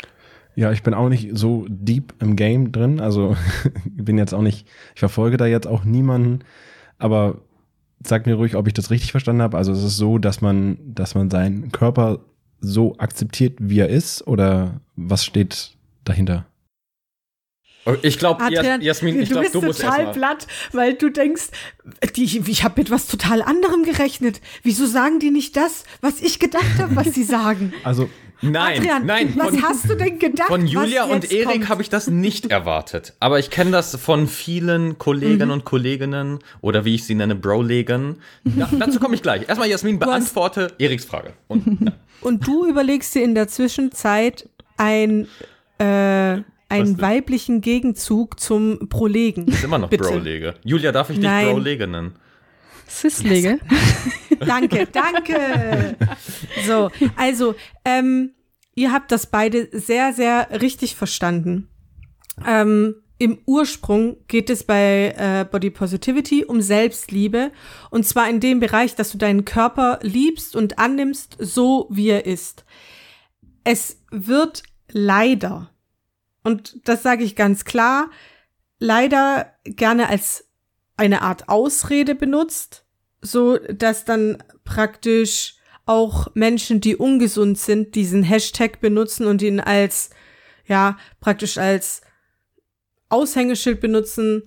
Ja, 0.54 0.72
ich 0.72 0.82
bin 0.82 0.94
auch 0.94 1.08
nicht 1.08 1.30
so 1.32 1.66
deep 1.68 2.14
im 2.20 2.36
Game 2.36 2.72
drin. 2.72 3.00
Also 3.00 3.36
ich 3.96 4.04
bin 4.04 4.18
jetzt 4.18 4.34
auch 4.34 4.42
nicht, 4.42 4.66
ich 4.94 5.00
verfolge 5.00 5.36
da 5.36 5.46
jetzt 5.46 5.66
auch 5.66 5.84
niemanden, 5.84 6.40
aber 6.98 7.42
sag 8.04 8.26
mir 8.26 8.34
ruhig, 8.34 8.56
ob 8.56 8.66
ich 8.66 8.74
das 8.74 8.90
richtig 8.90 9.12
verstanden 9.12 9.42
habe. 9.42 9.56
Also 9.56 9.72
es 9.72 9.82
ist 9.82 9.96
so, 9.96 10.18
dass 10.18 10.40
man, 10.40 10.78
dass 10.84 11.14
man 11.14 11.30
seinen 11.30 11.70
Körper 11.70 12.20
so 12.62 12.96
akzeptiert, 12.98 13.58
wie 13.60 13.80
er 13.80 13.88
ist? 13.88 14.26
Oder 14.26 14.80
was 14.96 15.24
steht 15.24 15.72
dahinter? 16.04 16.46
Oh, 17.84 17.96
ich 18.02 18.16
glaube, 18.16 18.44
Jasmin, 18.80 19.20
ich 19.20 19.30
glaube, 19.30 19.48
du, 19.48 19.60
du 19.60 19.66
musst 19.66 19.80
total 19.80 20.12
platt, 20.12 20.46
weil 20.70 20.94
du 20.94 21.10
denkst, 21.10 21.48
die, 22.14 22.24
ich 22.24 22.62
habe 22.62 22.80
mit 22.80 22.92
was 22.92 23.08
total 23.08 23.42
anderem 23.42 23.82
gerechnet. 23.82 24.40
Wieso 24.62 24.86
sagen 24.86 25.18
die 25.18 25.32
nicht 25.32 25.56
das, 25.56 25.82
was 26.00 26.20
ich 26.20 26.38
gedacht 26.38 26.78
habe, 26.78 26.94
was 26.94 27.12
sie 27.12 27.24
sagen? 27.24 27.72
Also 27.82 28.08
Nein, 28.42 28.78
Adrian, 28.80 29.06
nein. 29.06 29.32
Was 29.36 29.50
von, 29.50 29.62
hast 29.62 29.88
du 29.90 29.94
denn 29.94 30.18
gedacht? 30.18 30.48
von 30.48 30.66
Julia 30.66 31.04
und 31.04 31.30
Erik 31.30 31.68
habe 31.68 31.80
ich 31.82 31.88
das 31.88 32.08
nicht 32.08 32.50
erwartet. 32.50 33.14
Aber 33.20 33.38
ich 33.38 33.50
kenne 33.50 33.70
das 33.70 33.94
von 33.96 34.26
vielen 34.26 34.98
Kollegen 34.98 35.46
Mhm. 35.46 35.50
und 35.52 35.64
Kolleginnen 35.64 36.40
oder 36.60 36.84
wie 36.84 36.96
ich 36.96 37.04
sie 37.04 37.14
nenne, 37.14 37.34
Brolegen. 37.36 38.16
Ja, 38.44 38.68
dazu 38.78 38.98
komme 38.98 39.14
ich 39.14 39.22
gleich. 39.22 39.48
Erstmal, 39.48 39.68
Jasmin, 39.70 40.00
hast- 40.00 40.06
beantworte 40.08 40.72
Eriks 40.78 41.04
Frage. 41.04 41.34
Und, 41.48 41.80
ja. 41.86 41.92
Und 42.20 42.46
du 42.46 42.66
überlegst 42.66 43.14
dir 43.14 43.22
in 43.22 43.34
der 43.34 43.46
Zwischenzeit 43.48 44.48
ein, 44.76 45.28
äh, 45.78 45.84
einen 46.68 47.00
weiblichen 47.00 47.60
Gegenzug 47.60 48.40
zum 48.40 48.88
Prolegen. 48.88 49.46
ist 49.48 49.62
immer 49.62 49.78
noch 49.78 49.90
Bitte. 49.90 50.04
Brolege. 50.04 50.54
Julia, 50.64 50.90
darf 50.90 51.10
ich 51.10 51.16
dich 51.16 51.24
Nein. 51.24 51.46
Brolege 51.52 51.86
nennen? 51.86 52.12
Cis-Lege. 52.88 53.58
Danke, 54.46 54.86
danke. 54.86 55.96
So, 56.66 56.90
also, 57.16 57.54
ähm, 57.84 58.34
ihr 58.74 58.92
habt 58.92 59.12
das 59.12 59.26
beide 59.26 59.68
sehr, 59.72 60.12
sehr 60.12 60.48
richtig 60.60 60.96
verstanden. 60.96 61.68
Ähm, 62.46 62.96
Im 63.18 63.38
Ursprung 63.46 64.16
geht 64.28 64.50
es 64.50 64.64
bei 64.64 65.14
äh, 65.16 65.44
Body 65.50 65.70
Positivity 65.70 66.44
um 66.44 66.60
Selbstliebe. 66.60 67.52
Und 67.90 68.06
zwar 68.06 68.28
in 68.28 68.40
dem 68.40 68.60
Bereich, 68.60 68.94
dass 68.94 69.12
du 69.12 69.18
deinen 69.18 69.44
Körper 69.44 69.98
liebst 70.02 70.56
und 70.56 70.78
annimmst, 70.78 71.36
so 71.38 71.86
wie 71.90 72.08
er 72.08 72.26
ist. 72.26 72.64
Es 73.64 74.02
wird 74.10 74.62
leider, 74.90 75.70
und 76.42 76.80
das 76.88 77.02
sage 77.02 77.24
ich 77.24 77.36
ganz 77.36 77.64
klar, 77.64 78.10
leider 78.78 79.52
gerne 79.64 80.08
als 80.08 80.48
eine 80.96 81.22
Art 81.22 81.48
Ausrede 81.48 82.14
benutzt, 82.14 82.81
so 83.22 83.56
dass 83.58 84.04
dann 84.04 84.42
praktisch 84.64 85.56
auch 85.86 86.28
Menschen, 86.34 86.80
die 86.80 86.96
ungesund 86.96 87.58
sind, 87.58 87.94
diesen 87.94 88.22
Hashtag 88.22 88.80
benutzen 88.80 89.26
und 89.26 89.42
ihn 89.42 89.60
als, 89.60 90.10
ja, 90.66 90.96
praktisch 91.20 91.58
als 91.58 92.02
Aushängeschild 93.08 93.80
benutzen, 93.80 94.44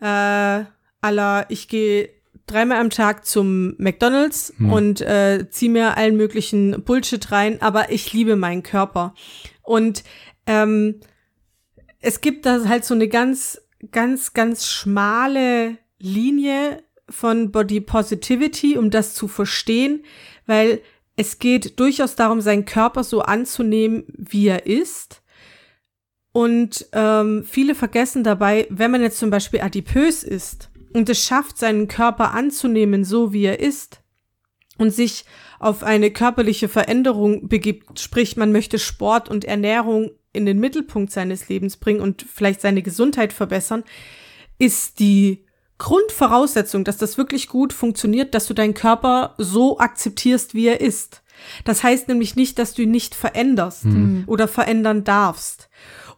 äh, 0.00 0.64
aller, 1.00 1.46
ich 1.48 1.68
gehe 1.68 2.10
dreimal 2.46 2.78
am 2.78 2.90
Tag 2.90 3.26
zum 3.26 3.74
McDonalds 3.78 4.54
Hm. 4.56 4.72
und 4.72 5.00
äh, 5.02 5.48
ziehe 5.50 5.70
mir 5.70 5.96
allen 5.96 6.16
möglichen 6.16 6.82
Bullshit 6.82 7.30
rein, 7.30 7.60
aber 7.60 7.90
ich 7.92 8.12
liebe 8.12 8.36
meinen 8.36 8.62
Körper. 8.62 9.14
Und 9.62 10.02
ähm, 10.46 11.00
es 12.00 12.20
gibt 12.20 12.46
da 12.46 12.64
halt 12.66 12.84
so 12.84 12.94
eine 12.94 13.08
ganz, 13.08 13.60
ganz, 13.92 14.32
ganz 14.32 14.66
schmale 14.66 15.76
Linie 15.98 16.82
von 17.10 17.50
Body 17.50 17.80
Positivity, 17.80 18.76
um 18.76 18.90
das 18.90 19.14
zu 19.14 19.28
verstehen, 19.28 20.04
weil 20.46 20.80
es 21.16 21.38
geht 21.38 21.80
durchaus 21.80 22.14
darum, 22.14 22.40
seinen 22.40 22.64
Körper 22.64 23.02
so 23.02 23.22
anzunehmen, 23.22 24.04
wie 24.16 24.46
er 24.46 24.66
ist. 24.66 25.22
Und 26.32 26.86
ähm, 26.92 27.44
viele 27.44 27.74
vergessen 27.74 28.22
dabei, 28.22 28.66
wenn 28.70 28.90
man 28.90 29.02
jetzt 29.02 29.18
zum 29.18 29.30
Beispiel 29.30 29.60
adipös 29.60 30.22
ist 30.22 30.70
und 30.92 31.08
es 31.08 31.24
schafft, 31.24 31.58
seinen 31.58 31.88
Körper 31.88 32.34
anzunehmen, 32.34 33.04
so 33.04 33.32
wie 33.32 33.46
er 33.46 33.58
ist, 33.58 34.00
und 34.78 34.92
sich 34.92 35.24
auf 35.58 35.82
eine 35.82 36.12
körperliche 36.12 36.68
Veränderung 36.68 37.48
begibt, 37.48 37.98
sprich 37.98 38.36
man 38.36 38.52
möchte 38.52 38.78
Sport 38.78 39.28
und 39.28 39.44
Ernährung 39.44 40.12
in 40.32 40.46
den 40.46 40.60
Mittelpunkt 40.60 41.10
seines 41.10 41.48
Lebens 41.48 41.76
bringen 41.76 42.00
und 42.00 42.22
vielleicht 42.22 42.60
seine 42.60 42.82
Gesundheit 42.82 43.32
verbessern, 43.32 43.82
ist 44.58 45.00
die 45.00 45.44
Grundvoraussetzung, 45.78 46.84
dass 46.84 46.96
das 46.96 47.18
wirklich 47.18 47.48
gut 47.48 47.72
funktioniert, 47.72 48.34
dass 48.34 48.46
du 48.46 48.54
deinen 48.54 48.74
Körper 48.74 49.34
so 49.38 49.78
akzeptierst, 49.78 50.54
wie 50.54 50.66
er 50.66 50.80
ist. 50.80 51.22
Das 51.64 51.84
heißt 51.84 52.08
nämlich 52.08 52.34
nicht, 52.34 52.58
dass 52.58 52.74
du 52.74 52.82
ihn 52.82 52.90
nicht 52.90 53.14
veränderst 53.14 53.86
oder 54.26 54.48
verändern 54.48 55.04
darfst. 55.04 55.68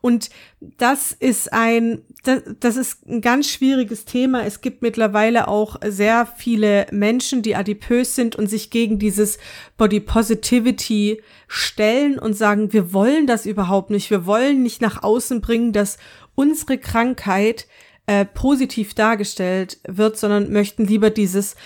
Und 0.03 0.31
das 0.61 1.13
ist 1.13 1.53
ein, 1.53 2.03
das, 2.25 2.43
das 2.59 2.77
ist 2.77 3.07
ein 3.07 3.21
ganz 3.21 3.49
schwieriges 3.49 4.07
Thema. 4.07 4.45
Es 4.45 4.63
gibt 4.63 4.81
mittlerweile 4.81 5.47
auch 5.47 5.77
sehr 5.87 6.27
viele 6.27 6.87
Menschen, 6.91 7.43
die 7.43 7.55
adipös 7.55 8.15
sind 8.15 8.35
und 8.35 8.47
sich 8.47 8.71
gegen 8.71 8.99
dieses 8.99 9.39
Body 9.77 10.01
Positivity 10.01 11.21
stellen 11.49 12.19
und 12.19 12.35
sagen, 12.35 12.73
wir 12.73 12.95
wollen 12.95 13.27
das 13.27 13.45
überhaupt 13.45 13.91
nicht. 13.91 14.11
Wir 14.11 14.25
wollen 14.25 14.63
nicht 14.63 14.81
nach 14.81 15.03
außen 15.03 15.43
bringen, 15.43 15.75
dass 15.75 15.99
unsere 16.35 16.79
Krankheit 16.79 17.67
äh, 18.07 18.25
positiv 18.25 18.95
dargestellt 18.95 19.79
wird, 19.87 20.17
sondern 20.19 20.53
möchten 20.53 20.85
lieber 20.87 21.11
dieses 21.11 21.57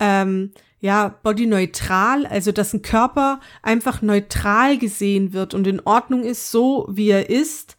ähm, 0.00 0.52
ja, 0.80 1.18
bodyneutral, 1.22 2.26
also 2.26 2.52
dass 2.52 2.74
ein 2.74 2.82
Körper 2.82 3.40
einfach 3.62 4.02
neutral 4.02 4.76
gesehen 4.76 5.32
wird 5.32 5.54
und 5.54 5.66
in 5.66 5.80
Ordnung 5.80 6.24
ist, 6.24 6.50
so 6.50 6.86
wie 6.90 7.08
er 7.08 7.30
ist, 7.30 7.78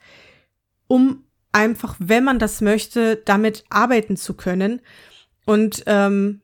um 0.87 1.23
einfach, 1.51 1.95
wenn 1.99 2.23
man 2.23 2.39
das 2.39 2.61
möchte, 2.61 3.15
damit 3.17 3.63
arbeiten 3.69 4.17
zu 4.17 4.33
können. 4.33 4.81
Und 5.45 5.83
ähm, 5.85 6.41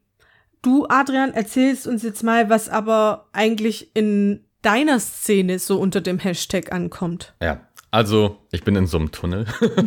du, 0.61 0.85
Adrian, 0.87 1.33
erzählst 1.33 1.87
uns 1.87 2.03
jetzt 2.03 2.23
mal, 2.23 2.49
was 2.49 2.69
aber 2.69 3.27
eigentlich 3.33 3.95
in 3.95 4.45
deiner 4.61 4.99
Szene 4.99 5.59
so 5.59 5.79
unter 5.79 5.99
dem 6.01 6.19
Hashtag 6.19 6.71
ankommt. 6.71 7.33
Ja, 7.41 7.67
also 7.91 8.37
ich 8.51 8.63
bin 8.63 8.75
in 8.77 8.87
so 8.87 8.97
einem 8.97 9.11
Tunnel, 9.11 9.45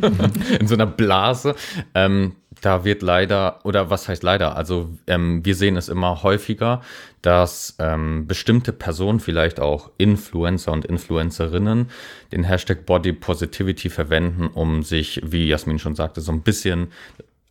in 0.60 0.66
so 0.66 0.74
einer 0.74 0.86
Blase. 0.86 1.54
Ähm, 1.94 2.36
da 2.60 2.84
wird 2.84 3.02
leider, 3.02 3.60
oder 3.64 3.90
was 3.90 4.08
heißt 4.08 4.22
leider, 4.22 4.56
also 4.56 4.90
ähm, 5.06 5.44
wir 5.44 5.54
sehen 5.54 5.76
es 5.76 5.88
immer 5.88 6.22
häufiger, 6.22 6.82
dass 7.22 7.76
ähm, 7.78 8.26
bestimmte 8.26 8.72
Personen, 8.72 9.20
vielleicht 9.20 9.58
auch 9.58 9.90
Influencer 9.98 10.72
und 10.72 10.84
Influencerinnen, 10.84 11.90
den 12.32 12.44
Hashtag 12.44 12.86
Body 12.86 13.12
Positivity 13.12 13.88
verwenden, 13.88 14.48
um 14.48 14.82
sich, 14.82 15.20
wie 15.24 15.48
Jasmin 15.48 15.78
schon 15.78 15.94
sagte, 15.94 16.20
so 16.20 16.32
ein 16.32 16.42
bisschen 16.42 16.88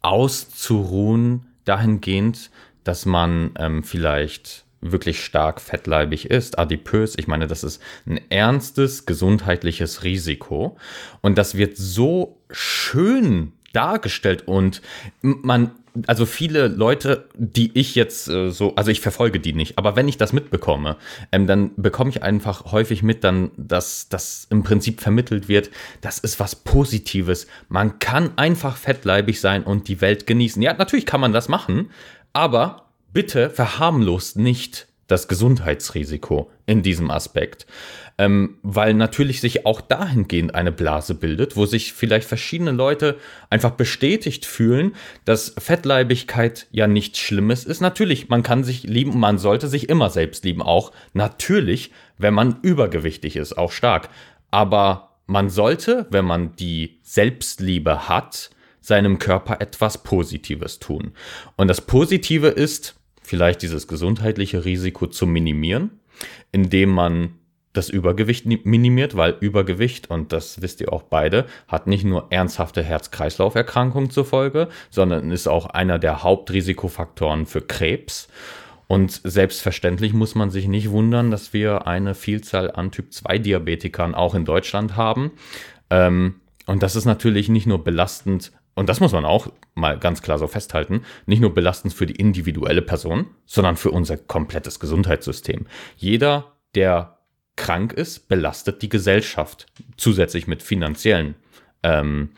auszuruhen 0.02 1.48
dahingehend, 1.66 2.52
dass 2.84 3.06
man 3.06 3.52
ähm, 3.58 3.84
vielleicht 3.84 4.63
wirklich 4.92 5.24
stark 5.24 5.62
fettleibig 5.62 6.30
ist, 6.30 6.60
adipös. 6.60 7.16
Ich 7.18 7.28
meine, 7.28 7.48
das 7.48 7.64
ist 7.64 7.82
ein 8.06 8.20
ernstes 8.30 9.06
gesundheitliches 9.06 10.04
Risiko. 10.04 10.78
Und 11.22 11.38
das 11.38 11.56
wird 11.56 11.78
so 11.78 12.38
schön 12.52 13.54
dargestellt 13.74 14.48
und 14.48 14.82
man, 15.22 15.72
also 16.08 16.26
viele 16.26 16.68
Leute, 16.68 17.28
die 17.36 17.72
ich 17.74 17.96
jetzt 17.96 18.28
äh, 18.30 18.52
so, 18.52 18.76
also 18.76 18.92
ich 18.92 19.02
verfolge 19.02 19.40
die 19.40 19.54
nicht, 19.54 19.78
aber 19.78 19.96
wenn 19.96 20.08
ich 20.08 20.18
das 20.18 20.32
mitbekomme, 20.32 20.98
ähm, 21.32 21.48
dann 21.48 21.72
bekomme 21.76 22.12
ich 22.12 22.24
einfach 22.24 22.72
häufig 22.72 23.04
mit, 23.04 23.24
dann, 23.24 23.52
dass 23.58 24.10
das 24.10 24.48
im 24.50 24.64
Prinzip 24.64 25.02
vermittelt 25.02 25.50
wird, 25.50 25.72
das 26.02 26.20
ist 26.20 26.40
was 26.40 26.56
Positives. 26.56 27.48
Man 27.68 28.00
kann 28.00 28.38
einfach 28.38 28.78
fettleibig 28.78 29.42
sein 29.42 29.64
und 29.64 29.88
die 29.88 30.02
Welt 30.02 30.28
genießen. 30.28 30.62
Ja, 30.62 30.74
natürlich 30.74 31.08
kann 31.08 31.22
man 31.22 31.34
das 31.34 31.50
machen, 31.50 31.90
aber 32.32 32.83
bitte 33.14 33.50
verharmlost 33.50 34.38
nicht 34.38 34.88
das 35.08 35.28
Gesundheitsrisiko 35.28 36.50
in 36.66 36.82
diesem 36.82 37.12
Aspekt. 37.12 37.68
Ähm, 38.18 38.58
weil 38.62 38.94
natürlich 38.94 39.42
sich 39.42 39.66
auch 39.66 39.82
dahingehend 39.82 40.54
eine 40.54 40.72
Blase 40.72 41.16
bildet, 41.16 41.56
wo 41.56 41.66
sich 41.66 41.94
vielleicht 41.94 42.28
verschiedene 42.28 42.72
Leute 42.72 43.18
einfach 43.50 43.72
bestätigt 43.72 44.46
fühlen, 44.46 44.96
dass 45.26 45.56
Fettleibigkeit 45.58 46.68
ja 46.72 46.88
nichts 46.88 47.20
Schlimmes 47.20 47.66
ist. 47.66 47.82
Natürlich, 47.82 48.30
man 48.30 48.44
kann 48.44 48.64
sich 48.64 48.84
lieben, 48.84 49.20
man 49.20 49.40
sollte 49.40 49.68
sich 49.68 49.90
immer 49.90 50.12
selbst 50.12 50.46
lieben, 50.46 50.62
auch 50.62 50.92
natürlich, 51.14 51.92
wenn 52.18 52.36
man 52.36 52.60
übergewichtig 52.62 53.36
ist, 53.36 53.58
auch 53.58 53.72
stark. 53.72 54.10
Aber 54.52 55.16
man 55.26 55.50
sollte, 55.50 56.06
wenn 56.12 56.26
man 56.26 56.56
die 56.56 57.00
Selbstliebe 57.02 58.08
hat, 58.08 58.52
seinem 58.80 59.18
Körper 59.18 59.60
etwas 59.62 60.04
Positives 60.04 60.78
tun. 60.80 61.14
Und 61.56 61.68
das 61.68 61.82
Positive 61.82 62.50
ist, 62.50 62.96
vielleicht 63.24 63.62
dieses 63.62 63.88
gesundheitliche 63.88 64.66
Risiko 64.66 65.08
zu 65.08 65.26
minimieren, 65.26 65.92
indem 66.52 66.90
man 66.90 67.36
das 67.74 67.90
Übergewicht 67.90 68.46
minimiert, 68.46 69.18
weil 69.18 69.36
Übergewicht, 69.40 70.10
und 70.10 70.32
das 70.32 70.62
wisst 70.62 70.80
ihr 70.80 70.94
auch 70.94 71.02
beide, 71.02 71.48
hat 71.68 71.88
nicht 71.88 72.06
nur 72.06 72.28
ernsthafte 72.30 72.84
Herz-Kreislauf-Erkrankungen 72.84 74.12
zur 74.12 74.26
Folge, 74.26 74.70
sondern 74.92 75.32
ist 75.32 75.48
auch 75.48 75.66
einer 75.66 75.98
der 75.98 76.22
Hauptrisikofaktoren 76.22 77.48
für 77.48 77.62
Krebs. 77.62 78.28
Und 78.88 79.22
selbstverständlich 79.24 80.14
muss 80.14 80.36
man 80.36 80.52
sich 80.52 80.68
nicht 80.68 80.92
wundern, 80.92 81.32
dass 81.32 81.52
wir 81.52 81.88
eine 81.88 82.14
Vielzahl 82.14 82.70
an 82.72 82.92
Typ-2-Diabetikern 82.92 84.14
auch 84.14 84.36
in 84.36 84.46
Deutschland 84.46 84.96
haben. 84.96 85.32
Ähm, 85.90 86.36
und 86.68 86.84
das 86.84 86.96
ist 86.96 87.06
natürlich 87.06 87.50
nicht 87.50 87.66
nur 87.66 87.84
belastend 87.84 88.52
und 88.76 88.90
das 88.90 89.00
muss 89.00 89.12
man 89.12 89.26
auch 89.26 89.52
mal 89.76 90.00
ganz 90.00 90.22
klar 90.22 90.40
so 90.40 90.48
festhalten, 90.48 91.04
nicht 91.26 91.42
nur 91.42 91.54
belastend 91.54 91.94
für 91.94 92.06
die 92.06 92.16
individuelle 92.16 92.82
Person, 92.82 93.28
sondern 93.46 93.78
für 93.78 93.92
unser 93.92 94.18
komplettes 94.18 94.80
Gesundheitssystem. 94.80 95.68
Jeder, 95.96 96.54
der 96.76 97.20
krank 97.56 97.94
ist, 97.94 98.28
belastet 98.28 98.82
die 98.82 98.90
Gesellschaft 98.90 99.68
zusätzlich 99.98 100.48
mit 100.48 100.64
finanziellen 100.64 101.36
ähm, 101.84 102.32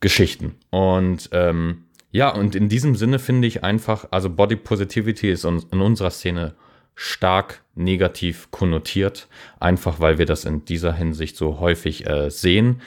Geschichten. 0.00 0.56
Und 0.70 1.30
ähm, 1.32 1.84
ja, 2.10 2.28
und 2.28 2.54
in 2.54 2.68
diesem 2.68 2.94
Sinne 2.94 3.18
finde 3.18 3.48
ich 3.48 3.64
einfach, 3.64 4.08
also 4.10 4.30
Body 4.30 4.56
Positivity 4.56 5.30
ist 5.30 5.44
in 5.44 5.80
unserer 5.80 6.10
Szene 6.10 6.54
stark 6.94 7.62
negativ 7.74 8.50
konnotiert, 8.50 9.26
einfach 9.58 9.98
weil 9.98 10.18
wir 10.18 10.26
das 10.26 10.44
in 10.44 10.64
dieser 10.64 10.92
Hinsicht 10.92 11.36
so 11.36 11.58
häufig 11.58 12.06
äh, 12.06 12.30
sehen. 12.30 12.82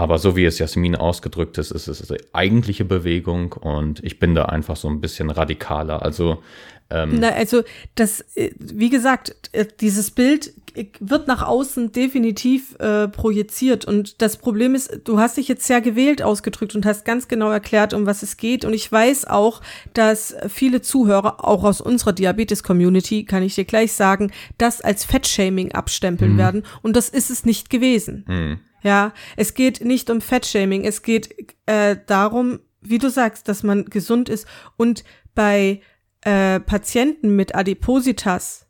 Aber 0.00 0.18
so 0.18 0.34
wie 0.34 0.46
es 0.46 0.58
Jasmin 0.58 0.96
ausgedrückt 0.96 1.58
ist, 1.58 1.72
ist 1.72 1.86
es 1.86 2.00
die 2.08 2.16
eigentliche 2.32 2.86
Bewegung 2.86 3.52
und 3.52 4.02
ich 4.02 4.18
bin 4.18 4.34
da 4.34 4.46
einfach 4.46 4.74
so 4.74 4.88
ein 4.88 5.02
bisschen 5.02 5.28
radikaler. 5.28 6.00
Also 6.00 6.42
ähm 6.88 7.18
Na, 7.20 7.28
also 7.32 7.64
das, 7.96 8.22
äh, 8.34 8.50
wie 8.58 8.88
gesagt, 8.88 9.34
äh, 9.52 9.66
dieses 9.78 10.10
Bild 10.10 10.54
wird 11.00 11.28
nach 11.28 11.46
außen 11.46 11.92
definitiv 11.92 12.76
äh, 12.78 13.08
projiziert. 13.08 13.84
Und 13.84 14.22
das 14.22 14.38
Problem 14.38 14.74
ist, 14.74 15.02
du 15.04 15.18
hast 15.18 15.36
dich 15.36 15.48
jetzt 15.48 15.66
sehr 15.66 15.82
gewählt 15.82 16.22
ausgedrückt 16.22 16.74
und 16.74 16.86
hast 16.86 17.04
ganz 17.04 17.28
genau 17.28 17.50
erklärt, 17.50 17.92
um 17.92 18.06
was 18.06 18.22
es 18.22 18.38
geht. 18.38 18.64
Und 18.64 18.72
ich 18.72 18.90
weiß 18.90 19.26
auch, 19.26 19.60
dass 19.92 20.34
viele 20.48 20.80
Zuhörer, 20.80 21.46
auch 21.46 21.62
aus 21.62 21.82
unserer 21.82 22.14
Diabetes-Community, 22.14 23.26
kann 23.26 23.42
ich 23.42 23.54
dir 23.54 23.66
gleich 23.66 23.92
sagen, 23.92 24.32
das 24.56 24.80
als 24.80 25.04
Fettshaming 25.04 25.72
abstempeln 25.72 26.32
mhm. 26.32 26.38
werden. 26.38 26.62
Und 26.80 26.96
das 26.96 27.10
ist 27.10 27.28
es 27.28 27.44
nicht 27.44 27.68
gewesen. 27.68 28.24
Mhm. 28.26 28.60
Ja, 28.82 29.12
es 29.36 29.54
geht 29.54 29.84
nicht 29.84 30.10
um 30.10 30.20
Fettshaming. 30.20 30.84
Es 30.84 31.02
geht 31.02 31.34
äh, 31.66 31.96
darum, 32.06 32.60
wie 32.80 32.98
du 32.98 33.10
sagst, 33.10 33.48
dass 33.48 33.62
man 33.62 33.84
gesund 33.86 34.28
ist. 34.28 34.46
Und 34.76 35.04
bei 35.34 35.80
äh, 36.22 36.60
Patienten 36.60 37.36
mit 37.36 37.54
Adipositas 37.54 38.66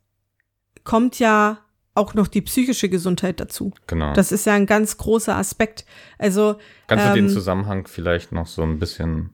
kommt 0.85 1.19
ja 1.19 1.59
auch 1.95 2.15
noch 2.15 2.29
die 2.29 2.43
psychische 2.43 2.89
Gesundheit 2.89 3.41
dazu. 3.41 3.73
Genau. 3.87 4.13
Das 4.13 4.33
ist 4.33 4.47
ja 4.47 4.55
ein 4.55 4.67
ganz 4.67 4.97
großer 4.97 5.37
Aspekt. 5.37 5.85
Also 6.19 6.57
kannst 6.87 7.07
du 7.07 7.15
den 7.15 7.27
ähm, 7.27 7.31
Zusammenhang 7.31 7.87
vielleicht 7.87 8.33
noch 8.33 8.47
so 8.47 8.63
ein 8.63 8.79
bisschen 8.79 9.31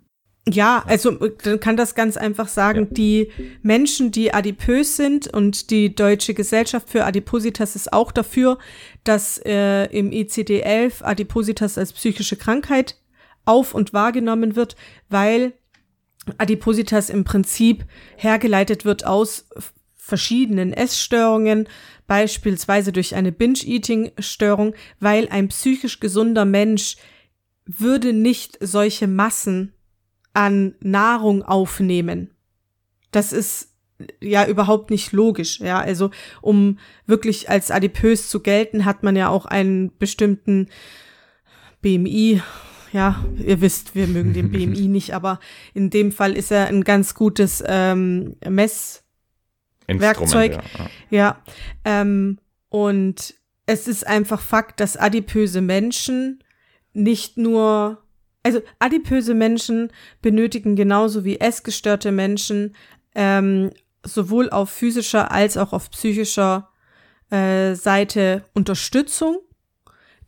ja, 0.49 0.85
also 0.87 1.11
dann 1.11 1.59
kann 1.59 1.77
das 1.77 1.97
ganz 1.97 2.17
einfach 2.17 2.47
sagen, 2.47 2.83
ja. 2.83 2.89
die 2.93 3.33
Menschen, 3.63 4.13
die 4.13 4.33
adipös 4.33 4.97
sind 4.97 5.27
und 5.33 5.71
die 5.71 5.95
Deutsche 5.95 6.35
Gesellschaft 6.35 6.89
für 6.89 7.05
Adipositas 7.05 7.75
ist 7.75 7.93
auch 7.93 8.13
dafür, 8.13 8.59
dass 9.03 9.39
äh, 9.45 9.87
im 9.87 10.11
ICD-11 10.11 11.03
Adipositas 11.03 11.79
als 11.79 11.93
psychische 11.93 12.37
Krankheit 12.37 12.97
auf 13.45 13.75
und 13.75 13.93
wahrgenommen 13.93 14.55
wird, 14.55 14.77
weil 15.09 15.53
Adipositas 16.39 17.11
im 17.11 17.25
Prinzip 17.25 17.85
hergeleitet 18.17 18.85
wird 18.85 19.05
aus 19.05 19.49
verschiedenen 19.95 20.73
Essstörungen, 20.73 21.69
beispielsweise 22.07 22.93
durch 22.93 23.17
eine 23.17 23.33
Binge-Eating-Störung, 23.33 24.75
weil 25.01 25.29
ein 25.29 25.49
psychisch 25.49 25.99
gesunder 25.99 26.45
Mensch 26.45 26.97
würde 27.65 28.13
nicht 28.13 28.59
solche 28.61 29.09
Massen 29.09 29.73
an 30.37 30.75
Nahrung 30.81 31.43
aufnehmen. 31.43 32.31
Das 33.11 33.33
ist 33.33 33.73
ja 34.21 34.47
überhaupt 34.47 34.91
nicht 34.91 35.13
logisch, 35.13 35.61
ja. 35.61 35.81
Also, 35.81 36.11
um 36.43 36.79
wirklich 37.07 37.49
als 37.49 37.71
adipös 37.71 38.29
zu 38.29 38.41
gelten, 38.41 38.85
hat 38.85 39.03
man 39.03 39.17
ja 39.17 39.31
auch 39.31 39.47
einen 39.47 39.97
bestimmten 39.99 40.69
BMI. 41.81 42.43
Ja, 42.93 43.25
ihr 43.39 43.63
wisst, 43.63 43.95
wir 43.95 44.07
mögen 44.07 44.35
den 44.35 44.51
BMI 44.51 44.89
nicht, 44.89 45.15
aber 45.15 45.41
in 45.73 45.89
dem 45.89 46.13
Fall 46.13 46.37
ist 46.37 46.53
er 46.53 46.67
ein 46.67 46.85
ganz 46.85 47.15
gutes 47.15 47.65
ähm, 47.67 48.37
Mess 48.47 49.05
Werkzeug. 49.87 50.53
Ja, 50.53 50.91
ja. 51.11 51.43
Ähm, 51.85 52.39
und 52.69 53.35
es 53.65 53.89
ist 53.89 54.07
einfach 54.07 54.41
Fakt, 54.41 54.81
dass 54.81 54.99
adipöse 54.99 55.63
Menschen 55.63 56.45
nicht 56.93 57.39
nur, 57.39 58.03
also 58.47 58.63
adipöse 58.79 59.35
Menschen 59.35 59.91
benötigen 60.23 60.77
genauso 60.77 61.25
wie 61.25 61.41
essgestörte 61.41 62.13
Menschen 62.13 62.77
ähm, 63.17 63.71
sowohl 64.05 64.51
auf 64.51 64.71
physischer 64.71 65.33
als 65.33 65.57
auch 65.57 65.73
auf 65.73 65.91
psychischer 65.91 66.69
äh, 67.31 67.75
Seite 67.75 68.45
Unterstützung. 68.55 69.39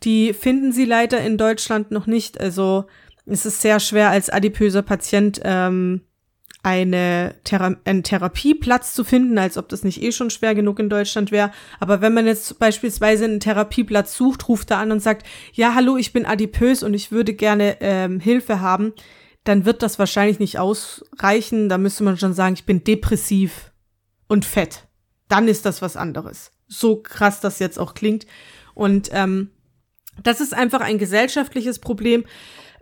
Die 0.02 0.32
finden 0.32 0.72
sie 0.72 0.84
leider 0.84 1.20
in 1.20 1.38
Deutschland 1.38 1.92
noch 1.92 2.06
nicht. 2.08 2.40
Also 2.40 2.86
es 3.24 3.46
ist 3.46 3.60
sehr 3.60 3.78
schwer 3.78 4.10
als 4.10 4.30
adipöser 4.30 4.82
Patient 4.82 5.40
ähm, 5.44 6.00
eine 6.68 7.34
Thera 7.44 7.76
einen 7.84 8.02
Therapieplatz 8.02 8.94
zu 8.94 9.04
finden, 9.04 9.38
als 9.38 9.56
ob 9.56 9.68
das 9.68 9.84
nicht 9.84 10.02
eh 10.02 10.12
schon 10.12 10.30
schwer 10.30 10.54
genug 10.54 10.78
in 10.78 10.90
Deutschland 10.90 11.30
wäre. 11.32 11.50
Aber 11.80 12.00
wenn 12.00 12.14
man 12.14 12.26
jetzt 12.26 12.58
beispielsweise 12.58 13.24
einen 13.24 13.40
Therapieplatz 13.40 14.16
sucht, 14.16 14.48
ruft 14.48 14.70
er 14.70 14.78
an 14.78 14.92
und 14.92 15.00
sagt, 15.00 15.26
ja, 15.52 15.74
hallo, 15.74 15.96
ich 15.96 16.12
bin 16.12 16.26
adipös 16.26 16.82
und 16.82 16.94
ich 16.94 17.10
würde 17.10 17.34
gerne 17.34 17.78
ähm, 17.80 18.20
Hilfe 18.20 18.60
haben, 18.60 18.92
dann 19.44 19.64
wird 19.64 19.82
das 19.82 19.98
wahrscheinlich 19.98 20.38
nicht 20.38 20.58
ausreichen. 20.58 21.68
Da 21.68 21.78
müsste 21.78 22.04
man 22.04 22.18
schon 22.18 22.34
sagen, 22.34 22.54
ich 22.54 22.66
bin 22.66 22.84
depressiv 22.84 23.72
und 24.28 24.44
fett. 24.44 24.86
Dann 25.28 25.48
ist 25.48 25.64
das 25.64 25.82
was 25.82 25.96
anderes. 25.96 26.52
So 26.66 27.02
krass 27.02 27.40
das 27.40 27.58
jetzt 27.58 27.78
auch 27.78 27.94
klingt. 27.94 28.26
Und 28.74 29.08
ähm, 29.12 29.50
das 30.22 30.40
ist 30.40 30.54
einfach 30.54 30.80
ein 30.80 30.98
gesellschaftliches 30.98 31.78
Problem. 31.78 32.24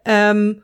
Ähm, 0.05 0.63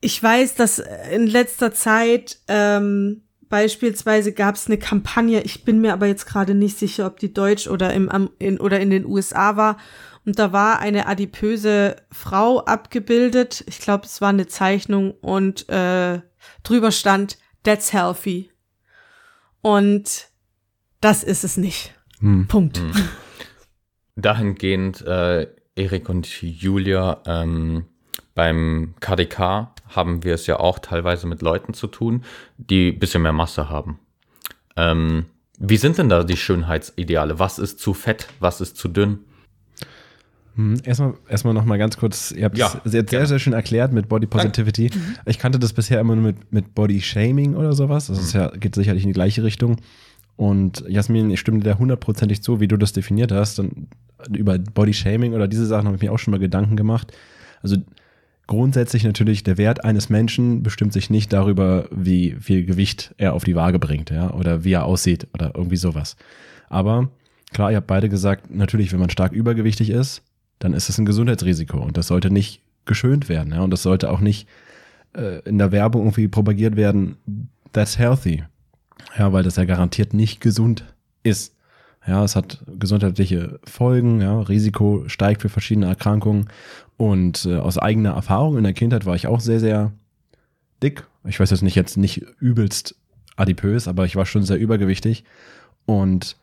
ich 0.00 0.22
weiß, 0.22 0.54
dass 0.54 0.78
in 1.12 1.26
letzter 1.26 1.72
Zeit 1.72 2.38
ähm, 2.48 3.22
beispielsweise 3.48 4.32
gab 4.32 4.56
es 4.56 4.66
eine 4.66 4.78
Kampagne, 4.78 5.42
ich 5.42 5.64
bin 5.64 5.80
mir 5.80 5.92
aber 5.92 6.06
jetzt 6.06 6.26
gerade 6.26 6.54
nicht 6.54 6.78
sicher, 6.78 7.06
ob 7.06 7.18
die 7.18 7.32
deutsch 7.32 7.68
oder 7.68 7.92
im 7.92 8.30
in, 8.38 8.60
oder 8.60 8.80
in 8.80 8.90
den 8.90 9.06
USA 9.06 9.56
war. 9.56 9.76
Und 10.24 10.38
da 10.40 10.52
war 10.52 10.80
eine 10.80 11.06
adipöse 11.06 11.96
Frau 12.10 12.58
abgebildet. 12.60 13.64
Ich 13.68 13.78
glaube, 13.78 14.06
es 14.06 14.20
war 14.20 14.30
eine 14.30 14.48
Zeichnung 14.48 15.12
und 15.12 15.68
äh, 15.68 16.20
drüber 16.64 16.90
stand 16.90 17.38
That's 17.62 17.92
healthy. 17.92 18.50
Und 19.60 20.28
das 21.00 21.22
ist 21.22 21.44
es 21.44 21.56
nicht. 21.56 21.94
Hm. 22.20 22.46
Punkt. 22.48 22.78
Hm. 22.78 22.92
Dahingehend, 24.16 25.02
äh, 25.02 25.46
Erik 25.76 26.08
und 26.08 26.26
Julia, 26.42 27.22
ähm, 27.26 27.86
beim 28.36 28.94
KDK 29.00 29.70
haben 29.88 30.22
wir 30.22 30.34
es 30.34 30.46
ja 30.46 30.60
auch 30.60 30.78
teilweise 30.78 31.26
mit 31.26 31.42
Leuten 31.42 31.74
zu 31.74 31.86
tun, 31.88 32.22
die 32.58 32.92
ein 32.92 32.98
bisschen 32.98 33.22
mehr 33.22 33.32
Masse 33.32 33.70
haben. 33.70 33.98
Ähm, 34.76 35.24
wie 35.58 35.78
sind 35.78 35.96
denn 35.96 36.10
da 36.10 36.22
die 36.22 36.36
Schönheitsideale? 36.36 37.38
Was 37.38 37.58
ist 37.58 37.80
zu 37.80 37.94
fett? 37.94 38.28
Was 38.38 38.60
ist 38.60 38.76
zu 38.76 38.88
dünn? 38.88 39.20
Hm, 40.54 40.76
erstmal, 40.84 41.14
erstmal 41.28 41.54
noch 41.54 41.64
mal 41.64 41.78
ganz 41.78 41.96
kurz, 41.96 42.30
ihr 42.30 42.44
habt 42.44 42.56
es 42.56 42.60
ja, 42.60 42.80
sehr, 42.84 43.04
sehr, 43.08 43.26
sehr 43.26 43.38
schön 43.38 43.54
erklärt 43.54 43.92
mit 43.92 44.08
Body 44.08 44.26
Positivity. 44.26 44.90
Mhm. 44.94 45.16
Ich 45.24 45.38
kannte 45.38 45.58
das 45.58 45.72
bisher 45.72 45.98
immer 45.98 46.14
nur 46.14 46.24
mit, 46.24 46.52
mit 46.52 46.74
Body 46.74 47.00
Shaming 47.00 47.56
oder 47.56 47.72
sowas. 47.72 48.08
Das 48.08 48.34
mhm. 48.34 48.40
ja, 48.40 48.48
geht 48.50 48.74
sicherlich 48.74 49.04
in 49.04 49.08
die 49.08 49.14
gleiche 49.14 49.44
Richtung. 49.44 49.76
Und 50.36 50.84
Jasmin, 50.86 51.30
ich 51.30 51.40
stimme 51.40 51.60
dir 51.60 51.78
hundertprozentig 51.78 52.42
zu, 52.42 52.60
wie 52.60 52.68
du 52.68 52.76
das 52.76 52.92
definiert 52.92 53.32
hast. 53.32 53.58
Und 53.60 53.88
über 54.30 54.58
Body 54.58 54.92
Shaming 54.92 55.32
oder 55.32 55.48
diese 55.48 55.64
Sachen 55.64 55.86
habe 55.86 55.96
ich 55.96 56.02
mir 56.02 56.12
auch 56.12 56.18
schon 56.18 56.32
mal 56.32 56.38
Gedanken 56.38 56.76
gemacht. 56.76 57.14
Also 57.62 57.76
grundsätzlich 58.46 59.04
natürlich, 59.04 59.42
der 59.42 59.58
Wert 59.58 59.84
eines 59.84 60.08
Menschen 60.08 60.62
bestimmt 60.62 60.92
sich 60.92 61.10
nicht 61.10 61.32
darüber, 61.32 61.88
wie 61.90 62.36
viel 62.40 62.64
Gewicht 62.64 63.14
er 63.18 63.34
auf 63.34 63.44
die 63.44 63.56
Waage 63.56 63.78
bringt, 63.78 64.10
ja, 64.10 64.32
oder 64.32 64.64
wie 64.64 64.72
er 64.72 64.84
aussieht 64.84 65.26
oder 65.34 65.52
irgendwie 65.54 65.76
sowas. 65.76 66.16
Aber 66.68 67.08
klar, 67.52 67.70
ihr 67.70 67.78
habt 67.78 67.86
beide 67.86 68.08
gesagt, 68.08 68.54
natürlich, 68.54 68.92
wenn 68.92 69.00
man 69.00 69.10
stark 69.10 69.32
übergewichtig 69.32 69.90
ist, 69.90 70.22
dann 70.58 70.74
ist 70.74 70.88
es 70.88 70.98
ein 70.98 71.06
Gesundheitsrisiko 71.06 71.78
und 71.78 71.96
das 71.96 72.06
sollte 72.06 72.30
nicht 72.30 72.62
geschönt 72.84 73.28
werden, 73.28 73.52
ja, 73.52 73.62
und 73.62 73.70
das 73.70 73.82
sollte 73.82 74.10
auch 74.10 74.20
nicht 74.20 74.48
äh, 75.14 75.40
in 75.40 75.58
der 75.58 75.72
Werbung 75.72 76.02
irgendwie 76.02 76.28
propagiert 76.28 76.76
werden, 76.76 77.16
that's 77.72 77.98
healthy. 77.98 78.44
Ja, 79.18 79.32
weil 79.32 79.42
das 79.42 79.56
ja 79.56 79.64
garantiert 79.64 80.14
nicht 80.14 80.40
gesund 80.40 80.84
ist. 81.22 81.55
Ja, 82.06 82.22
es 82.22 82.36
hat 82.36 82.62
gesundheitliche 82.78 83.58
Folgen, 83.64 84.20
ja, 84.20 84.40
Risiko 84.40 85.04
steigt 85.08 85.42
für 85.42 85.48
verschiedene 85.48 85.86
Erkrankungen. 85.86 86.48
Und 86.96 87.46
äh, 87.46 87.56
aus 87.56 87.78
eigener 87.78 88.10
Erfahrung 88.10 88.56
in 88.56 88.64
der 88.64 88.72
Kindheit 88.72 89.06
war 89.06 89.16
ich 89.16 89.26
auch 89.26 89.40
sehr, 89.40 89.60
sehr 89.60 89.92
dick. 90.82 91.04
Ich 91.24 91.40
weiß 91.40 91.50
jetzt 91.50 91.62
nicht, 91.62 91.74
jetzt 91.74 91.96
nicht 91.96 92.24
übelst 92.38 92.94
adipös, 93.36 93.88
aber 93.88 94.04
ich 94.04 94.16
war 94.16 94.24
schon 94.24 94.44
sehr 94.44 94.58
übergewichtig. 94.58 95.24
Und 95.84 96.36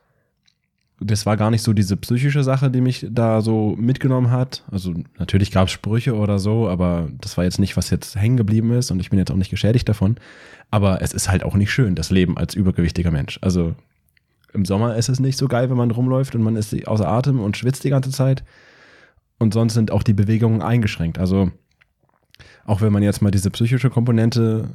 das 0.99 1.25
war 1.25 1.37
gar 1.37 1.49
nicht 1.49 1.63
so 1.63 1.73
diese 1.73 1.97
psychische 1.97 2.43
Sache, 2.43 2.69
die 2.69 2.81
mich 2.81 3.05
da 3.09 3.41
so 3.41 3.75
mitgenommen 3.77 4.31
hat. 4.31 4.63
Also 4.71 4.93
natürlich 5.17 5.51
gab 5.51 5.67
es 5.67 5.73
Sprüche 5.73 6.15
oder 6.15 6.39
so, 6.39 6.67
aber 6.67 7.09
das 7.19 7.37
war 7.37 7.43
jetzt 7.43 7.59
nicht, 7.59 7.75
was 7.77 7.89
jetzt 7.89 8.15
hängen 8.15 8.37
geblieben 8.37 8.71
ist 8.71 8.91
und 8.91 8.99
ich 8.99 9.09
bin 9.09 9.19
jetzt 9.19 9.31
auch 9.31 9.37
nicht 9.37 9.49
geschädigt 9.49 9.89
davon. 9.89 10.17
Aber 10.71 11.01
es 11.01 11.13
ist 11.13 11.29
halt 11.29 11.43
auch 11.43 11.55
nicht 11.55 11.71
schön, 11.71 11.95
das 11.95 12.09
Leben 12.09 12.37
als 12.37 12.53
übergewichtiger 12.53 13.11
Mensch. 13.11 13.39
Also 13.41 13.75
im 14.53 14.65
Sommer 14.65 14.95
ist 14.95 15.09
es 15.09 15.19
nicht 15.19 15.37
so 15.37 15.47
geil, 15.47 15.69
wenn 15.69 15.77
man 15.77 15.91
rumläuft 15.91 16.35
und 16.35 16.41
man 16.41 16.55
ist 16.55 16.87
außer 16.87 17.07
Atem 17.07 17.39
und 17.39 17.57
schwitzt 17.57 17.83
die 17.83 17.89
ganze 17.89 18.11
Zeit. 18.11 18.43
Und 19.39 19.53
sonst 19.53 19.73
sind 19.73 19.91
auch 19.91 20.03
die 20.03 20.13
Bewegungen 20.13 20.61
eingeschränkt. 20.61 21.17
Also 21.17 21.51
auch 22.65 22.81
wenn 22.81 22.93
man 22.93 23.03
jetzt 23.03 23.21
mal 23.21 23.31
diese 23.31 23.51
psychische 23.51 23.89
Komponente 23.89 24.69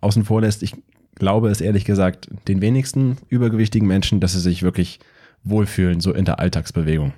außen 0.00 0.24
vor 0.24 0.40
lässt, 0.40 0.62
ich 0.62 0.74
glaube 1.14 1.48
es 1.48 1.60
ehrlich 1.60 1.84
gesagt 1.84 2.28
den 2.48 2.60
wenigsten 2.60 3.16
übergewichtigen 3.28 3.88
Menschen, 3.88 4.20
dass 4.20 4.32
sie 4.32 4.40
sich 4.40 4.62
wirklich 4.62 5.00
wohlfühlen, 5.42 6.00
so 6.00 6.12
in 6.12 6.24
der 6.24 6.40
Alltagsbewegung. 6.40 7.14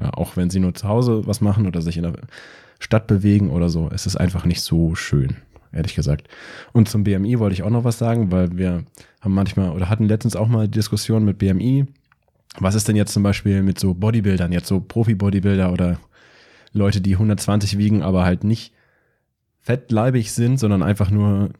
Ja, 0.00 0.10
auch 0.14 0.36
wenn 0.36 0.48
sie 0.48 0.60
nur 0.60 0.74
zu 0.74 0.88
Hause 0.88 1.26
was 1.26 1.40
machen 1.40 1.66
oder 1.66 1.82
sich 1.82 1.96
in 1.96 2.04
der 2.04 2.14
Stadt 2.78 3.06
bewegen 3.06 3.50
oder 3.50 3.68
so, 3.68 3.90
es 3.92 4.06
ist 4.06 4.16
einfach 4.16 4.44
nicht 4.46 4.62
so 4.62 4.94
schön. 4.94 5.36
Ehrlich 5.72 5.94
gesagt. 5.94 6.28
Und 6.72 6.88
zum 6.88 7.04
BMI 7.04 7.38
wollte 7.38 7.54
ich 7.54 7.62
auch 7.62 7.70
noch 7.70 7.84
was 7.84 7.98
sagen, 7.98 8.30
weil 8.30 8.56
wir 8.56 8.84
haben 9.20 9.34
manchmal 9.34 9.70
oder 9.70 9.88
hatten 9.88 10.06
letztens 10.06 10.36
auch 10.36 10.48
mal 10.48 10.68
Diskussionen 10.68 11.24
mit 11.24 11.38
BMI. 11.38 11.86
Was 12.58 12.74
ist 12.74 12.88
denn 12.88 12.96
jetzt 12.96 13.12
zum 13.12 13.22
Beispiel 13.22 13.62
mit 13.62 13.78
so 13.78 13.94
Bodybuildern, 13.94 14.52
jetzt 14.52 14.68
so 14.68 14.80
Profi-Bodybuilder 14.80 15.72
oder 15.72 15.98
Leute, 16.72 17.00
die 17.00 17.14
120 17.14 17.78
wiegen, 17.78 18.02
aber 18.02 18.24
halt 18.24 18.44
nicht 18.44 18.72
fettleibig 19.60 20.32
sind, 20.32 20.58
sondern 20.58 20.82
einfach 20.82 21.10
nur 21.10 21.50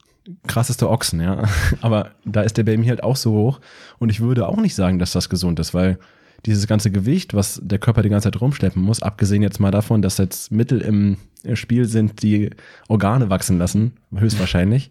krasseste 0.47 0.89
Ochsen, 0.89 1.21
ja. 1.21 1.45
Aber 1.81 2.11
da 2.25 2.43
ist 2.43 2.57
der 2.57 2.65
BMI 2.65 2.87
halt 2.87 3.03
auch 3.03 3.17
so 3.17 3.33
hoch 3.33 3.61
und 3.99 4.11
ich 4.11 4.21
würde 4.21 4.49
auch 4.49 4.57
nicht 4.57 4.75
sagen, 4.75 4.99
dass 4.99 5.13
das 5.13 5.29
gesund 5.29 5.59
ist, 5.61 5.75
weil 5.75 5.99
dieses 6.47 6.67
ganze 6.67 6.91
Gewicht, 6.91 7.35
was 7.35 7.61
der 7.63 7.79
Körper 7.79 8.03
die 8.03 8.09
ganze 8.09 8.31
Zeit 8.31 8.41
rumschleppen 8.41 8.83
muss, 8.83 9.03
abgesehen 9.03 9.43
jetzt 9.43 9.61
mal 9.61 9.71
davon, 9.71 10.03
dass 10.03 10.19
jetzt 10.19 10.51
Mittel 10.51 10.81
im 10.81 11.17
Spiel 11.55 11.85
sind, 11.85 12.23
die 12.23 12.51
Organe 12.89 13.31
wachsen 13.31 13.59
lassen, 13.59 13.93
höchstwahrscheinlich, 14.15 14.91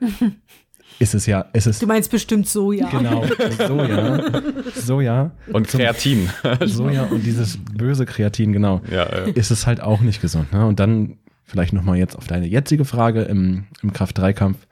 ist 0.98 1.14
es 1.14 1.26
ja, 1.26 1.42
ist 1.52 1.66
es. 1.66 1.78
Du 1.78 1.86
meinst 1.86 2.10
bestimmt 2.10 2.48
Soja. 2.48 2.88
Genau, 2.88 3.24
Soja. 3.66 4.42
Soja. 4.74 5.30
Und 5.52 5.68
Kreatin. 5.68 6.30
Soja 6.64 7.04
und 7.04 7.24
dieses 7.24 7.58
böse 7.58 8.06
Kreatin, 8.06 8.52
genau. 8.52 8.80
Ja, 8.90 9.04
äh. 9.04 9.30
Ist 9.32 9.50
es 9.50 9.66
halt 9.66 9.80
auch 9.80 10.00
nicht 10.00 10.22
gesund. 10.22 10.52
Ne? 10.52 10.66
Und 10.66 10.80
dann 10.80 11.18
vielleicht 11.44 11.72
nochmal 11.72 11.96
jetzt 11.98 12.16
auf 12.16 12.26
deine 12.26 12.46
jetzige 12.46 12.84
Frage 12.84 13.22
im, 13.22 13.64
im 13.82 13.92
Kraft-3-Kampf, 13.92 14.66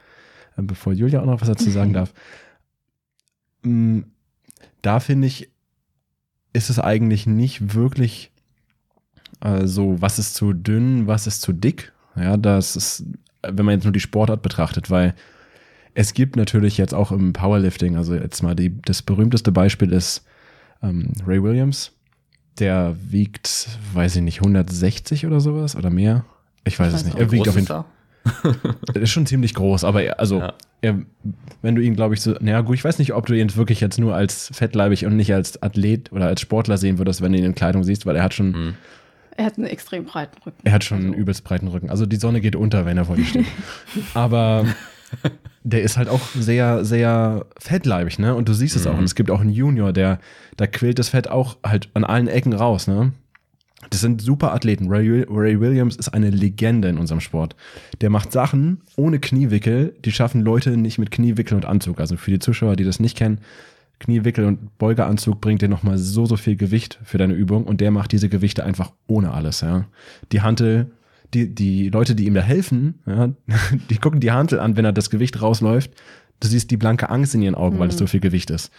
äh, 0.57 0.63
bevor 0.63 0.93
Julia 0.93 1.21
auch 1.21 1.27
noch 1.27 1.41
was 1.41 1.49
dazu 1.49 1.71
sagen 1.71 1.93
darf. 1.93 2.13
Mm, 3.63 4.01
Da 4.83 5.01
finde 5.01 5.27
ich, 5.27 5.51
ist 6.55 6.71
es 6.71 6.79
eigentlich 6.79 7.27
nicht 7.27 7.75
wirklich 7.75 8.31
äh, 9.43 9.67
so, 9.67 10.01
was 10.01 10.19
ist 10.19 10.35
zu 10.35 10.55
dünn, 10.55 11.07
was 11.07 11.27
ist 11.27 11.43
zu 11.43 11.53
dick. 11.53 11.93
Ja, 12.17 12.39
das 12.39 12.77
ist, 12.77 13.05
wenn 13.43 13.67
man 13.67 13.75
jetzt 13.75 13.85
nur 13.85 13.93
die 13.93 14.01
Sportart 14.01 14.41
betrachtet, 14.41 14.91
weil 14.91 15.15
es 15.95 16.15
gibt 16.15 16.37
natürlich 16.37 16.79
jetzt 16.79 16.95
auch 16.95 17.13
im 17.13 17.33
Powerlifting, 17.33 17.97
also 17.97 18.15
jetzt 18.15 18.43
mal 18.43 18.55
die, 18.55 18.81
das 18.83 19.03
berühmteste 19.03 19.53
Beispiel 19.53 19.93
ist 19.93 20.25
ähm, 20.83 21.13
Ray 21.27 21.43
Williams. 21.43 21.93
Der 22.59 22.97
wiegt, 23.11 23.69
weiß 23.95 24.17
ich 24.17 24.23
nicht, 24.23 24.39
160 24.39 25.27
oder 25.27 25.41
sowas 25.41 25.75
oder 25.75 25.91
mehr. 25.91 26.25
Ich 26.65 26.79
weiß, 26.79 26.93
es 26.93 27.05
nicht. 27.05 27.19
Er 27.19 27.33
wiegt 27.33 27.49
auf 27.49 27.57
jeden 27.57 27.67
Fall. 27.67 27.85
Er 28.95 29.01
ist 29.03 29.11
schon 29.11 29.27
ziemlich 29.27 29.55
groß, 29.55 29.85
aber 29.85 30.03
er, 30.03 30.21
also, 30.21 30.41
Ja. 30.41 30.53
er, 30.81 30.99
wenn 31.63 31.75
du 31.75 31.83
ihn, 31.83 31.95
glaube 31.97 32.15
ich, 32.15 32.21
so, 32.21 32.33
naja, 32.41 32.61
gut, 32.63 32.77
ich 32.77 32.85
weiß 32.85 32.99
nicht, 32.99 33.13
ob 33.15 33.27
du 33.27 33.35
ihn 33.35 33.55
wirklich 33.57 33.81
jetzt 33.81 33.99
nur 33.99 34.15
als 34.15 34.51
fettleibig 34.53 35.05
und 35.07 35.17
nicht 35.17 35.33
als 35.35 35.63
Athlet 35.63 36.13
oder 36.13 36.27
als 36.27 36.41
Sportler 36.41 36.79
sehen 36.79 36.99
würdest, 36.99 37.21
wenn 37.23 37.33
du 37.33 37.39
ihn 37.39 37.45
in 37.45 37.55
Kleidung 37.55 37.85
siehst, 37.85 38.07
weil 38.07 38.17
er 38.17 38.23
hat 38.23 38.35
schon, 38.35 38.51
Mhm. 38.53 38.75
Er 39.37 39.47
hat 39.47 39.59
einen 39.59 39.67
extrem 39.67 40.05
breiten 40.05 40.41
Rücken. 40.47 40.59
er 40.63 40.73
hat 40.73 40.85
schon 40.85 40.99
einen 40.99 41.07
Also, 41.09 41.19
übelst 41.21 41.43
breiten 41.43 41.67
Rücken. 41.67 41.91
Also 41.91 42.07
die 42.07 42.15
Sonne 42.17 42.41
geht 42.41 42.55
unter, 42.55 42.87
wenn 42.87 42.97
er 42.99 43.07
vor 43.07 43.17
dir 43.17 43.25
steht. 43.25 43.47
aber 44.15 44.65
der 45.65 45.83
ist 45.83 45.97
halt 45.97 46.09
auch 46.09 46.21
sehr, 46.39 46.85
sehr 46.85 47.45
fettleibig, 47.59 48.21
ne? 48.21 48.35
Und 48.37 48.49
du 48.49 48.53
siehst 48.53 48.77
es 48.77 48.87
auch. 48.87 48.93
Mhm. 48.93 48.99
Und 49.01 49.05
es 49.07 49.17
gibt 49.17 49.33
auch 49.33 49.41
einen 49.41 49.51
Junior, 49.51 49.93
der, 49.93 50.21
da 50.57 50.69
quillt 50.69 51.01
das 51.01 51.09
Fett 51.09 51.29
auch 51.29 51.57
halt 51.67 51.89
an 51.95 52.05
allen 52.05 52.29
Ecken 52.29 52.53
raus, 52.53 52.87
ne? 52.87 53.13
Das 53.91 54.01
sind 54.01 54.23
super 54.23 54.53
Athleten. 54.53 54.89
Ray, 54.89 55.25
Ray 55.29 55.61
Williams 55.61 55.97
ist 55.97 56.09
eine 56.09 56.31
Legende 56.31 56.89
in 56.89 56.99
unserem 56.99 57.21
Sport. 57.21 57.57
Der 58.01 58.11
macht 58.11 58.33
Sachen 58.33 58.81
ohne 58.97 59.19
Kniewickel, 59.19 59.95
die 60.05 60.13
schaffen 60.13 60.41
Leute 60.41 60.77
nicht 60.77 60.99
mit 60.99 61.11
Kniewickel 61.11 61.57
und 61.57 61.65
Anzug. 61.65 62.01
Also 62.01 62.17
für 62.17 62.31
die 62.31 62.39
Zuschauer, 62.39 62.77
die 62.77 62.85
das 62.85 63.01
nicht 63.01 63.17
kennen, 63.17 63.41
Kniewickel 64.01 64.45
und 64.45 64.77
Beugeanzug 64.79 65.41
bringt 65.41 65.63
dir 65.63 65.69
nochmal 65.69 65.99
so, 65.99 66.27
so 66.27 66.37
viel 66.37 66.57
Gewicht 66.57 66.99
für 67.05 67.19
deine 67.19 67.35
Übung 67.35 67.65
und 67.65 67.81
der 67.81 67.91
macht 67.91 68.13
diese 68.13 68.29
Gewichte 68.29 68.65
einfach 68.65 68.93
ohne 69.07 69.33
alles, 69.33 69.61
ja. 69.61 69.87
Die 70.33 70.43
Hantel, 70.43 70.91
die, 71.33 71.55
die 71.55 71.89
Leute, 71.89 72.15
die 72.15 72.27
ihm 72.27 72.35
da 72.35 72.43
helfen, 72.43 73.01
ja, 73.07 73.31
die 73.91 73.99
gucken 73.99 74.21
die 74.21 74.33
Hantel 74.33 74.61
an, 74.61 74.77
wenn 74.77 74.85
er 74.85 74.93
das 74.93 75.11
Gewicht 75.11 75.41
rausläuft. 75.41 75.93
Du 76.41 76.49
siehst 76.49 76.71
die 76.71 76.77
blanke 76.77 77.09
Angst 77.09 77.35
in 77.35 77.43
ihren 77.43 77.55
Augen, 77.55 77.79
weil 77.79 77.89
es 77.89 77.97
so 77.97 78.07
viel 78.07 78.21
Gewicht 78.21 78.51
ist. 78.51 78.73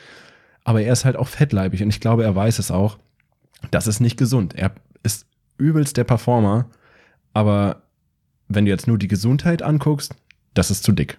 Aber 0.64 0.82
er 0.82 0.94
ist 0.94 1.06
halt 1.06 1.16
auch 1.16 1.28
fettleibig 1.28 1.82
und 1.82 1.90
ich 1.90 2.02
glaube, 2.02 2.24
er 2.24 2.36
weiß 2.36 2.60
es 2.60 2.70
auch. 2.70 2.98
Das 3.72 3.88
ist 3.88 4.02
nicht 4.02 4.18
gesund. 4.18 4.54
Er 4.56 4.72
ist 5.06 5.28
übelst 5.58 5.98
der 5.98 6.04
Performer, 6.04 6.70
aber 7.34 7.84
wenn 8.48 8.66
du 8.66 8.72
jetzt 8.72 8.88
nur 8.88 8.98
die 8.98 9.08
Gesundheit 9.08 9.62
anguckst, 9.62 10.14
das 10.54 10.72
ist 10.72 10.84
zu 10.84 10.92
dick. 10.92 11.18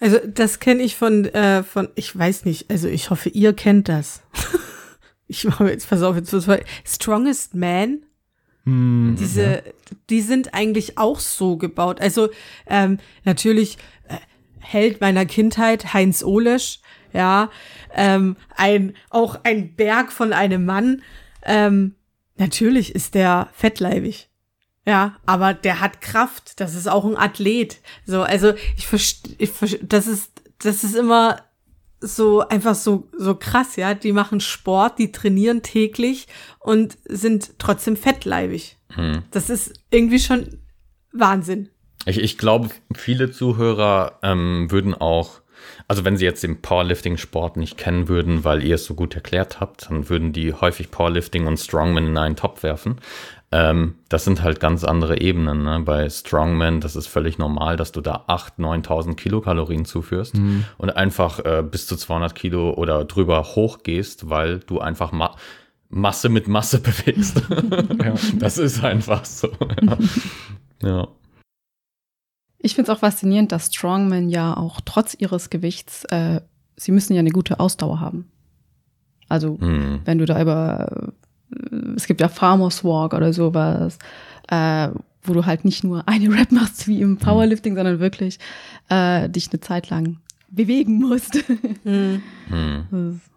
Also 0.00 0.18
das 0.26 0.60
kenne 0.60 0.82
ich 0.82 0.96
von, 0.96 1.24
äh, 1.24 1.62
von, 1.62 1.88
ich 1.94 2.16
weiß 2.16 2.44
nicht, 2.44 2.70
also 2.70 2.88
ich 2.88 3.10
hoffe, 3.10 3.30
ihr 3.30 3.52
kennt 3.52 3.88
das. 3.88 4.22
ich 5.26 5.44
mache 5.44 5.70
jetzt, 5.70 5.88
pass 5.88 6.02
auf, 6.02 6.14
jetzt 6.16 6.30
voll- 6.30 6.64
Strongest 6.84 7.54
Man, 7.54 8.02
Hm, 8.64 9.16
diese, 9.18 9.62
die 10.10 10.20
sind 10.20 10.52
eigentlich 10.52 10.98
auch 10.98 11.18
so 11.20 11.56
gebaut. 11.56 12.00
Also 12.02 12.28
ähm, 12.66 12.98
natürlich 13.24 13.78
äh, 14.08 14.16
Held 14.60 15.00
meiner 15.00 15.24
Kindheit, 15.24 15.94
Heinz 15.94 16.22
Olesch, 16.22 16.80
ja, 17.14 17.50
ähm, 17.94 18.36
ein, 18.56 18.94
auch 19.08 19.40
ein 19.44 19.74
Berg 19.74 20.12
von 20.12 20.34
einem 20.34 20.66
Mann. 20.66 21.02
Ähm, 21.48 21.94
natürlich 22.36 22.94
ist 22.94 23.14
der 23.14 23.48
fettleibig. 23.52 24.28
Ja, 24.86 25.16
aber 25.26 25.52
der 25.52 25.80
hat 25.80 26.00
Kraft. 26.00 26.60
Das 26.60 26.74
ist 26.74 26.88
auch 26.88 27.04
ein 27.04 27.16
Athlet. 27.16 27.78
So, 28.06 28.22
also 28.22 28.54
ich 28.76 28.86
verstehe, 28.86 29.36
das 29.82 30.06
ist, 30.06 30.30
das 30.60 30.84
ist 30.84 30.94
immer 30.94 31.42
so 32.00 32.46
einfach 32.46 32.74
so 32.74 33.08
so 33.16 33.34
krass, 33.34 33.76
ja. 33.76 33.94
Die 33.94 34.12
machen 34.12 34.40
Sport, 34.40 34.98
die 34.98 35.12
trainieren 35.12 35.62
täglich 35.62 36.28
und 36.60 36.96
sind 37.04 37.58
trotzdem 37.58 37.96
fettleibig. 37.96 38.76
Hm. 38.94 39.24
Das 39.30 39.50
ist 39.50 39.74
irgendwie 39.90 40.20
schon 40.20 40.58
Wahnsinn. 41.12 41.68
Ich, 42.06 42.18
ich 42.18 42.38
glaube, 42.38 42.70
viele 42.94 43.30
Zuhörer 43.30 44.18
ähm, 44.22 44.70
würden 44.70 44.94
auch, 44.94 45.40
also 45.86 46.04
wenn 46.04 46.16
sie 46.16 46.24
jetzt 46.24 46.42
den 46.42 46.60
Powerlifting-Sport 46.60 47.56
nicht 47.56 47.78
kennen 47.78 48.08
würden, 48.08 48.44
weil 48.44 48.64
ihr 48.64 48.76
es 48.76 48.84
so 48.84 48.94
gut 48.94 49.14
erklärt 49.14 49.60
habt, 49.60 49.90
dann 49.90 50.08
würden 50.08 50.32
die 50.32 50.52
häufig 50.52 50.90
Powerlifting 50.90 51.46
und 51.46 51.58
Strongman 51.58 52.06
in 52.06 52.18
einen 52.18 52.36
Topf 52.36 52.62
werfen. 52.62 52.96
Ähm, 53.50 53.94
das 54.10 54.24
sind 54.24 54.42
halt 54.42 54.60
ganz 54.60 54.84
andere 54.84 55.20
Ebenen. 55.20 55.62
Ne? 55.62 55.80
Bei 55.80 56.08
Strongman, 56.08 56.80
das 56.80 56.96
ist 56.96 57.06
völlig 57.06 57.38
normal, 57.38 57.76
dass 57.76 57.92
du 57.92 58.00
da 58.00 58.24
8.000, 58.28 58.84
9.000 58.86 59.14
Kilokalorien 59.14 59.84
zuführst 59.86 60.34
und 60.76 60.90
einfach 60.96 61.38
äh, 61.44 61.62
bis 61.62 61.86
zu 61.86 61.96
200 61.96 62.34
Kilo 62.34 62.74
oder 62.74 63.04
drüber 63.04 63.42
hochgehst, 63.42 64.28
weil 64.28 64.58
du 64.60 64.80
einfach 64.80 65.12
ma 65.12 65.34
Masse 65.90 66.28
mit 66.28 66.48
Masse 66.48 66.80
bewegst. 66.82 67.42
ja. 68.04 68.14
das 68.34 68.58
ist 68.58 68.84
einfach 68.84 69.24
so. 69.24 69.48
Ja. 70.82 70.88
ja. 70.88 71.08
Ich 72.58 72.74
finde 72.74 72.90
es 72.90 72.96
auch 72.96 73.00
faszinierend, 73.00 73.52
dass 73.52 73.66
Strongmen 73.72 74.28
ja 74.28 74.56
auch 74.56 74.80
trotz 74.84 75.14
ihres 75.18 75.48
Gewichts, 75.50 76.04
äh, 76.06 76.40
sie 76.76 76.92
müssen 76.92 77.14
ja 77.14 77.20
eine 77.20 77.30
gute 77.30 77.60
Ausdauer 77.60 78.00
haben. 78.00 78.30
Also 79.28 79.58
Hm. 79.60 80.00
wenn 80.04 80.18
du 80.18 80.24
da 80.26 80.40
über, 80.40 81.12
äh, 81.70 81.76
es 81.96 82.06
gibt 82.06 82.20
ja 82.20 82.28
Farmers 82.28 82.82
Walk 82.84 83.14
oder 83.14 83.32
sowas, 83.32 83.98
äh, 84.48 84.88
wo 85.22 85.34
du 85.34 85.46
halt 85.46 85.64
nicht 85.64 85.84
nur 85.84 86.08
eine 86.08 86.28
Rap 86.34 86.50
machst 86.52 86.88
wie 86.88 87.00
im 87.00 87.18
Powerlifting, 87.18 87.76
sondern 87.76 88.00
wirklich 88.00 88.38
äh, 88.88 89.28
dich 89.28 89.50
eine 89.50 89.60
Zeit 89.60 89.90
lang 89.90 90.18
bewegen 90.50 90.98
musst. 90.98 91.38
Mhm. 91.84 92.22
Hm. 92.48 93.20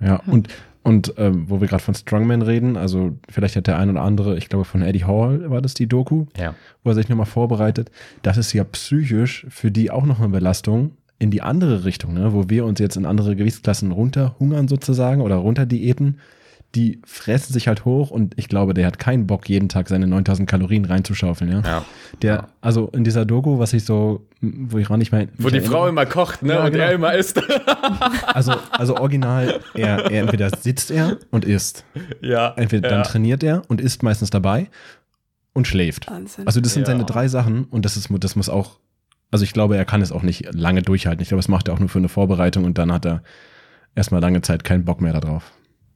Ja, 0.00 0.22
und, 0.26 0.48
und 0.88 1.12
ähm, 1.18 1.44
wo 1.48 1.60
wir 1.60 1.68
gerade 1.68 1.82
von 1.82 1.94
Strongman 1.94 2.40
reden, 2.42 2.76
also 2.76 3.16
vielleicht 3.28 3.56
hat 3.56 3.66
der 3.66 3.78
ein 3.78 3.90
oder 3.90 4.00
andere, 4.02 4.38
ich 4.38 4.48
glaube 4.48 4.64
von 4.64 4.80
Eddie 4.82 5.04
Hall 5.04 5.50
war 5.50 5.60
das 5.60 5.74
die 5.74 5.86
Doku, 5.86 6.24
Ja. 6.38 6.54
wo 6.82 6.90
er 6.90 6.94
sich 6.94 7.08
nochmal 7.08 7.26
vorbereitet. 7.26 7.90
Das 8.22 8.36
ist 8.38 8.52
ja 8.54 8.64
psychisch 8.64 9.46
für 9.50 9.70
die 9.70 9.90
auch 9.90 10.06
noch 10.06 10.18
eine 10.18 10.30
Belastung 10.30 10.92
in 11.18 11.30
die 11.30 11.42
andere 11.42 11.84
Richtung, 11.84 12.14
ne? 12.14 12.32
wo 12.32 12.48
wir 12.48 12.64
uns 12.64 12.80
jetzt 12.80 12.96
in 12.96 13.04
andere 13.04 13.36
Gewichtsklassen 13.36 13.92
runterhungern 13.92 14.66
sozusagen 14.68 15.20
oder 15.20 15.36
runterdiäten. 15.36 16.18
Die 16.74 17.00
fressen 17.04 17.54
sich 17.54 17.66
halt 17.66 17.86
hoch 17.86 18.10
und 18.10 18.34
ich 18.36 18.48
glaube, 18.48 18.74
der 18.74 18.86
hat 18.86 18.98
keinen 18.98 19.26
Bock, 19.26 19.48
jeden 19.48 19.70
Tag 19.70 19.88
seine 19.88 20.06
9000 20.06 20.48
Kalorien 20.48 20.84
reinzuschaufeln. 20.84 21.50
Ja? 21.50 21.60
Ja. 21.64 21.84
Der, 22.20 22.48
also 22.60 22.88
in 22.88 23.04
dieser 23.04 23.24
Doku, 23.24 23.58
was 23.58 23.72
ich 23.72 23.84
so, 23.84 24.26
wo 24.42 24.76
ich 24.76 24.90
auch 24.90 24.98
nicht 24.98 25.10
mehr. 25.10 25.28
Wo 25.38 25.48
die 25.48 25.62
Frau 25.62 25.86
immer 25.88 26.04
kocht, 26.04 26.42
ne? 26.42 26.54
Ja, 26.54 26.64
und 26.64 26.72
genau. 26.72 26.84
er 26.84 26.92
immer 26.92 27.14
isst. 27.14 27.40
Also, 28.26 28.54
also 28.70 28.96
original, 28.96 29.60
er, 29.74 30.10
er 30.10 30.22
entweder 30.22 30.50
sitzt 30.50 30.90
er 30.90 31.16
und 31.30 31.44
isst. 31.44 31.84
ja. 32.20 32.52
Entweder 32.56 32.88
dann 32.88 32.98
ja. 33.00 33.04
trainiert 33.04 33.42
er 33.42 33.62
und 33.68 33.80
isst 33.80 34.02
meistens 34.02 34.30
dabei 34.30 34.68
und 35.54 35.66
schläft. 35.66 36.10
Wahnsinn. 36.10 36.46
Also 36.46 36.60
das 36.60 36.74
sind 36.74 36.82
Ja. 36.82 36.92
seine 36.92 37.04
drei 37.04 37.28
Sachen 37.28 37.64
und 37.64 37.84
das 37.84 37.96
ist 37.96 38.08
das 38.20 38.36
muss 38.36 38.48
auch 38.48 38.78
also 39.30 39.44
ich 39.44 39.52
glaube, 39.52 39.76
er 39.76 39.84
kann 39.84 40.00
es 40.00 40.12
auch 40.12 40.22
nicht 40.22 40.54
lange 40.54 40.82
durchhalten. 40.82 41.22
Ich 41.22 41.28
glaube, 41.28 41.40
das 41.40 41.48
macht 41.48 41.68
er 41.68 41.74
auch 41.74 41.78
nur 41.78 41.88
für 41.88 41.98
eine 41.98 42.08
Vorbereitung 42.08 42.64
und 42.64 42.78
dann 42.78 42.92
hat 42.92 43.04
er 43.04 43.22
erstmal 43.94 44.20
lange 44.20 44.40
Zeit 44.42 44.64
keinen 44.64 44.84
Bock 44.84 45.00
mehr 45.00 45.12
darauf. 45.12 45.52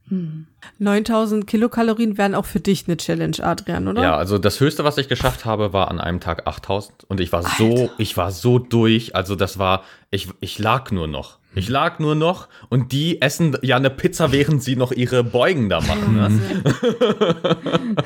Hm. 0.09 0.47
9000 0.79 1.47
Kilokalorien 1.47 2.19
wären 2.19 2.35
auch 2.35 2.45
für 2.45 2.61
dich 2.61 2.87
eine 2.87 2.97
Challenge, 2.97 3.37
Adrian, 3.41 3.89
oder? 3.89 4.03
Ja, 4.03 4.17
also 4.17 4.39
das 4.39 4.61
höchste, 4.61 4.85
was 4.85 4.99
ich 4.99 5.09
geschafft 5.09 5.45
habe, 5.45 5.73
war 5.73 5.91
an 5.91 6.01
einem 6.01 6.21
Tag 6.21 6.47
8000 6.47 7.05
und 7.05 7.21
ich 7.21 7.33
war 7.33 7.43
so, 7.43 7.91
ich 7.99 8.17
war 8.17 8.31
so 8.31 8.59
durch, 8.59 9.15
also 9.15 9.37
das 9.37 9.59
war, 9.59 9.85
ich, 10.11 10.29
ich 10.41 10.59
lag 10.59 10.91
nur 10.91 11.07
noch. 11.07 11.39
Ich 11.55 11.69
lag 11.69 11.99
nur 11.99 12.15
noch 12.15 12.49
und 12.71 12.93
die 12.93 13.21
essen 13.21 13.57
ja 13.63 13.77
eine 13.77 13.91
Pizza, 13.91 14.33
während 14.33 14.63
sie 14.63 14.75
noch 14.75 14.91
ihre 14.91 15.23
Beugen 15.23 15.69
da 15.69 15.81
machen. 15.81 16.17
Ne? 16.17 16.41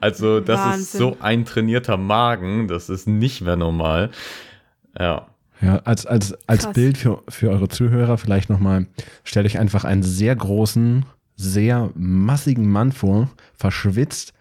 also, 0.00 0.38
das 0.38 0.60
Wahnsinn. 0.60 0.82
ist 0.82 0.92
so 0.92 1.16
ein 1.20 1.44
trainierter 1.44 1.96
Magen, 1.96 2.68
das 2.68 2.88
ist 2.88 3.08
nicht 3.08 3.40
mehr 3.40 3.56
normal. 3.56 4.10
Ja. 4.98 5.26
Ja, 5.60 5.76
als, 5.84 6.06
als, 6.06 6.36
als 6.48 6.72
Bild 6.72 6.98
für, 6.98 7.22
für 7.28 7.50
eure 7.50 7.68
Zuhörer 7.68 8.18
vielleicht 8.18 8.50
nochmal, 8.50 8.86
stellt 9.22 9.46
euch 9.46 9.58
einfach 9.58 9.84
einen 9.84 10.02
sehr 10.02 10.34
großen, 10.34 11.06
sehr 11.36 11.90
massigen 11.94 12.70
Mann 12.70 12.92
vor, 12.92 13.30
verschwitzt, 13.54 14.32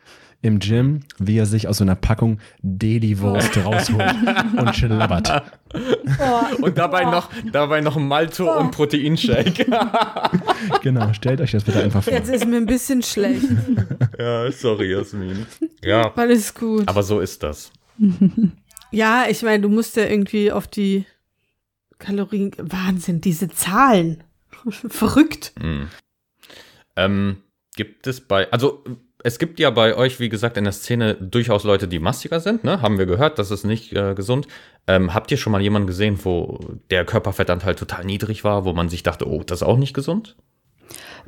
im 0.44 0.58
Gym, 0.58 1.02
wie 1.20 1.38
er 1.38 1.46
sich 1.46 1.68
aus 1.68 1.78
so 1.78 1.84
einer 1.84 1.96
Packung 1.96 2.40
Deli-Wurst 2.64 3.58
oh. 3.58 3.70
rausholt 3.70 4.16
und 4.58 4.76
schlabbert. 4.76 5.44
Oh. 5.74 6.64
Und 6.64 6.78
dabei 6.80 7.06
oh. 7.06 7.12
noch, 7.12 7.30
dabei 7.52 7.82
noch 7.82 7.98
Malto 7.98 8.52
und 8.58 8.72
Proteinshake. 8.72 9.66
genau, 10.82 11.14
stellt 11.14 11.42
euch 11.42 11.52
das 11.52 11.64
bitte 11.64 11.84
einfach 11.84 12.04
vor. 12.04 12.12
Jetzt 12.12 12.30
ist 12.30 12.48
mir 12.48 12.58
ein 12.58 12.66
bisschen 12.66 13.04
schlecht. 13.04 13.46
Ja, 14.18 14.52
sorry, 14.52 14.92
Jasmin. 14.92 15.46
Ja. 15.84 16.12
Alles 16.16 16.54
gut. 16.56 16.88
Aber 16.88 17.04
so 17.04 17.20
ist 17.20 17.44
das. 17.44 17.72
Ja, 18.92 19.26
ich 19.30 19.42
meine, 19.44 19.62
du 19.62 19.70
musst 19.70 19.96
ja 19.96 20.06
irgendwie 20.06 20.52
auf 20.52 20.68
die 20.68 21.06
Kalorien. 22.00 22.52
Wahnsinn, 22.58 23.22
diese 23.22 23.50
Zahlen. 23.50 24.24
Verrückt. 24.70 25.54
Mhm. 25.62 25.88
Ähm, 27.06 27.38
gibt 27.76 28.08
es 28.08 28.22
bei, 28.22 28.52
also 28.52 28.84
es 29.24 29.40
gibt 29.40 29.60
ja 29.60 29.70
bei 29.70 29.96
euch, 29.96 30.20
wie 30.20 30.30
gesagt, 30.30 30.58
in 30.58 30.64
der 30.64 30.74
Szene 30.74 31.16
durchaus 31.16 31.64
Leute, 31.64 31.88
die 31.88 32.00
mastiger 32.00 32.40
sind, 32.40 32.64
ne? 32.64 32.82
Haben 32.82 32.98
wir 32.98 33.06
gehört, 33.06 33.40
das 33.40 33.52
ist 33.52 33.64
nicht 33.64 33.94
äh, 33.94 34.16
gesund. 34.16 34.48
Ähm, 34.88 35.14
habt 35.14 35.32
ihr 35.32 35.38
schon 35.38 35.52
mal 35.52 35.62
jemanden 35.62 35.88
gesehen, 35.88 36.20
wo 36.24 36.60
der 36.90 37.06
Körperfettanteil 37.06 37.76
total 37.76 38.04
niedrig 38.04 38.44
war, 38.44 38.66
wo 38.66 38.74
man 38.74 38.90
sich 38.90 39.04
dachte, 39.04 39.28
oh, 39.28 39.44
das 39.44 39.62
ist 39.62 39.68
auch 39.68 39.78
nicht 39.78 39.94
gesund? 39.94 40.36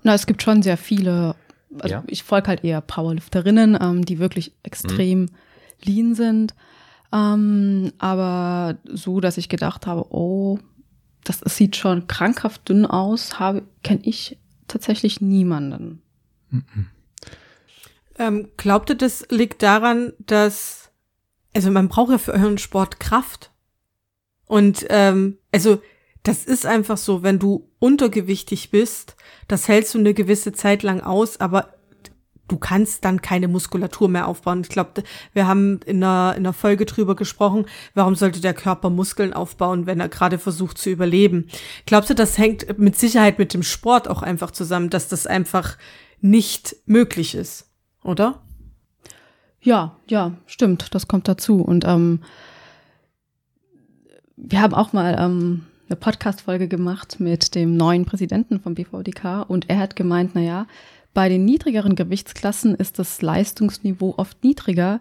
Na, 0.01 0.13
es 0.13 0.25
gibt 0.25 0.41
schon 0.41 0.63
sehr 0.63 0.77
viele. 0.77 1.35
Also 1.79 1.95
ja? 1.95 2.03
ich 2.07 2.23
folge 2.23 2.47
halt 2.47 2.63
eher 2.63 2.81
Powerlifterinnen, 2.81 3.77
ähm, 3.79 4.05
die 4.05 4.19
wirklich 4.19 4.53
extrem 4.63 5.27
hm. 5.27 5.29
lean 5.83 6.15
sind. 6.15 6.55
Ähm, 7.11 7.93
aber 7.99 8.77
so, 8.85 9.19
dass 9.19 9.37
ich 9.37 9.49
gedacht 9.49 9.85
habe, 9.85 10.05
oh, 10.09 10.57
das, 11.23 11.39
das 11.39 11.55
sieht 11.55 11.75
schon 11.75 12.07
krankhaft 12.07 12.67
dünn 12.69 12.85
aus, 12.85 13.35
kenne 13.83 14.01
ich 14.03 14.37
tatsächlich 14.73 15.21
niemanden. 15.21 16.01
Ähm, 18.17 18.49
glaubt 18.57 18.89
ihr, 18.89 18.95
das 18.95 19.25
liegt 19.29 19.63
daran, 19.63 20.13
dass, 20.19 20.91
also 21.53 21.71
man 21.71 21.87
braucht 21.87 22.11
ja 22.11 22.17
für 22.17 22.33
euren 22.33 22.57
Sport 22.57 22.99
Kraft. 22.99 23.51
Und 24.45 24.85
ähm, 24.89 25.37
also 25.51 25.81
das 26.23 26.45
ist 26.45 26.65
einfach 26.65 26.97
so, 26.97 27.23
wenn 27.23 27.39
du 27.39 27.69
untergewichtig 27.79 28.71
bist, 28.71 29.15
das 29.47 29.67
hältst 29.67 29.93
du 29.93 29.99
eine 29.99 30.13
gewisse 30.13 30.53
Zeit 30.53 30.83
lang 30.83 31.01
aus, 31.01 31.39
aber 31.39 31.73
du 32.47 32.57
kannst 32.57 33.05
dann 33.05 33.21
keine 33.21 33.47
Muskulatur 33.47 34.09
mehr 34.09 34.27
aufbauen. 34.27 34.61
Ich 34.61 34.69
glaube, 34.69 35.03
wir 35.33 35.47
haben 35.47 35.79
in 35.85 36.03
einer, 36.03 36.35
in 36.35 36.43
einer 36.43 36.53
Folge 36.53 36.85
drüber 36.85 37.15
gesprochen, 37.15 37.65
warum 37.93 38.15
sollte 38.15 38.41
der 38.41 38.53
Körper 38.53 38.89
Muskeln 38.89 39.33
aufbauen, 39.33 39.85
wenn 39.85 39.99
er 39.99 40.09
gerade 40.09 40.37
versucht 40.39 40.77
zu 40.77 40.89
überleben. 40.89 41.47
Glaubst 41.85 42.09
du, 42.09 42.15
das 42.15 42.37
hängt 42.37 42.77
mit 42.77 42.97
Sicherheit 42.97 43.39
mit 43.39 43.53
dem 43.53 43.63
Sport 43.63 44.07
auch 44.09 44.21
einfach 44.21 44.51
zusammen, 44.51 44.89
dass 44.89 45.07
das 45.07 45.27
einfach 45.27 45.77
nicht 46.21 46.75
möglich 46.85 47.35
ist? 47.35 47.69
oder? 48.03 48.41
Ja, 49.61 49.95
ja, 50.07 50.33
stimmt, 50.45 50.93
das 50.93 51.07
kommt 51.07 51.27
dazu. 51.27 51.61
Und 51.61 51.85
ähm, 51.85 52.21
wir 54.35 54.61
haben 54.61 54.73
auch 54.73 54.93
mal 54.93 55.15
ähm, 55.17 55.65
eine 55.87 55.95
Podcast-Folge 55.95 56.67
gemacht 56.67 57.19
mit 57.19 57.55
dem 57.55 57.77
neuen 57.77 58.05
Präsidenten 58.05 58.59
vom 58.59 58.75
BVDK 58.75 59.45
und 59.47 59.69
er 59.69 59.79
hat 59.79 59.95
gemeint, 59.95 60.35
naja, 60.35 60.67
bei 61.13 61.29
den 61.29 61.45
niedrigeren 61.45 61.95
Gewichtsklassen 61.95 62.75
ist 62.75 62.99
das 62.99 63.21
Leistungsniveau 63.21 64.15
oft 64.17 64.43
niedriger, 64.43 64.99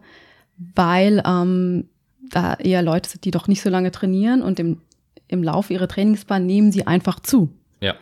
weil 0.74 1.22
ähm, 1.26 1.88
da 2.30 2.54
eher 2.54 2.82
Leute 2.82 3.08
sind, 3.10 3.24
die 3.24 3.30
doch 3.30 3.48
nicht 3.48 3.62
so 3.62 3.70
lange 3.70 3.90
trainieren 3.90 4.42
und 4.42 4.60
im, 4.60 4.80
im 5.28 5.42
Laufe 5.42 5.72
ihrer 5.72 5.88
Trainingsbahn 5.88 6.44
nehmen 6.44 6.72
sie 6.72 6.86
einfach 6.86 7.20
zu. 7.20 7.50
Ja. 7.80 7.94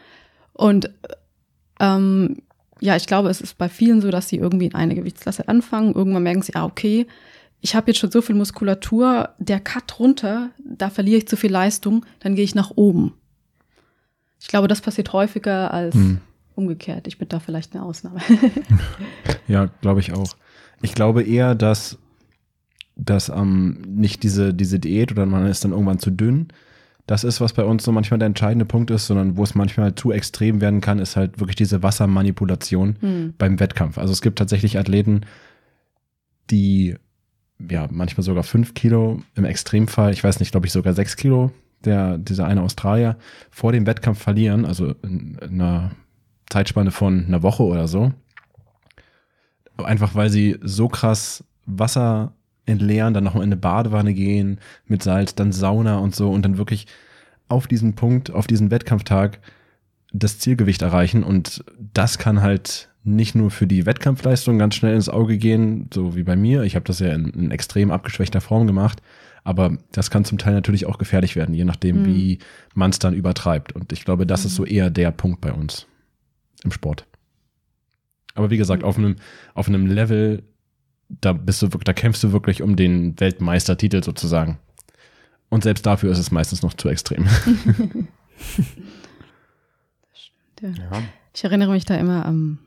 Und 0.53 0.91
ähm, 1.79 2.43
ja, 2.81 2.97
ich 2.97 3.07
glaube, 3.07 3.29
es 3.29 3.41
ist 3.41 3.59
bei 3.59 3.69
vielen 3.69 4.01
so, 4.01 4.11
dass 4.11 4.29
sie 4.29 4.37
irgendwie 4.37 4.67
in 4.67 4.75
eine 4.75 4.95
Gewichtsklasse 4.95 5.49
anfangen. 5.49 5.95
Irgendwann 5.95 6.23
merken 6.23 6.43
sie, 6.43 6.55
ah, 6.55 6.65
okay, 6.65 7.07
ich 7.61 7.75
habe 7.75 7.91
jetzt 7.91 7.99
schon 7.99 8.11
so 8.11 8.23
viel 8.23 8.35
Muskulatur, 8.35 9.31
der 9.39 9.61
Cut 9.61 9.99
runter, 9.99 10.51
da 10.59 10.89
verliere 10.89 11.19
ich 11.19 11.29
zu 11.29 11.37
viel 11.37 11.51
Leistung, 11.51 12.07
dann 12.21 12.35
gehe 12.35 12.45
ich 12.45 12.55
nach 12.55 12.73
oben. 12.75 13.15
Ich 14.41 14.49
glaube, 14.49 14.69
das 14.69 14.81
passiert 14.81 15.13
häufiger 15.13 15.73
als 15.73 15.95
hm. 15.95 16.21
Umgekehrt. 16.61 17.07
Ich 17.07 17.19
bin 17.19 17.29
da 17.29 17.41
vielleicht 17.41 17.75
eine 17.75 17.85
Ausnahme. 17.85 18.21
ja, 19.49 19.67
glaube 19.81 20.01
ich 20.01 20.13
auch. 20.13 20.37
Ich 20.83 20.95
glaube 20.95 21.23
eher, 21.23 21.55
dass, 21.55 21.99
dass 22.97 23.29
ähm, 23.29 23.83
nicht 23.87 24.23
diese, 24.23 24.55
diese 24.55 24.79
Diät 24.79 25.13
oder 25.13 25.27
man 25.27 25.47
ist 25.47 25.65
dann 25.65 25.73
irgendwann 25.73 25.99
zu 25.99 26.11
dünn, 26.11 26.49
das 27.07 27.25
ist, 27.25 27.41
was 27.41 27.55
bei 27.55 27.65
uns 27.65 27.83
so 27.83 27.91
manchmal 27.91 28.19
der 28.19 28.27
entscheidende 28.27 28.65
Punkt 28.65 28.91
ist, 28.93 29.09
sondern 29.09 29.37
wo 29.37 29.43
es 29.43 29.57
manchmal 29.57 29.97
zu 29.97 30.13
extrem 30.13 30.61
werden 30.61 30.81
kann, 30.81 31.01
ist 31.01 31.17
halt 31.17 31.41
wirklich 31.41 31.57
diese 31.57 31.83
Wassermanipulation 31.83 32.97
hm. 33.01 33.35
beim 33.37 33.59
Wettkampf. 33.59 33.99
Also 33.99 34.13
es 34.13 34.23
gibt 34.23 34.39
tatsächlich 34.39 34.79
Athleten, 34.79 35.23
die 36.51 36.95
ja 37.69 37.89
manchmal 37.91 38.23
sogar 38.23 38.45
fünf 38.45 38.75
Kilo, 38.75 39.23
im 39.35 39.45
Extremfall, 39.45 40.13
ich 40.13 40.23
weiß 40.23 40.39
nicht, 40.39 40.53
glaube 40.53 40.67
ich 40.67 40.73
sogar 40.73 40.95
sechs 40.95 41.17
Kilo, 41.17 41.51
der, 41.85 42.17
dieser 42.17 42.47
eine 42.47 42.63
Australier, 42.63 43.17
vor 43.51 43.73
dem 43.73 43.87
Wettkampf 43.87 44.21
verlieren, 44.21 44.65
also 44.65 44.95
in, 45.03 45.37
in 45.43 45.61
einer 45.61 45.91
Zeitspanne 46.51 46.91
von 46.91 47.25
einer 47.27 47.43
Woche 47.43 47.63
oder 47.63 47.89
so. 47.89 48.13
Einfach 49.79 50.15
weil 50.15 50.29
sie 50.29 50.59
so 50.63 50.89
krass 50.89 51.45
Wasser 51.65 52.33
entleeren, 52.67 53.15
dann 53.15 53.25
nochmal 53.25 53.45
in 53.45 53.49
eine 53.49 53.57
Badewanne 53.57 54.13
gehen 54.13 54.59
mit 54.87 55.03
Salz, 55.03 55.35
dann 55.35 55.53
Sauna 55.53 55.99
und 55.99 56.15
so 56.15 56.31
und 56.31 56.43
dann 56.43 56.59
wirklich 56.59 56.87
auf 57.49 57.67
diesen 57.67 57.95
Punkt, 57.95 58.31
auf 58.31 58.47
diesen 58.47 58.71
Wettkampftag 58.71 59.41
das 60.13 60.39
Zielgewicht 60.39 60.83
erreichen. 60.83 61.23
Und 61.23 61.65
das 61.95 62.19
kann 62.19 62.43
halt 62.43 62.89
nicht 63.03 63.35
nur 63.35 63.51
für 63.51 63.67
die 63.67 63.87
Wettkampfleistung 63.87 64.59
ganz 64.59 64.75
schnell 64.75 64.95
ins 64.95 65.09
Auge 65.09 65.39
gehen, 65.39 65.89
so 65.93 66.15
wie 66.17 66.23
bei 66.23 66.37
mir. 66.37 66.63
Ich 66.63 66.75
habe 66.75 66.85
das 66.85 67.01
ja 67.01 67.09
in, 67.09 67.31
in, 67.31 67.51
extrem 67.51 67.91
abgeschwächter 67.91 68.41
Form 68.41 68.67
gemacht. 68.67 69.01
Aber 69.43 69.79
das 69.93 70.11
kann 70.11 70.27
zum 70.27 70.37
Teil 70.37 70.53
natürlich 70.53 70.85
auch 70.85 70.99
gefährlich 70.99 71.35
werden, 71.35 71.55
je 71.55 71.65
nachdem, 71.65 72.03
mhm. 72.03 72.07
wie 72.07 72.39
man 72.75 72.91
es 72.91 72.99
dann 72.99 73.15
übertreibt. 73.15 73.73
Und 73.73 73.93
ich 73.93 74.05
glaube, 74.05 74.27
das 74.27 74.43
mhm. 74.43 74.47
ist 74.47 74.55
so 74.55 74.65
eher 74.67 74.91
der 74.91 75.11
Punkt 75.13 75.41
bei 75.41 75.53
uns 75.53 75.87
im 76.65 76.73
Sport. 76.73 77.07
Aber 78.35 78.51
wie 78.51 78.57
gesagt, 78.57 78.83
mhm. 78.83 78.89
auf 78.89 78.99
einem, 78.99 79.17
auf 79.55 79.69
einem 79.69 79.87
Level, 79.87 80.43
da 81.09 81.33
bist 81.33 81.63
du 81.63 81.69
da 81.69 81.93
kämpfst 81.93 82.23
du 82.23 82.33
wirklich 82.33 82.63
um 82.63 82.77
den 82.77 83.19
Weltmeistertitel 83.19 84.03
sozusagen. 84.03 84.59
Und 85.49 85.65
selbst 85.65 85.85
dafür 85.85 86.13
ist 86.13 86.19
es 86.19 86.31
meistens 86.31 86.63
noch 86.63 86.75
zu 86.75 86.89
extrem. 86.89 87.25
das 87.27 88.09
stimmt, 90.15 90.79
ja. 90.79 90.85
ja. 90.91 91.03
Ich 91.35 91.45
erinnere 91.45 91.73
mich 91.73 91.85
da 91.85 91.97
immer 91.97 92.25
an 92.25 92.59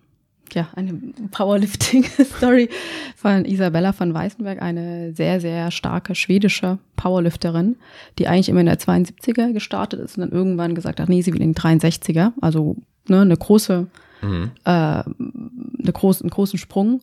ja, 0.54 0.70
eine 0.76 0.94
Powerlifting-Story 1.32 2.70
von 3.16 3.46
Isabella 3.46 3.92
von 3.92 4.14
Weißenberg, 4.14 4.62
eine 4.62 5.14
sehr, 5.14 5.40
sehr 5.40 5.72
starke 5.72 6.16
schwedische 6.16 6.80
Powerlifterin, 6.96 7.78
die 8.20 8.28
eigentlich 8.28 8.50
immer 8.50 8.60
in 8.60 8.68
der 8.68 8.80
72er 8.80 9.54
gestartet 9.54 10.00
ist 10.00 10.18
und 10.18 10.22
dann 10.22 10.32
irgendwann 10.32 10.76
gesagt 10.76 11.00
hat, 11.00 11.10
nee, 11.10 11.22
sie 11.22 11.34
will 11.34 11.42
in 11.42 11.54
die 11.54 11.60
63er, 11.60 12.34
also 12.42 12.78
ne, 13.08 13.22
eine 13.22 13.38
große, 13.38 13.88
mhm. 14.22 14.52
äh, 14.64 14.70
eine 14.70 15.04
große, 15.92 16.24
einen 16.24 16.30
großen 16.30 16.60
Sprung. 16.60 17.02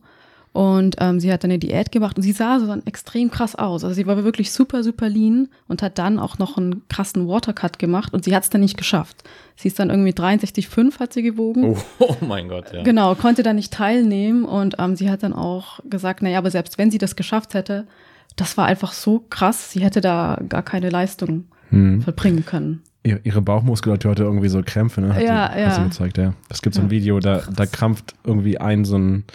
Und 0.53 0.97
ähm, 0.99 1.21
sie 1.21 1.31
hat 1.31 1.45
dann 1.45 1.51
eine 1.51 1.59
Diät 1.59 1.93
gemacht 1.93 2.17
und 2.17 2.23
sie 2.23 2.33
sah 2.33 2.59
so 2.59 2.67
dann 2.67 2.85
extrem 2.85 3.31
krass 3.31 3.55
aus. 3.55 3.85
Also 3.85 3.95
sie 3.95 4.05
war 4.05 4.21
wirklich 4.25 4.51
super, 4.51 4.83
super 4.83 5.07
lean 5.07 5.47
und 5.69 5.81
hat 5.81 5.97
dann 5.97 6.19
auch 6.19 6.39
noch 6.39 6.57
einen 6.57 6.85
krassen 6.89 7.29
Watercut 7.29 7.79
gemacht 7.79 8.13
und 8.13 8.25
sie 8.25 8.35
hat 8.35 8.43
es 8.43 8.49
dann 8.49 8.59
nicht 8.59 8.75
geschafft. 8.75 9.23
Sie 9.55 9.69
ist 9.69 9.79
dann 9.79 9.89
irgendwie 9.89 10.11
63,5 10.11 10.99
hat 10.99 11.13
sie 11.13 11.21
gewogen. 11.21 11.63
Oh, 11.63 11.77
oh, 11.99 12.15
mein 12.19 12.49
Gott, 12.49 12.73
ja. 12.73 12.83
Genau, 12.83 13.15
konnte 13.15 13.43
da 13.43 13.53
nicht 13.53 13.71
teilnehmen 13.71 14.43
und 14.43 14.75
ähm, 14.77 14.97
sie 14.97 15.09
hat 15.09 15.23
dann 15.23 15.33
auch 15.33 15.79
gesagt, 15.89 16.21
naja, 16.21 16.39
aber 16.39 16.51
selbst 16.51 16.77
wenn 16.77 16.91
sie 16.91 16.97
das 16.97 17.15
geschafft 17.15 17.53
hätte, 17.53 17.87
das 18.35 18.57
war 18.57 18.65
einfach 18.65 18.91
so 18.91 19.23
krass, 19.29 19.71
sie 19.71 19.81
hätte 19.81 20.01
da 20.01 20.37
gar 20.49 20.63
keine 20.63 20.89
Leistung 20.89 21.45
hm. 21.69 22.01
verbringen 22.01 22.45
können. 22.45 22.83
Ihre 23.03 23.41
Bauchmuskulatur 23.41 24.11
hatte 24.11 24.23
irgendwie 24.23 24.49
so 24.49 24.61
Krämpfe, 24.63 25.01
ne? 25.01 25.15
Hat 25.15 25.23
ja, 25.23 25.51
sie, 25.51 25.59
ja. 25.59 25.65
Hat 25.67 25.75
sie 25.75 25.83
gezeigt, 25.83 26.17
ja. 26.17 26.33
Es 26.49 26.61
gibt 26.61 26.75
so 26.75 26.81
ein 26.81 26.87
ja. 26.87 26.91
Video, 26.91 27.19
da, 27.19 27.41
da 27.51 27.65
krampft 27.65 28.13
irgendwie 28.23 28.59
ein 28.59 28.85
so 28.85 28.97
ein 28.97 29.25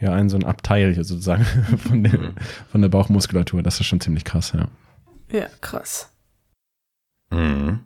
ja 0.00 0.12
ein 0.12 0.28
so 0.28 0.36
ein 0.36 0.44
Abteil 0.44 0.92
hier 0.92 1.04
sozusagen 1.04 1.44
von 1.88 2.02
der, 2.02 2.18
mhm. 2.18 2.34
von 2.70 2.82
der 2.82 2.88
Bauchmuskulatur. 2.88 3.62
Das 3.62 3.78
ist 3.80 3.86
schon 3.86 4.00
ziemlich 4.00 4.24
krass, 4.24 4.52
ja. 4.52 4.66
Ja, 5.30 5.46
krass. 5.60 6.10
Mhm. 7.30 7.80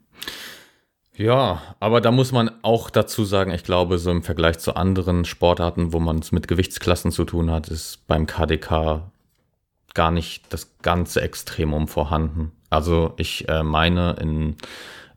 Ja, 1.15 1.63
aber 1.81 2.01
da 2.01 2.13
muss 2.13 2.31
man 2.31 2.51
auch 2.63 2.91
dazu 2.91 3.25
sagen, 3.25 3.51
ich 3.51 3.65
glaube, 3.65 3.99
so 3.99 4.11
im 4.11 4.23
Vergleich 4.23 4.59
zu 4.61 4.77
anderen 4.77 5.25
Sportarten, 5.25 5.93
wo 5.93 5.99
man 5.99 6.21
es 6.21 6.31
mit 6.31 6.47
Gewichtsklassen 6.47 7.11
zu 7.11 7.25
tun 7.25 7.51
hat, 7.51 7.69
ist 7.69 8.07
beim 8.07 8.27
KDK 8.27 9.03
gar 9.95 10.11
nicht 10.13 10.45
das 10.53 10.79
ganze 10.81 11.21
Extremum 11.21 11.89
vorhanden. 11.89 12.53
Also 12.71 13.15
ich 13.17 13.49
äh, 13.49 13.65
meine, 13.65 14.13
in 14.21 14.57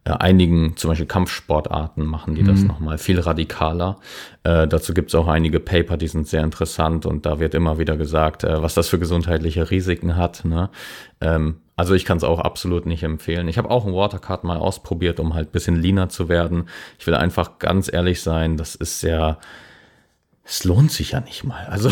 äh, 0.03 0.11
einigen, 0.11 0.75
zum 0.77 0.89
Beispiel 0.89 1.05
Kampfsportarten, 1.05 2.05
machen 2.05 2.33
die 2.33 2.41
mhm. 2.41 2.47
das 2.47 2.63
nochmal 2.63 2.97
viel 2.97 3.19
radikaler. 3.19 3.97
Äh, 4.43 4.67
dazu 4.67 4.93
gibt 4.93 5.09
es 5.09 5.15
auch 5.15 5.27
einige 5.27 5.59
Paper, 5.59 5.97
die 5.97 6.07
sind 6.07 6.27
sehr 6.27 6.43
interessant 6.43 7.05
und 7.05 7.25
da 7.25 7.39
wird 7.39 7.53
immer 7.53 7.77
wieder 7.77 7.97
gesagt, 7.97 8.43
äh, 8.43 8.63
was 8.63 8.73
das 8.73 8.87
für 8.87 8.97
gesundheitliche 8.97 9.69
Risiken 9.69 10.15
hat. 10.15 10.43
Ne? 10.43 10.69
Ähm, 11.21 11.57
also 11.75 11.93
ich 11.93 12.05
kann 12.05 12.17
es 12.17 12.23
auch 12.23 12.39
absolut 12.39 12.85
nicht 12.85 13.03
empfehlen. 13.03 13.47
Ich 13.47 13.57
habe 13.57 13.69
auch 13.69 13.85
ein 13.85 13.93
Watercard 13.93 14.43
mal 14.43 14.57
ausprobiert, 14.57 15.19
um 15.19 15.33
halt 15.33 15.51
bisschen 15.51 15.75
leaner 15.75 16.09
zu 16.09 16.29
werden. 16.29 16.67
Ich 16.97 17.07
will 17.07 17.15
einfach 17.15 17.59
ganz 17.59 17.91
ehrlich 17.91 18.21
sein, 18.21 18.57
das 18.57 18.75
ist 18.75 18.99
sehr 18.99 19.37
es 20.51 20.65
lohnt 20.65 20.91
sich 20.91 21.11
ja 21.11 21.21
nicht 21.21 21.45
mal. 21.45 21.65
Also, 21.67 21.89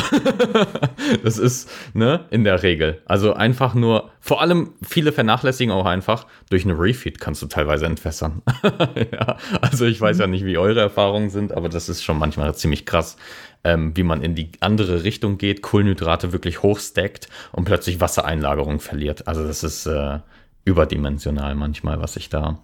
das 1.23 1.37
ist, 1.37 1.71
ne, 1.93 2.25
in 2.29 2.43
der 2.43 2.61
Regel. 2.61 3.01
Also 3.05 3.33
einfach 3.33 3.73
nur, 3.73 4.11
vor 4.19 4.41
allem 4.41 4.73
viele 4.81 5.13
vernachlässigen 5.13 5.73
auch 5.73 5.85
einfach, 5.85 6.27
durch 6.49 6.65
eine 6.65 6.77
Refeed 6.77 7.21
kannst 7.21 7.41
du 7.41 7.45
teilweise 7.45 7.85
entwässern. 7.85 8.41
ja, 9.13 9.37
also 9.61 9.85
ich 9.85 10.01
weiß 10.01 10.17
ja 10.17 10.27
nicht, 10.27 10.43
wie 10.43 10.57
eure 10.57 10.81
Erfahrungen 10.81 11.29
sind, 11.29 11.53
aber 11.53 11.69
das 11.69 11.87
ist 11.87 12.03
schon 12.03 12.19
manchmal 12.19 12.53
ziemlich 12.53 12.85
krass, 12.85 13.15
ähm, 13.63 13.95
wie 13.95 14.03
man 14.03 14.21
in 14.21 14.35
die 14.35 14.51
andere 14.59 15.05
Richtung 15.05 15.37
geht, 15.37 15.61
Kohlenhydrate 15.61 16.33
wirklich 16.33 16.61
hochstackt 16.61 17.29
und 17.53 17.63
plötzlich 17.63 18.01
Wassereinlagerung 18.01 18.81
verliert. 18.81 19.25
Also 19.25 19.47
das 19.47 19.63
ist 19.63 19.85
äh, 19.85 20.19
überdimensional 20.65 21.55
manchmal, 21.55 22.01
was 22.01 22.17
ich 22.17 22.27
da 22.27 22.59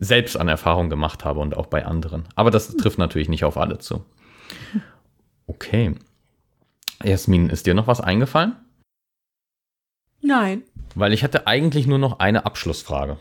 selbst 0.00 0.36
an 0.36 0.48
Erfahrung 0.48 0.90
gemacht 0.90 1.24
habe 1.24 1.38
und 1.38 1.56
auch 1.56 1.66
bei 1.66 1.86
anderen. 1.86 2.24
Aber 2.34 2.50
das 2.50 2.76
trifft 2.76 2.98
natürlich 2.98 3.28
nicht 3.28 3.44
auf 3.44 3.56
alle 3.56 3.78
zu. 3.78 4.04
Okay. 5.46 5.94
Jasmin, 7.02 7.50
ist 7.50 7.66
dir 7.66 7.74
noch 7.74 7.86
was 7.86 8.00
eingefallen? 8.00 8.56
Nein. 10.22 10.62
Weil 10.94 11.12
ich 11.12 11.22
hatte 11.22 11.46
eigentlich 11.46 11.86
nur 11.86 11.98
noch 11.98 12.18
eine 12.18 12.46
Abschlussfrage. 12.46 13.18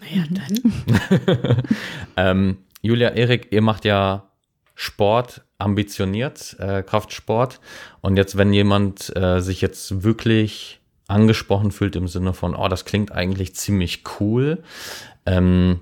Naja, 0.00 0.24
dann. 0.30 1.62
ähm, 2.16 2.58
Julia, 2.82 3.10
Erik, 3.10 3.48
ihr 3.50 3.62
macht 3.62 3.84
ja 3.84 4.30
Sport 4.74 5.42
ambitioniert, 5.58 6.56
äh, 6.60 6.82
Kraftsport. 6.82 7.60
Und 8.00 8.16
jetzt, 8.16 8.36
wenn 8.36 8.52
jemand 8.52 9.14
äh, 9.16 9.40
sich 9.40 9.60
jetzt 9.60 10.02
wirklich 10.02 10.80
angesprochen 11.08 11.72
fühlt 11.72 11.96
im 11.96 12.08
Sinne 12.08 12.34
von, 12.34 12.54
oh, 12.54 12.68
das 12.68 12.84
klingt 12.84 13.12
eigentlich 13.12 13.54
ziemlich 13.54 14.04
cool, 14.20 14.62
ähm, 15.24 15.80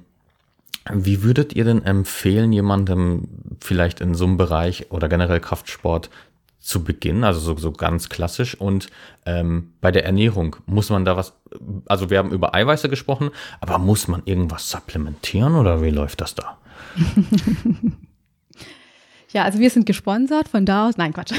wie 0.93 1.23
würdet 1.23 1.55
ihr 1.55 1.65
denn 1.65 1.85
empfehlen, 1.85 2.53
jemandem 2.53 3.29
vielleicht 3.61 4.01
in 4.01 4.15
so 4.15 4.27
einem 4.27 4.37
Bereich 4.37 4.91
oder 4.91 5.09
generell 5.09 5.41
Kraftsport 5.41 6.11
zu 6.61 6.83
beginnen, 6.83 7.25
also 7.25 7.41
so, 7.41 7.57
so 7.57 7.73
ganz 7.73 8.09
klassisch. 8.09 8.55
Und 8.55 8.89
ähm, 9.27 9.73
bei 9.81 9.91
der 9.91 10.05
Ernährung 10.05 10.57
muss 10.67 10.91
man 10.91 11.05
da 11.05 11.17
was, 11.17 11.35
also 11.87 12.11
wir 12.11 12.19
haben 12.19 12.33
über 12.33 12.55
Eiweiße 12.55 12.89
gesprochen, 12.89 13.31
aber 13.61 13.79
muss 13.79 14.09
man 14.09 14.23
irgendwas 14.25 14.71
supplementieren 14.71 15.55
oder 15.55 15.83
wie 15.83 15.91
läuft 15.91 16.23
das 16.23 16.35
da? 16.35 16.59
ja, 19.33 19.45
also 19.45 19.59
wir 19.59 19.71
sind 19.71 19.85
gesponsert, 19.85 20.49
von 20.49 20.65
da 20.65 20.89
aus, 20.89 20.97
nein, 20.97 21.13
Quatsch. 21.13 21.33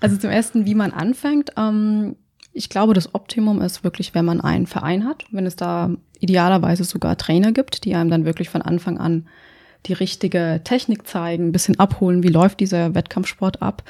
also 0.00 0.16
zum 0.16 0.30
ersten, 0.30 0.66
wie 0.66 0.74
man 0.74 0.92
anfängt. 0.92 1.52
Ähm, 1.56 2.16
ich 2.52 2.68
glaube, 2.68 2.94
das 2.94 3.14
Optimum 3.14 3.60
ist 3.60 3.82
wirklich, 3.82 4.14
wenn 4.14 4.24
man 4.24 4.40
einen 4.40 4.66
Verein 4.66 5.06
hat, 5.06 5.24
wenn 5.30 5.46
es 5.46 5.56
da 5.56 5.90
idealerweise 6.20 6.84
sogar 6.84 7.16
Trainer 7.16 7.52
gibt, 7.52 7.84
die 7.84 7.94
einem 7.94 8.10
dann 8.10 8.24
wirklich 8.24 8.50
von 8.50 8.62
Anfang 8.62 8.98
an 8.98 9.26
die 9.86 9.94
richtige 9.94 10.60
Technik 10.62 11.06
zeigen, 11.08 11.48
ein 11.48 11.52
bisschen 11.52 11.78
abholen, 11.78 12.22
wie 12.22 12.28
läuft 12.28 12.60
dieser 12.60 12.94
Wettkampfsport 12.94 13.62
ab. 13.62 13.82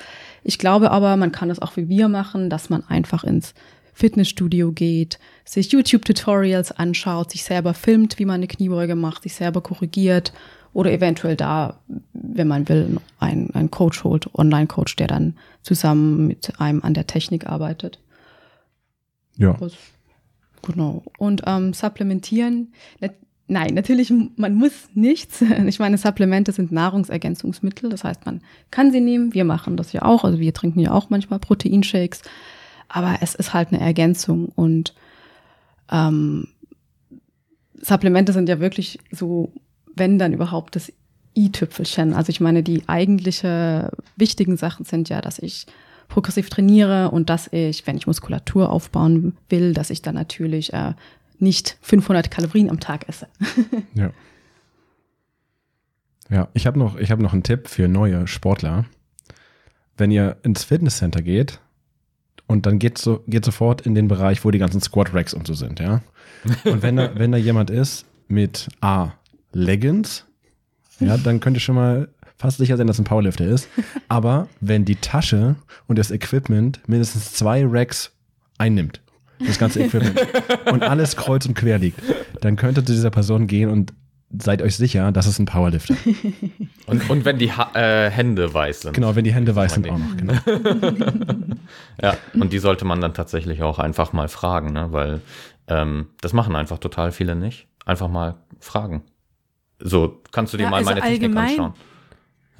Ich 0.42 0.58
glaube 0.58 0.90
aber, 0.90 1.16
man 1.16 1.32
kann 1.32 1.50
es 1.50 1.60
auch 1.60 1.76
wie 1.76 1.88
wir 1.88 2.08
machen, 2.08 2.48
dass 2.48 2.70
man 2.70 2.86
einfach 2.88 3.24
ins 3.24 3.52
Fitnessstudio 3.92 4.72
geht, 4.72 5.18
sich 5.44 5.70
YouTube-Tutorials 5.70 6.72
anschaut, 6.72 7.32
sich 7.32 7.44
selber 7.44 7.74
filmt, 7.74 8.18
wie 8.18 8.24
man 8.24 8.36
eine 8.36 8.46
Kniebeuge 8.46 8.94
macht, 8.94 9.24
sich 9.24 9.34
selber 9.34 9.60
korrigiert 9.60 10.32
oder 10.72 10.90
eventuell 10.90 11.36
da, 11.36 11.78
wenn 12.14 12.48
man 12.48 12.68
will, 12.70 12.96
einen, 13.18 13.50
einen 13.54 13.70
Coach 13.70 14.02
holt, 14.04 14.34
Online-Coach, 14.34 14.96
der 14.96 15.08
dann 15.08 15.36
zusammen 15.60 16.26
mit 16.26 16.58
einem 16.58 16.82
an 16.82 16.94
der 16.94 17.06
Technik 17.06 17.46
arbeitet. 17.46 17.98
Ja. 19.36 19.58
Was, 19.60 19.74
genau. 20.62 21.02
Und 21.18 21.42
ähm, 21.46 21.72
supplementieren, 21.72 22.72
nein, 23.48 23.74
natürlich, 23.74 24.12
man 24.36 24.54
muss 24.54 24.72
nichts. 24.94 25.42
Ich 25.66 25.78
meine, 25.78 25.98
Supplemente 25.98 26.52
sind 26.52 26.72
Nahrungsergänzungsmittel, 26.72 27.90
das 27.90 28.04
heißt, 28.04 28.26
man 28.26 28.42
kann 28.70 28.92
sie 28.92 29.00
nehmen. 29.00 29.34
Wir 29.34 29.44
machen 29.44 29.76
das 29.76 29.92
ja 29.92 30.02
auch, 30.02 30.24
also 30.24 30.38
wir 30.38 30.54
trinken 30.54 30.80
ja 30.80 30.92
auch 30.92 31.10
manchmal 31.10 31.38
Proteinshakes, 31.38 32.22
aber 32.88 33.18
es 33.20 33.34
ist 33.34 33.54
halt 33.54 33.68
eine 33.68 33.80
Ergänzung 33.80 34.46
und 34.54 34.94
ähm, 35.90 36.48
Supplemente 37.80 38.32
sind 38.32 38.48
ja 38.48 38.60
wirklich 38.60 38.98
so, 39.10 39.52
wenn 39.94 40.18
dann 40.18 40.32
überhaupt 40.32 40.76
das 40.76 40.92
i-Tüpfelchen. 41.36 42.14
Also 42.14 42.30
ich 42.30 42.40
meine, 42.40 42.62
die 42.62 42.88
eigentliche 42.88 43.90
wichtigen 44.16 44.56
Sachen 44.56 44.84
sind 44.84 45.08
ja, 45.08 45.20
dass 45.20 45.38
ich 45.38 45.66
progressiv 46.12 46.50
trainiere 46.50 47.10
und 47.10 47.30
dass 47.30 47.50
ich, 47.52 47.86
wenn 47.86 47.96
ich 47.96 48.06
Muskulatur 48.06 48.68
aufbauen 48.68 49.34
will, 49.48 49.72
dass 49.72 49.88
ich 49.88 50.02
dann 50.02 50.14
natürlich 50.14 50.74
äh, 50.74 50.92
nicht 51.38 51.78
500 51.80 52.30
Kalorien 52.30 52.68
am 52.68 52.80
Tag 52.80 53.08
esse. 53.08 53.28
ja. 53.94 54.10
Ja, 56.28 56.48
ich 56.52 56.66
habe 56.66 56.78
noch, 56.78 57.00
hab 57.00 57.18
noch 57.18 57.32
einen 57.32 57.42
Tipp 57.42 57.66
für 57.66 57.88
neue 57.88 58.26
Sportler. 58.26 58.84
Wenn 59.96 60.10
ihr 60.10 60.36
ins 60.42 60.64
Fitnesscenter 60.64 61.22
geht 61.22 61.60
und 62.46 62.66
dann 62.66 62.78
geht, 62.78 62.98
so, 62.98 63.24
geht 63.26 63.46
sofort 63.46 63.80
in 63.80 63.94
den 63.94 64.08
Bereich, 64.08 64.44
wo 64.44 64.50
die 64.50 64.58
ganzen 64.58 64.82
Squat 64.82 65.14
Racks 65.14 65.32
und 65.32 65.46
so 65.46 65.54
sind, 65.54 65.80
ja. 65.80 66.02
Und 66.64 66.82
wenn 66.82 66.96
da, 66.96 67.12
wenn 67.18 67.32
da 67.32 67.38
jemand 67.38 67.70
ist 67.70 68.04
mit 68.28 68.68
A, 68.82 69.12
Leggings, 69.52 70.26
ja, 71.00 71.16
dann 71.16 71.40
könnt 71.40 71.56
ihr 71.56 71.60
schon 71.60 71.76
mal 71.76 72.08
fast 72.42 72.58
sicher 72.58 72.76
sein, 72.76 72.86
dass 72.86 72.98
ein 72.98 73.04
Powerlifter 73.04 73.46
ist. 73.46 73.68
Aber 74.08 74.48
wenn 74.60 74.84
die 74.84 74.96
Tasche 74.96 75.56
und 75.86 75.98
das 75.98 76.10
Equipment 76.10 76.80
mindestens 76.86 77.32
zwei 77.32 77.64
Racks 77.64 78.12
einnimmt, 78.58 79.00
das 79.38 79.58
ganze 79.58 79.82
Equipment, 79.82 80.20
und 80.72 80.82
alles 80.82 81.16
kreuz 81.16 81.46
und 81.46 81.54
quer 81.54 81.78
liegt, 81.78 82.00
dann 82.40 82.56
könnte 82.56 82.84
zu 82.84 82.92
dieser 82.92 83.10
Person 83.10 83.46
gehen 83.46 83.70
und 83.70 83.92
seid 84.36 84.62
euch 84.62 84.76
sicher, 84.76 85.12
das 85.12 85.26
ist 85.26 85.38
ein 85.38 85.44
Powerlifter. 85.44 85.94
Und, 86.86 87.08
und 87.08 87.24
wenn 87.24 87.38
die 87.38 87.52
ha 87.52 87.70
äh, 87.74 88.10
Hände 88.10 88.52
weiß 88.52 88.80
sind. 88.80 88.94
Genau, 88.94 89.14
wenn 89.14 89.22
die 89.22 89.32
Hände 89.32 89.54
weiß 89.54 89.74
sind 89.74 89.88
auch 89.88 89.98
noch. 89.98 90.16
Genau. 90.16 90.34
ja, 92.02 92.16
und 92.34 92.52
die 92.52 92.58
sollte 92.58 92.84
man 92.84 93.00
dann 93.00 93.14
tatsächlich 93.14 93.62
auch 93.62 93.78
einfach 93.78 94.12
mal 94.12 94.26
fragen, 94.26 94.72
ne? 94.72 94.88
weil 94.90 95.20
ähm, 95.68 96.08
das 96.20 96.32
machen 96.32 96.56
einfach 96.56 96.78
total 96.78 97.12
viele 97.12 97.36
nicht. 97.36 97.68
Einfach 97.86 98.08
mal 98.08 98.34
fragen. 98.58 99.04
So, 99.78 100.20
kannst 100.32 100.52
du 100.52 100.56
dir 100.56 100.64
ja, 100.64 100.70
mal 100.70 100.78
also 100.78 100.90
meine 100.90 101.02
Technik 101.02 101.36
anschauen. 101.36 101.74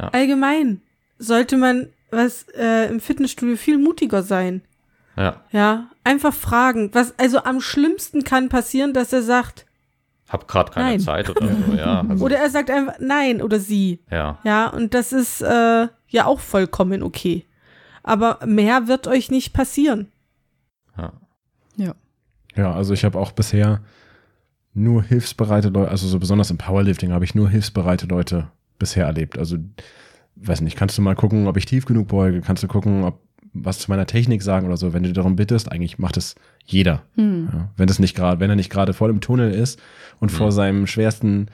Ja. 0.01 0.09
Allgemein 0.09 0.83
sollte 1.19 1.57
man 1.57 1.89
was 2.11 2.47
äh, 2.57 2.91
im 2.91 3.01
Fitnessstudio 3.01 3.57
viel 3.57 3.79
mutiger 3.79 4.23
sein. 4.23 4.63
Ja. 5.17 5.43
Ja, 5.51 5.91
einfach 6.05 6.35
fragen. 6.35 6.91
Was 6.93 7.19
also 7.19 7.43
am 7.45 7.61
schlimmsten 7.61 8.25
kann 8.25 8.49
passieren, 8.49 8.93
dass 8.93 9.13
er 9.13 9.23
sagt, 9.23 9.67
hab 10.29 10.49
gerade 10.49 10.73
keine 10.73 10.91
nein. 10.91 11.01
Zeit 11.01 11.29
oder 11.29 11.47
so, 11.47 11.75
ja. 11.75 12.05
Also. 12.09 12.25
Oder 12.25 12.39
er 12.39 12.49
sagt 12.49 12.71
einfach 12.71 12.95
nein 13.01 13.43
oder 13.43 13.61
sie. 13.61 14.01
Ja. 14.11 14.39
Ja, 14.45 14.69
und 14.69 14.95
das 14.95 15.13
ist 15.13 15.43
äh, 15.43 15.89
ja 16.09 16.25
auch 16.25 16.41
vollkommen 16.41 17.03
okay. 17.03 17.45
Aber 18.03 18.39
mehr 18.47 18.89
wird 18.89 19.07
euch 19.07 19.31
nicht 19.31 19.53
passieren. 19.53 20.11
Ja. 20.97 21.13
Ja. 21.77 21.95
Ja, 22.55 22.73
also 22.73 22.95
ich 22.95 23.05
habe 23.05 23.19
auch 23.19 23.33
bisher 23.33 23.83
nur 24.73 25.03
hilfsbereite 25.03 25.69
Leute, 25.69 25.91
also 25.91 26.07
so 26.07 26.19
besonders 26.19 26.51
im 26.51 26.57
Powerlifting 26.57 27.13
habe 27.13 27.27
ich 27.27 27.35
nur 27.35 27.51
hilfsbereite 27.51 28.07
Leute 28.07 28.51
bisher 28.83 29.07
erlebt. 29.07 29.39
Also, 29.39 29.57
weiß 30.37 30.61
nicht, 30.61 30.77
kannst 30.77 30.99
du 30.99 31.03
mal 31.03 31.15
gucken, 31.15 31.47
ob 31.47 31.57
ich 31.57 31.65
tief 31.65 31.87
genug 31.87 32.09
beuge, 32.09 32.41
kannst 32.41 32.63
du 32.63 32.69
gucken, 32.69 33.05
ob 33.05 33.21
was 33.55 33.79
zu 33.79 33.91
meiner 33.91 34.07
Technik 34.07 34.43
sagen 34.43 34.67
oder 34.67 34.77
so. 34.77 34.93
Wenn 34.93 35.03
du 35.03 35.13
darum 35.13 35.37
bittest, 35.37 35.71
eigentlich 35.71 35.99
macht 35.99 36.17
es 36.17 36.35
jeder. 36.65 37.03
Hm. 37.17 37.49
Ja, 37.53 37.69
wenn 37.77 37.87
das 37.87 37.99
nicht 37.99 38.17
gerade, 38.17 38.41
wenn 38.41 38.51
er 38.51 38.57
nicht 38.57 38.71
gerade 38.71 38.93
voll 38.93 39.11
im 39.11 39.21
Tunnel 39.21 39.53
ist 39.53 39.81
und 40.21 40.31
hm. 40.31 40.37
vor 40.39 40.53
seinem 40.53 40.87
schwersten 40.87 41.49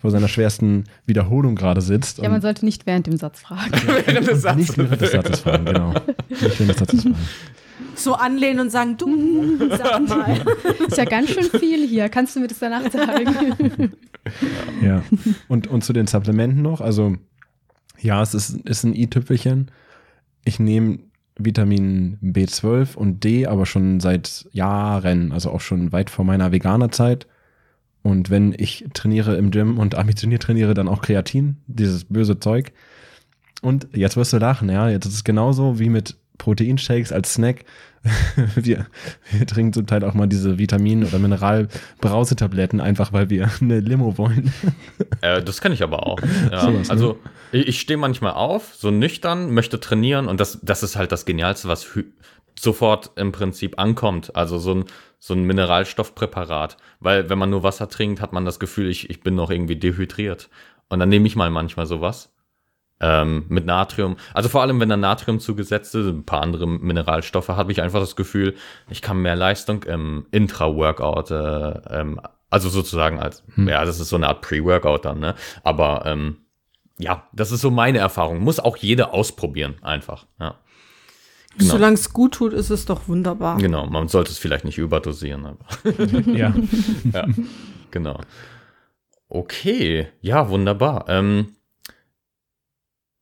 vor 0.00 0.12
seiner 0.12 0.28
schwersten 0.28 0.84
Wiederholung 1.06 1.56
gerade 1.56 1.80
sitzt. 1.80 2.18
Ja, 2.18 2.28
man 2.28 2.40
sollte 2.40 2.64
nicht 2.64 2.86
während 2.86 3.08
dem 3.08 3.16
Satz 3.16 3.40
fragen. 3.40 3.72
während 4.06 4.28
des 4.28 4.42
Satzes. 4.42 4.56
Nicht 4.56 4.78
während 4.78 5.00
des 5.00 5.10
Satzes 5.10 5.40
fragen, 5.40 5.64
genau. 5.64 5.92
Nicht 6.28 6.60
während 6.60 6.70
des 6.70 6.78
Satzes 6.78 7.02
fragen. 7.02 7.16
So 7.96 8.14
anlehnen 8.14 8.60
und 8.60 8.70
sagen, 8.70 8.96
du, 8.96 9.58
sag 9.76 10.08
mal. 10.08 10.40
Ist 10.86 10.96
ja 10.96 11.04
ganz 11.04 11.30
schön 11.30 11.50
viel 11.58 11.86
hier. 11.86 12.08
Kannst 12.08 12.36
du 12.36 12.40
mir 12.40 12.46
das 12.46 12.60
danach 12.60 12.90
sagen? 12.92 13.92
Ja. 14.82 15.02
Und, 15.48 15.66
und 15.66 15.82
zu 15.82 15.92
den 15.92 16.06
Supplementen 16.06 16.62
noch, 16.62 16.80
also 16.80 17.16
ja, 18.00 18.22
es 18.22 18.34
ist, 18.34 18.60
ist 18.62 18.84
ein 18.84 18.94
i-Tüpfelchen. 18.94 19.70
Ich 20.44 20.60
nehme 20.60 21.00
Vitamin 21.36 22.18
B12 22.22 22.96
und 22.96 23.24
D, 23.24 23.46
aber 23.46 23.66
schon 23.66 24.00
seit 24.00 24.46
Jahren, 24.52 25.32
also 25.32 25.50
auch 25.50 25.60
schon 25.60 25.92
weit 25.92 26.10
vor 26.10 26.24
meiner 26.24 26.52
Veganerzeit. 26.52 27.26
Und 28.02 28.30
wenn 28.30 28.54
ich 28.56 28.86
trainiere 28.94 29.36
im 29.36 29.50
Gym 29.50 29.78
und 29.78 29.96
ambitioniert 29.96 30.42
trainiere, 30.42 30.74
dann 30.74 30.88
auch 30.88 31.02
Kreatin, 31.02 31.56
dieses 31.66 32.04
böse 32.04 32.38
Zeug. 32.38 32.72
Und 33.60 33.88
jetzt 33.92 34.16
wirst 34.16 34.32
du 34.32 34.38
lachen, 34.38 34.68
ja, 34.70 34.88
jetzt 34.88 35.06
ist 35.06 35.14
es 35.14 35.24
genauso 35.24 35.78
wie 35.78 35.88
mit 35.88 36.16
Proteinshakes 36.38 37.12
als 37.12 37.34
Snack. 37.34 37.64
wir, 38.54 38.86
wir 39.30 39.46
trinken 39.46 39.72
zum 39.72 39.86
Teil 39.86 40.04
auch 40.04 40.14
mal 40.14 40.26
diese 40.26 40.58
Vitamin- 40.58 41.04
oder 41.04 41.18
Mineralbrausetabletten, 41.18 42.80
einfach 42.80 43.12
weil 43.12 43.30
wir 43.30 43.50
eine 43.60 43.80
Limo 43.80 44.18
wollen. 44.18 44.52
Äh, 45.20 45.42
das 45.42 45.60
kann 45.60 45.72
ich 45.72 45.82
aber 45.82 46.06
auch. 46.06 46.20
Ja. 46.50 46.60
So 46.60 46.74
was, 46.74 46.86
ne? 46.86 46.90
also 46.90 47.18
ich, 47.50 47.68
ich 47.68 47.80
stehe 47.80 47.96
manchmal 47.96 48.34
auf, 48.34 48.74
so 48.74 48.90
nüchtern, 48.90 49.52
möchte 49.52 49.80
trainieren 49.80 50.28
und 50.28 50.38
das, 50.38 50.60
das 50.62 50.84
ist 50.84 50.94
halt 50.94 51.10
das 51.10 51.24
Genialste, 51.24 51.66
was 51.66 51.84
sofort 52.58 53.10
im 53.16 53.32
Prinzip 53.32 53.78
ankommt. 53.78 54.34
Also 54.36 54.58
so 54.58 54.74
ein, 54.74 54.84
so 55.18 55.34
ein 55.34 55.44
Mineralstoffpräparat. 55.44 56.76
Weil 57.00 57.30
wenn 57.30 57.38
man 57.38 57.50
nur 57.50 57.62
Wasser 57.62 57.88
trinkt, 57.88 58.20
hat 58.20 58.32
man 58.32 58.44
das 58.44 58.60
Gefühl, 58.60 58.88
ich, 58.88 59.10
ich 59.10 59.20
bin 59.20 59.34
noch 59.34 59.50
irgendwie 59.50 59.76
dehydriert. 59.76 60.48
Und 60.88 61.00
dann 61.00 61.08
nehme 61.08 61.26
ich 61.26 61.36
mal 61.36 61.50
manchmal 61.50 61.86
sowas. 61.86 62.32
Ähm, 63.00 63.44
mit 63.48 63.64
Natrium. 63.64 64.16
Also 64.34 64.48
vor 64.48 64.62
allem, 64.62 64.80
wenn 64.80 64.88
da 64.88 64.96
Natrium 64.96 65.38
zugesetzt 65.38 65.94
ist, 65.94 66.06
ein 66.06 66.24
paar 66.24 66.42
andere 66.42 66.66
Mineralstoffe, 66.66 67.48
habe 67.48 67.70
ich 67.70 67.80
einfach 67.80 68.00
das 68.00 68.16
Gefühl, 68.16 68.56
ich 68.90 69.02
kann 69.02 69.22
mehr 69.22 69.36
Leistung 69.36 69.84
im 69.84 70.26
Intra-Workout, 70.32 71.30
äh, 71.30 72.00
ähm, 72.00 72.20
also 72.50 72.68
sozusagen 72.68 73.20
als, 73.20 73.44
hm. 73.54 73.68
ja, 73.68 73.84
das 73.84 74.00
ist 74.00 74.08
so 74.08 74.16
eine 74.16 74.26
Art 74.26 74.40
Pre-Workout 74.40 75.04
dann, 75.04 75.20
ne? 75.20 75.36
Aber 75.62 76.06
ähm, 76.06 76.38
ja, 76.98 77.28
das 77.32 77.52
ist 77.52 77.60
so 77.60 77.70
meine 77.70 77.98
Erfahrung. 77.98 78.40
Muss 78.40 78.58
auch 78.58 78.76
jeder 78.76 79.14
ausprobieren, 79.14 79.76
einfach. 79.82 80.26
Ja. 80.40 80.56
Genau. 81.56 81.72
Solange 81.72 81.94
es 81.94 82.12
gut 82.12 82.34
tut, 82.34 82.52
ist 82.52 82.70
es 82.70 82.84
doch 82.84 83.08
wunderbar. 83.08 83.56
Genau, 83.58 83.86
man 83.86 84.08
sollte 84.08 84.30
es 84.30 84.38
vielleicht 84.38 84.64
nicht 84.64 84.78
überdosieren. 84.78 85.46
Aber 85.46 85.58
ja. 86.32 86.54
ja. 87.12 87.26
Genau. 87.90 88.20
Okay, 89.28 90.08
ja, 90.20 90.48
wunderbar. 90.48 91.06
Ähm, 91.08 91.56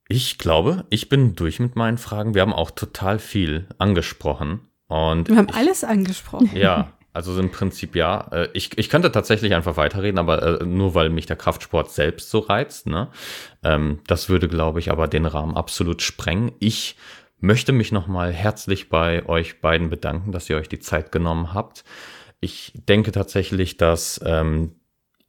ich 0.08 0.38
glaube, 0.38 0.84
ich 0.90 1.08
bin 1.08 1.34
durch 1.34 1.58
mit 1.58 1.76
meinen 1.76 1.98
Fragen. 1.98 2.34
Wir 2.34 2.42
haben 2.42 2.52
auch 2.52 2.70
total 2.70 3.18
viel 3.18 3.66
angesprochen. 3.78 4.60
Und 4.88 5.28
Wir 5.28 5.36
haben 5.36 5.48
ich, 5.48 5.56
alles 5.56 5.82
angesprochen. 5.82 6.50
Ja, 6.54 6.92
also 7.12 7.38
im 7.40 7.50
Prinzip 7.50 7.96
ja. 7.96 8.28
Äh, 8.30 8.48
ich, 8.52 8.76
ich 8.78 8.88
könnte 8.88 9.10
tatsächlich 9.10 9.54
einfach 9.54 9.76
weiterreden, 9.76 10.18
aber 10.18 10.60
äh, 10.60 10.64
nur 10.64 10.94
weil 10.94 11.08
mich 11.08 11.26
der 11.26 11.36
Kraftsport 11.36 11.90
selbst 11.90 12.30
so 12.30 12.40
reizt. 12.40 12.86
Ne? 12.86 13.08
Ähm, 13.64 14.00
das 14.06 14.28
würde, 14.28 14.48
glaube 14.48 14.78
ich, 14.78 14.90
aber 14.90 15.08
den 15.08 15.26
Rahmen 15.26 15.56
absolut 15.56 16.02
sprengen. 16.02 16.52
Ich 16.60 16.96
möchte 17.40 17.72
mich 17.72 17.90
nochmal 17.90 18.32
herzlich 18.32 18.88
bei 18.88 19.26
euch 19.26 19.60
beiden 19.60 19.90
bedanken, 19.90 20.30
dass 20.30 20.48
ihr 20.48 20.56
euch 20.56 20.68
die 20.68 20.78
Zeit 20.78 21.10
genommen 21.10 21.52
habt. 21.52 21.84
Ich 22.40 22.72
denke 22.74 23.12
tatsächlich, 23.12 23.76
dass 23.76 24.20
ähm, 24.24 24.76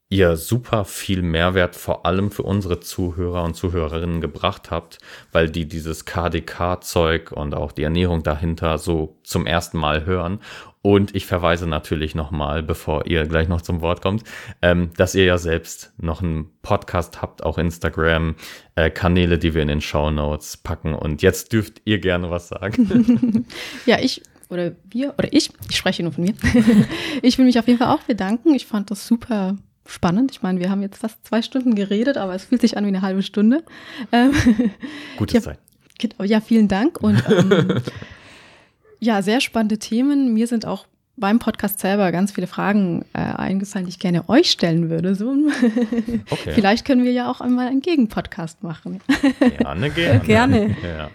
ihr 0.09 0.37
super 0.37 0.85
viel 0.85 1.21
Mehrwert 1.21 1.75
vor 1.75 2.05
allem 2.05 2.31
für 2.31 2.43
unsere 2.43 2.79
Zuhörer 2.79 3.43
und 3.43 3.55
Zuhörerinnen 3.55 4.21
gebracht 4.21 4.71
habt, 4.71 4.99
weil 5.31 5.49
die 5.49 5.67
dieses 5.67 6.05
KDK-Zeug 6.05 7.31
und 7.33 7.53
auch 7.53 7.73
die 7.73 7.83
Ernährung 7.83 8.23
dahinter 8.23 8.77
so 8.77 9.17
zum 9.23 9.45
ersten 9.45 9.77
Mal 9.77 10.05
hören. 10.05 10.39
Und 10.81 11.13
ich 11.13 11.25
verweise 11.25 11.67
natürlich 11.67 12.15
nochmal, 12.15 12.63
bevor 12.63 13.07
ihr 13.07 13.25
gleich 13.25 13.49
noch 13.49 13.61
zum 13.61 13.81
Wort 13.81 14.01
kommt, 14.01 14.23
ähm, 14.61 14.91
dass 14.95 15.15
ihr 15.15 15.25
ja 15.25 15.37
selbst 15.37 15.91
noch 15.97 16.21
einen 16.21 16.51
Podcast 16.61 17.21
habt, 17.21 17.43
auch 17.43 17.57
Instagram, 17.57 18.35
äh, 18.75 18.89
Kanäle, 18.89 19.37
die 19.37 19.53
wir 19.53 19.61
in 19.61 19.67
den 19.67 19.81
Show 19.81 20.09
Notes 20.09 20.55
packen. 20.55 20.93
Und 20.93 21.21
jetzt 21.21 21.51
dürft 21.51 21.81
ihr 21.83 21.99
gerne 21.99 22.31
was 22.31 22.47
sagen. 22.47 23.45
ja, 23.85 23.99
ich 23.99 24.21
oder 24.49 24.77
wir 24.89 25.13
oder 25.17 25.33
ich, 25.33 25.51
ich 25.69 25.75
spreche 25.75 26.03
nur 26.03 26.13
von 26.13 26.23
mir. 26.23 26.35
ich 27.21 27.37
will 27.37 27.43
mich 27.43 27.59
auf 27.59 27.67
jeden 27.67 27.79
Fall 27.79 27.93
auch 27.93 28.03
bedanken. 28.03 28.55
Ich 28.55 28.65
fand 28.65 28.89
das 28.89 29.05
super 29.05 29.57
spannend. 29.87 30.31
Ich 30.31 30.41
meine, 30.41 30.59
wir 30.59 30.69
haben 30.69 30.81
jetzt 30.81 30.99
fast 30.99 31.25
zwei 31.25 31.41
Stunden 31.41 31.75
geredet, 31.75 32.17
aber 32.17 32.35
es 32.35 32.45
fühlt 32.45 32.61
sich 32.61 32.77
an 32.77 32.83
wie 32.83 32.89
eine 32.89 33.01
halbe 33.01 33.23
Stunde. 33.23 33.63
Ähm, 34.11 34.33
Gute 35.17 35.41
Zeit. 35.41 35.59
Ja, 36.23 36.41
vielen 36.41 36.67
Dank. 36.67 37.01
Und 37.01 37.23
ähm, 37.29 37.81
ja, 38.99 39.21
sehr 39.21 39.41
spannende 39.41 39.79
Themen. 39.79 40.33
Mir 40.33 40.47
sind 40.47 40.65
auch 40.65 40.85
beim 41.15 41.39
Podcast 41.39 41.79
selber 41.79 42.11
ganz 42.11 42.31
viele 42.31 42.45
Fragen 42.45 43.03
äh, 43.13 43.19
eingefallen, 43.19 43.87
die 43.87 43.89
ich 43.89 43.99
gerne 43.99 44.29
euch 44.29 44.51
stellen 44.51 44.89
würde. 44.91 45.15
So. 45.15 45.35
Okay. 46.29 46.51
Vielleicht 46.53 46.85
können 46.85 47.03
wir 47.03 47.11
ja 47.11 47.29
auch 47.29 47.41
einmal 47.41 47.67
einen 47.67 47.81
Gegenpodcast 47.81 48.61
machen. 48.61 49.01
Gerne, 49.39 49.89
gerne. 49.89 50.19
gerne. 50.19 50.75
Ja. 50.83 51.09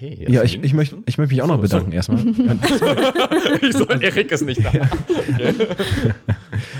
Okay. 0.00 0.26
Ja, 0.28 0.44
ich, 0.44 0.62
ich, 0.62 0.74
möchte, 0.74 0.96
ich 1.06 1.18
möchte 1.18 1.34
mich 1.34 1.42
auch 1.42 1.48
noch 1.48 1.60
bedanken 1.60 1.90
so. 1.90 1.96
erstmal. 1.96 2.24
ich 3.60 3.76
soll, 3.76 4.00
Erik 4.00 4.30
ist 4.30 4.44
nicht 4.44 4.64
da. 4.64 4.72
Ja. 5.38 5.52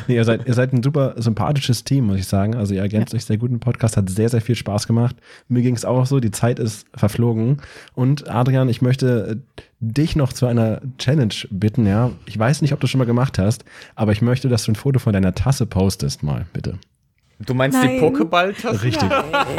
nee, 0.06 0.14
ihr 0.14 0.24
seid, 0.24 0.46
ihr 0.46 0.54
seid 0.54 0.72
ein 0.72 0.82
super 0.82 1.14
sympathisches 1.16 1.84
Team, 1.84 2.06
muss 2.06 2.18
ich 2.18 2.26
sagen. 2.26 2.54
Also 2.54 2.74
ihr 2.74 2.80
ergänzt 2.80 3.12
ja. 3.12 3.16
euch 3.16 3.24
sehr 3.24 3.36
gut 3.36 3.50
im 3.50 3.60
Podcast, 3.60 3.96
hat 3.96 4.08
sehr, 4.08 4.28
sehr 4.28 4.40
viel 4.40 4.54
Spaß 4.54 4.86
gemacht. 4.86 5.16
Mir 5.48 5.62
ging 5.62 5.74
es 5.74 5.84
auch 5.84 6.06
so, 6.06 6.20
die 6.20 6.30
Zeit 6.30 6.58
ist 6.58 6.86
verflogen. 6.94 7.58
Und 7.94 8.28
Adrian, 8.28 8.68
ich 8.68 8.82
möchte 8.82 9.42
dich 9.80 10.16
noch 10.16 10.32
zu 10.32 10.46
einer 10.46 10.80
Challenge 10.98 11.34
bitten, 11.50 11.86
ja. 11.86 12.12
Ich 12.26 12.38
weiß 12.38 12.62
nicht, 12.62 12.72
ob 12.72 12.80
du 12.80 12.86
schon 12.86 12.98
mal 12.98 13.04
gemacht 13.04 13.38
hast, 13.38 13.64
aber 13.94 14.12
ich 14.12 14.22
möchte, 14.22 14.48
dass 14.48 14.64
du 14.64 14.72
ein 14.72 14.76
Foto 14.76 14.98
von 14.98 15.12
deiner 15.12 15.34
Tasse 15.34 15.66
postest 15.66 16.22
mal, 16.22 16.46
bitte. 16.52 16.78
Du 17.47 17.55
meinst 17.55 17.78
Nein. 17.78 17.91
die 17.91 18.01
Pokéball-Tasse? 18.01 18.82
Richtig. 18.82 19.09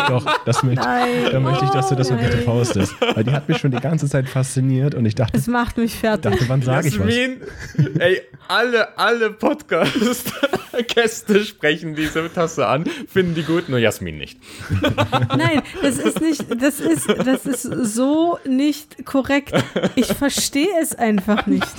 Doch, 0.09 0.25
das 0.43 0.63
möchte, 0.63 0.85
da 1.31 1.39
möchte 1.39 1.63
ich, 1.63 1.71
dass 1.71 1.87
du 1.87 1.95
das 1.95 2.09
mal 2.09 2.17
bitte 2.17 2.39
postest. 2.39 2.93
Weil 2.99 3.23
die 3.23 3.31
hat 3.31 3.47
mich 3.47 3.57
schon 3.57 3.71
die 3.71 3.79
ganze 3.79 4.09
Zeit 4.09 4.27
fasziniert 4.27 4.95
und 4.95 5.05
ich 5.05 5.15
dachte. 5.15 5.37
Es 5.37 5.47
macht 5.47 5.77
mich 5.77 5.95
fertig. 5.95 6.33
Dachte, 6.33 6.49
wann 6.49 6.61
sage 6.61 6.89
ich 6.89 6.99
was? 6.99 7.07
ey, 7.07 8.21
alle, 8.49 8.97
alle 8.97 9.31
Podcast-Gäste 9.31 11.45
sprechen 11.45 11.95
diese 11.95 12.29
Tasse 12.33 12.67
an, 12.67 12.83
finden 13.07 13.35
die 13.35 13.43
gut, 13.43 13.69
nur 13.69 13.79
Jasmin 13.79 14.17
nicht. 14.17 14.41
Nein, 15.37 15.61
das 15.81 15.99
ist 15.99 16.19
nicht, 16.19 16.61
das 16.61 16.81
ist, 16.81 17.07
das 17.07 17.45
ist 17.45 17.63
so 17.63 18.39
nicht 18.45 19.05
korrekt. 19.05 19.53
Ich 19.95 20.07
verstehe 20.07 20.67
es 20.81 20.95
einfach 20.95 21.47
nicht. 21.47 21.73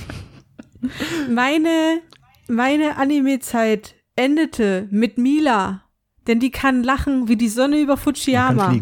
Meine, 1.28 2.00
meine 2.48 2.96
Anime-Zeit 2.96 3.96
endete 4.16 4.88
mit 4.90 5.18
Mila 5.18 5.82
denn 6.30 6.38
die 6.38 6.52
kann 6.52 6.84
lachen 6.84 7.26
wie 7.26 7.34
die 7.34 7.48
Sonne 7.48 7.80
über 7.80 7.96
Fujiyama. 7.96 8.74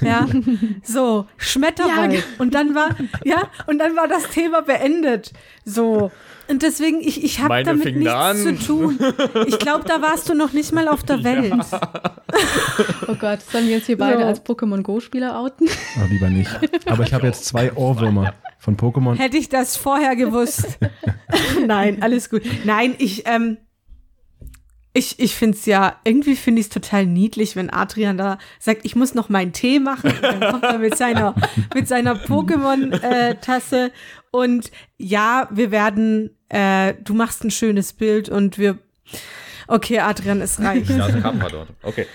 Ja. 0.00 0.28
So, 0.84 1.26
Schmetterwald. 1.36 2.12
Ja. 2.14 2.20
Und 2.38 2.54
dann 2.54 2.74
war, 2.74 2.90
ja, 3.24 3.48
und 3.66 3.78
dann 3.78 3.96
war 3.96 4.06
das 4.06 4.28
Thema 4.30 4.62
beendet. 4.62 5.32
So. 5.64 6.12
Und 6.46 6.62
deswegen, 6.62 7.00
ich, 7.00 7.24
ich 7.24 7.40
habe 7.40 7.64
damit 7.64 7.96
nichts 7.96 8.12
an. 8.12 8.36
zu 8.36 8.54
tun. 8.58 8.98
Ich 9.46 9.58
glaube, 9.58 9.84
da 9.88 10.00
warst 10.02 10.28
du 10.28 10.34
noch 10.34 10.52
nicht 10.52 10.72
mal 10.72 10.86
auf 10.88 11.02
der 11.02 11.24
Welt. 11.24 11.52
Ja. 11.52 11.80
Oh 13.06 13.14
Gott, 13.14 13.40
sollen 13.42 13.66
wir 13.66 13.76
jetzt 13.76 13.86
hier 13.86 13.98
beide 13.98 14.20
so. 14.20 14.24
als 14.26 14.44
Pokémon 14.44 14.82
Go-Spieler 14.82 15.38
outen? 15.38 15.68
Oh, 15.68 16.06
lieber 16.10 16.30
nicht. 16.30 16.50
Aber 16.86 17.04
ich 17.04 17.12
habe 17.14 17.26
jetzt 17.26 17.44
zwei 17.44 17.72
Ohrwürmer 17.74 18.34
von 18.58 18.76
Pokémon. 18.76 19.14
Hätte 19.16 19.36
ich 19.36 19.48
das 19.48 19.76
vorher 19.76 20.16
gewusst. 20.16 20.78
Nein, 21.66 22.02
alles 22.02 22.28
gut. 22.30 22.42
Nein, 22.64 22.94
ich, 22.98 23.24
ähm, 23.26 23.58
ich, 24.96 25.18
ich 25.18 25.34
finde 25.34 25.58
es 25.58 25.66
ja, 25.66 25.96
irgendwie 26.04 26.36
finde 26.36 26.60
ich 26.60 26.68
es 26.68 26.72
total 26.72 27.04
niedlich, 27.04 27.56
wenn 27.56 27.68
Adrian 27.68 28.16
da 28.16 28.38
sagt, 28.60 28.84
ich 28.84 28.94
muss 28.94 29.12
noch 29.12 29.28
meinen 29.28 29.52
Tee 29.52 29.80
machen. 29.80 30.12
Und 30.12 30.22
dann 30.22 30.52
kommt 30.52 30.62
er 30.62 30.78
mit 30.78 30.96
seiner, 30.96 31.34
mit 31.74 31.88
seiner 31.88 32.14
Pokémon-Tasse. 32.14 33.86
Äh, 33.86 33.90
und 34.30 34.70
ja, 34.96 35.48
wir 35.50 35.72
werden, 35.72 36.30
äh, 36.48 36.94
du 37.02 37.12
machst 37.14 37.42
ein 37.42 37.50
schönes 37.50 37.92
Bild 37.92 38.28
und 38.28 38.56
wir. 38.56 38.78
Okay, 39.66 39.98
Adrian, 39.98 40.40
es 40.40 40.60
reicht. 40.60 40.90
Ja, 40.90 41.08
dort. 41.08 41.70
Okay. 41.82 42.06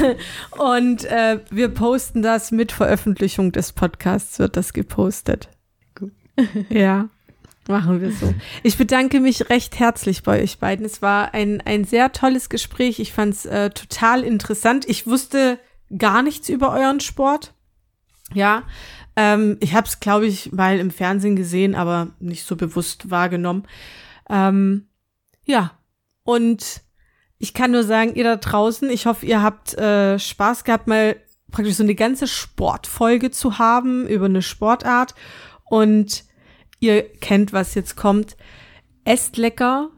und 0.58 1.04
äh, 1.06 1.40
wir 1.50 1.68
posten 1.68 2.22
das 2.22 2.52
mit 2.52 2.70
Veröffentlichung 2.70 3.50
des 3.50 3.72
Podcasts, 3.72 4.38
wird 4.38 4.56
das 4.56 4.72
gepostet. 4.72 5.48
Gut. 5.96 6.12
Ja. 6.68 7.08
Machen 7.70 8.00
wir 8.00 8.10
so. 8.10 8.34
Ich 8.64 8.76
bedanke 8.76 9.20
mich 9.20 9.48
recht 9.48 9.78
herzlich 9.78 10.24
bei 10.24 10.42
euch 10.42 10.58
beiden. 10.58 10.84
Es 10.84 11.02
war 11.02 11.34
ein, 11.34 11.60
ein 11.60 11.84
sehr 11.84 12.12
tolles 12.12 12.48
Gespräch. 12.48 12.98
Ich 12.98 13.12
fand 13.12 13.34
es 13.34 13.46
äh, 13.46 13.70
total 13.70 14.24
interessant. 14.24 14.88
Ich 14.88 15.06
wusste 15.06 15.58
gar 15.96 16.22
nichts 16.22 16.48
über 16.48 16.72
euren 16.72 16.98
Sport. 16.98 17.54
Ja, 18.34 18.64
ähm, 19.14 19.56
ich 19.60 19.74
habe 19.74 19.86
es, 19.86 20.00
glaube 20.00 20.26
ich, 20.26 20.50
mal 20.50 20.78
im 20.80 20.90
Fernsehen 20.90 21.36
gesehen, 21.36 21.76
aber 21.76 22.08
nicht 22.18 22.44
so 22.44 22.56
bewusst 22.56 23.10
wahrgenommen. 23.10 23.64
Ähm, 24.28 24.88
ja, 25.44 25.72
und 26.24 26.82
ich 27.38 27.54
kann 27.54 27.70
nur 27.70 27.84
sagen, 27.84 28.14
ihr 28.14 28.24
da 28.24 28.36
draußen, 28.36 28.90
ich 28.90 29.06
hoffe, 29.06 29.26
ihr 29.26 29.42
habt 29.42 29.74
äh, 29.74 30.18
Spaß 30.18 30.64
gehabt, 30.64 30.88
mal 30.88 31.16
praktisch 31.52 31.76
so 31.76 31.84
eine 31.84 31.94
ganze 31.94 32.26
Sportfolge 32.26 33.30
zu 33.30 33.58
haben 33.58 34.08
über 34.08 34.26
eine 34.26 34.42
Sportart. 34.42 35.14
Und 35.64 36.24
Ihr 36.80 37.02
kennt, 37.20 37.52
was 37.52 37.74
jetzt 37.74 37.96
kommt. 37.96 38.36
Esst 39.04 39.36
lecker, 39.36 39.90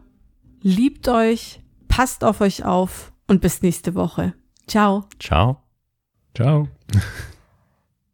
liebt 0.60 1.08
euch, 1.08 1.60
passt 1.88 2.24
auf 2.24 2.40
euch 2.40 2.64
auf 2.64 3.12
und 3.26 3.40
bis 3.40 3.62
nächste 3.62 3.94
Woche. 3.94 4.34
Ciao. 4.66 5.04
Ciao. 5.18 5.62
Ciao. 6.34 6.68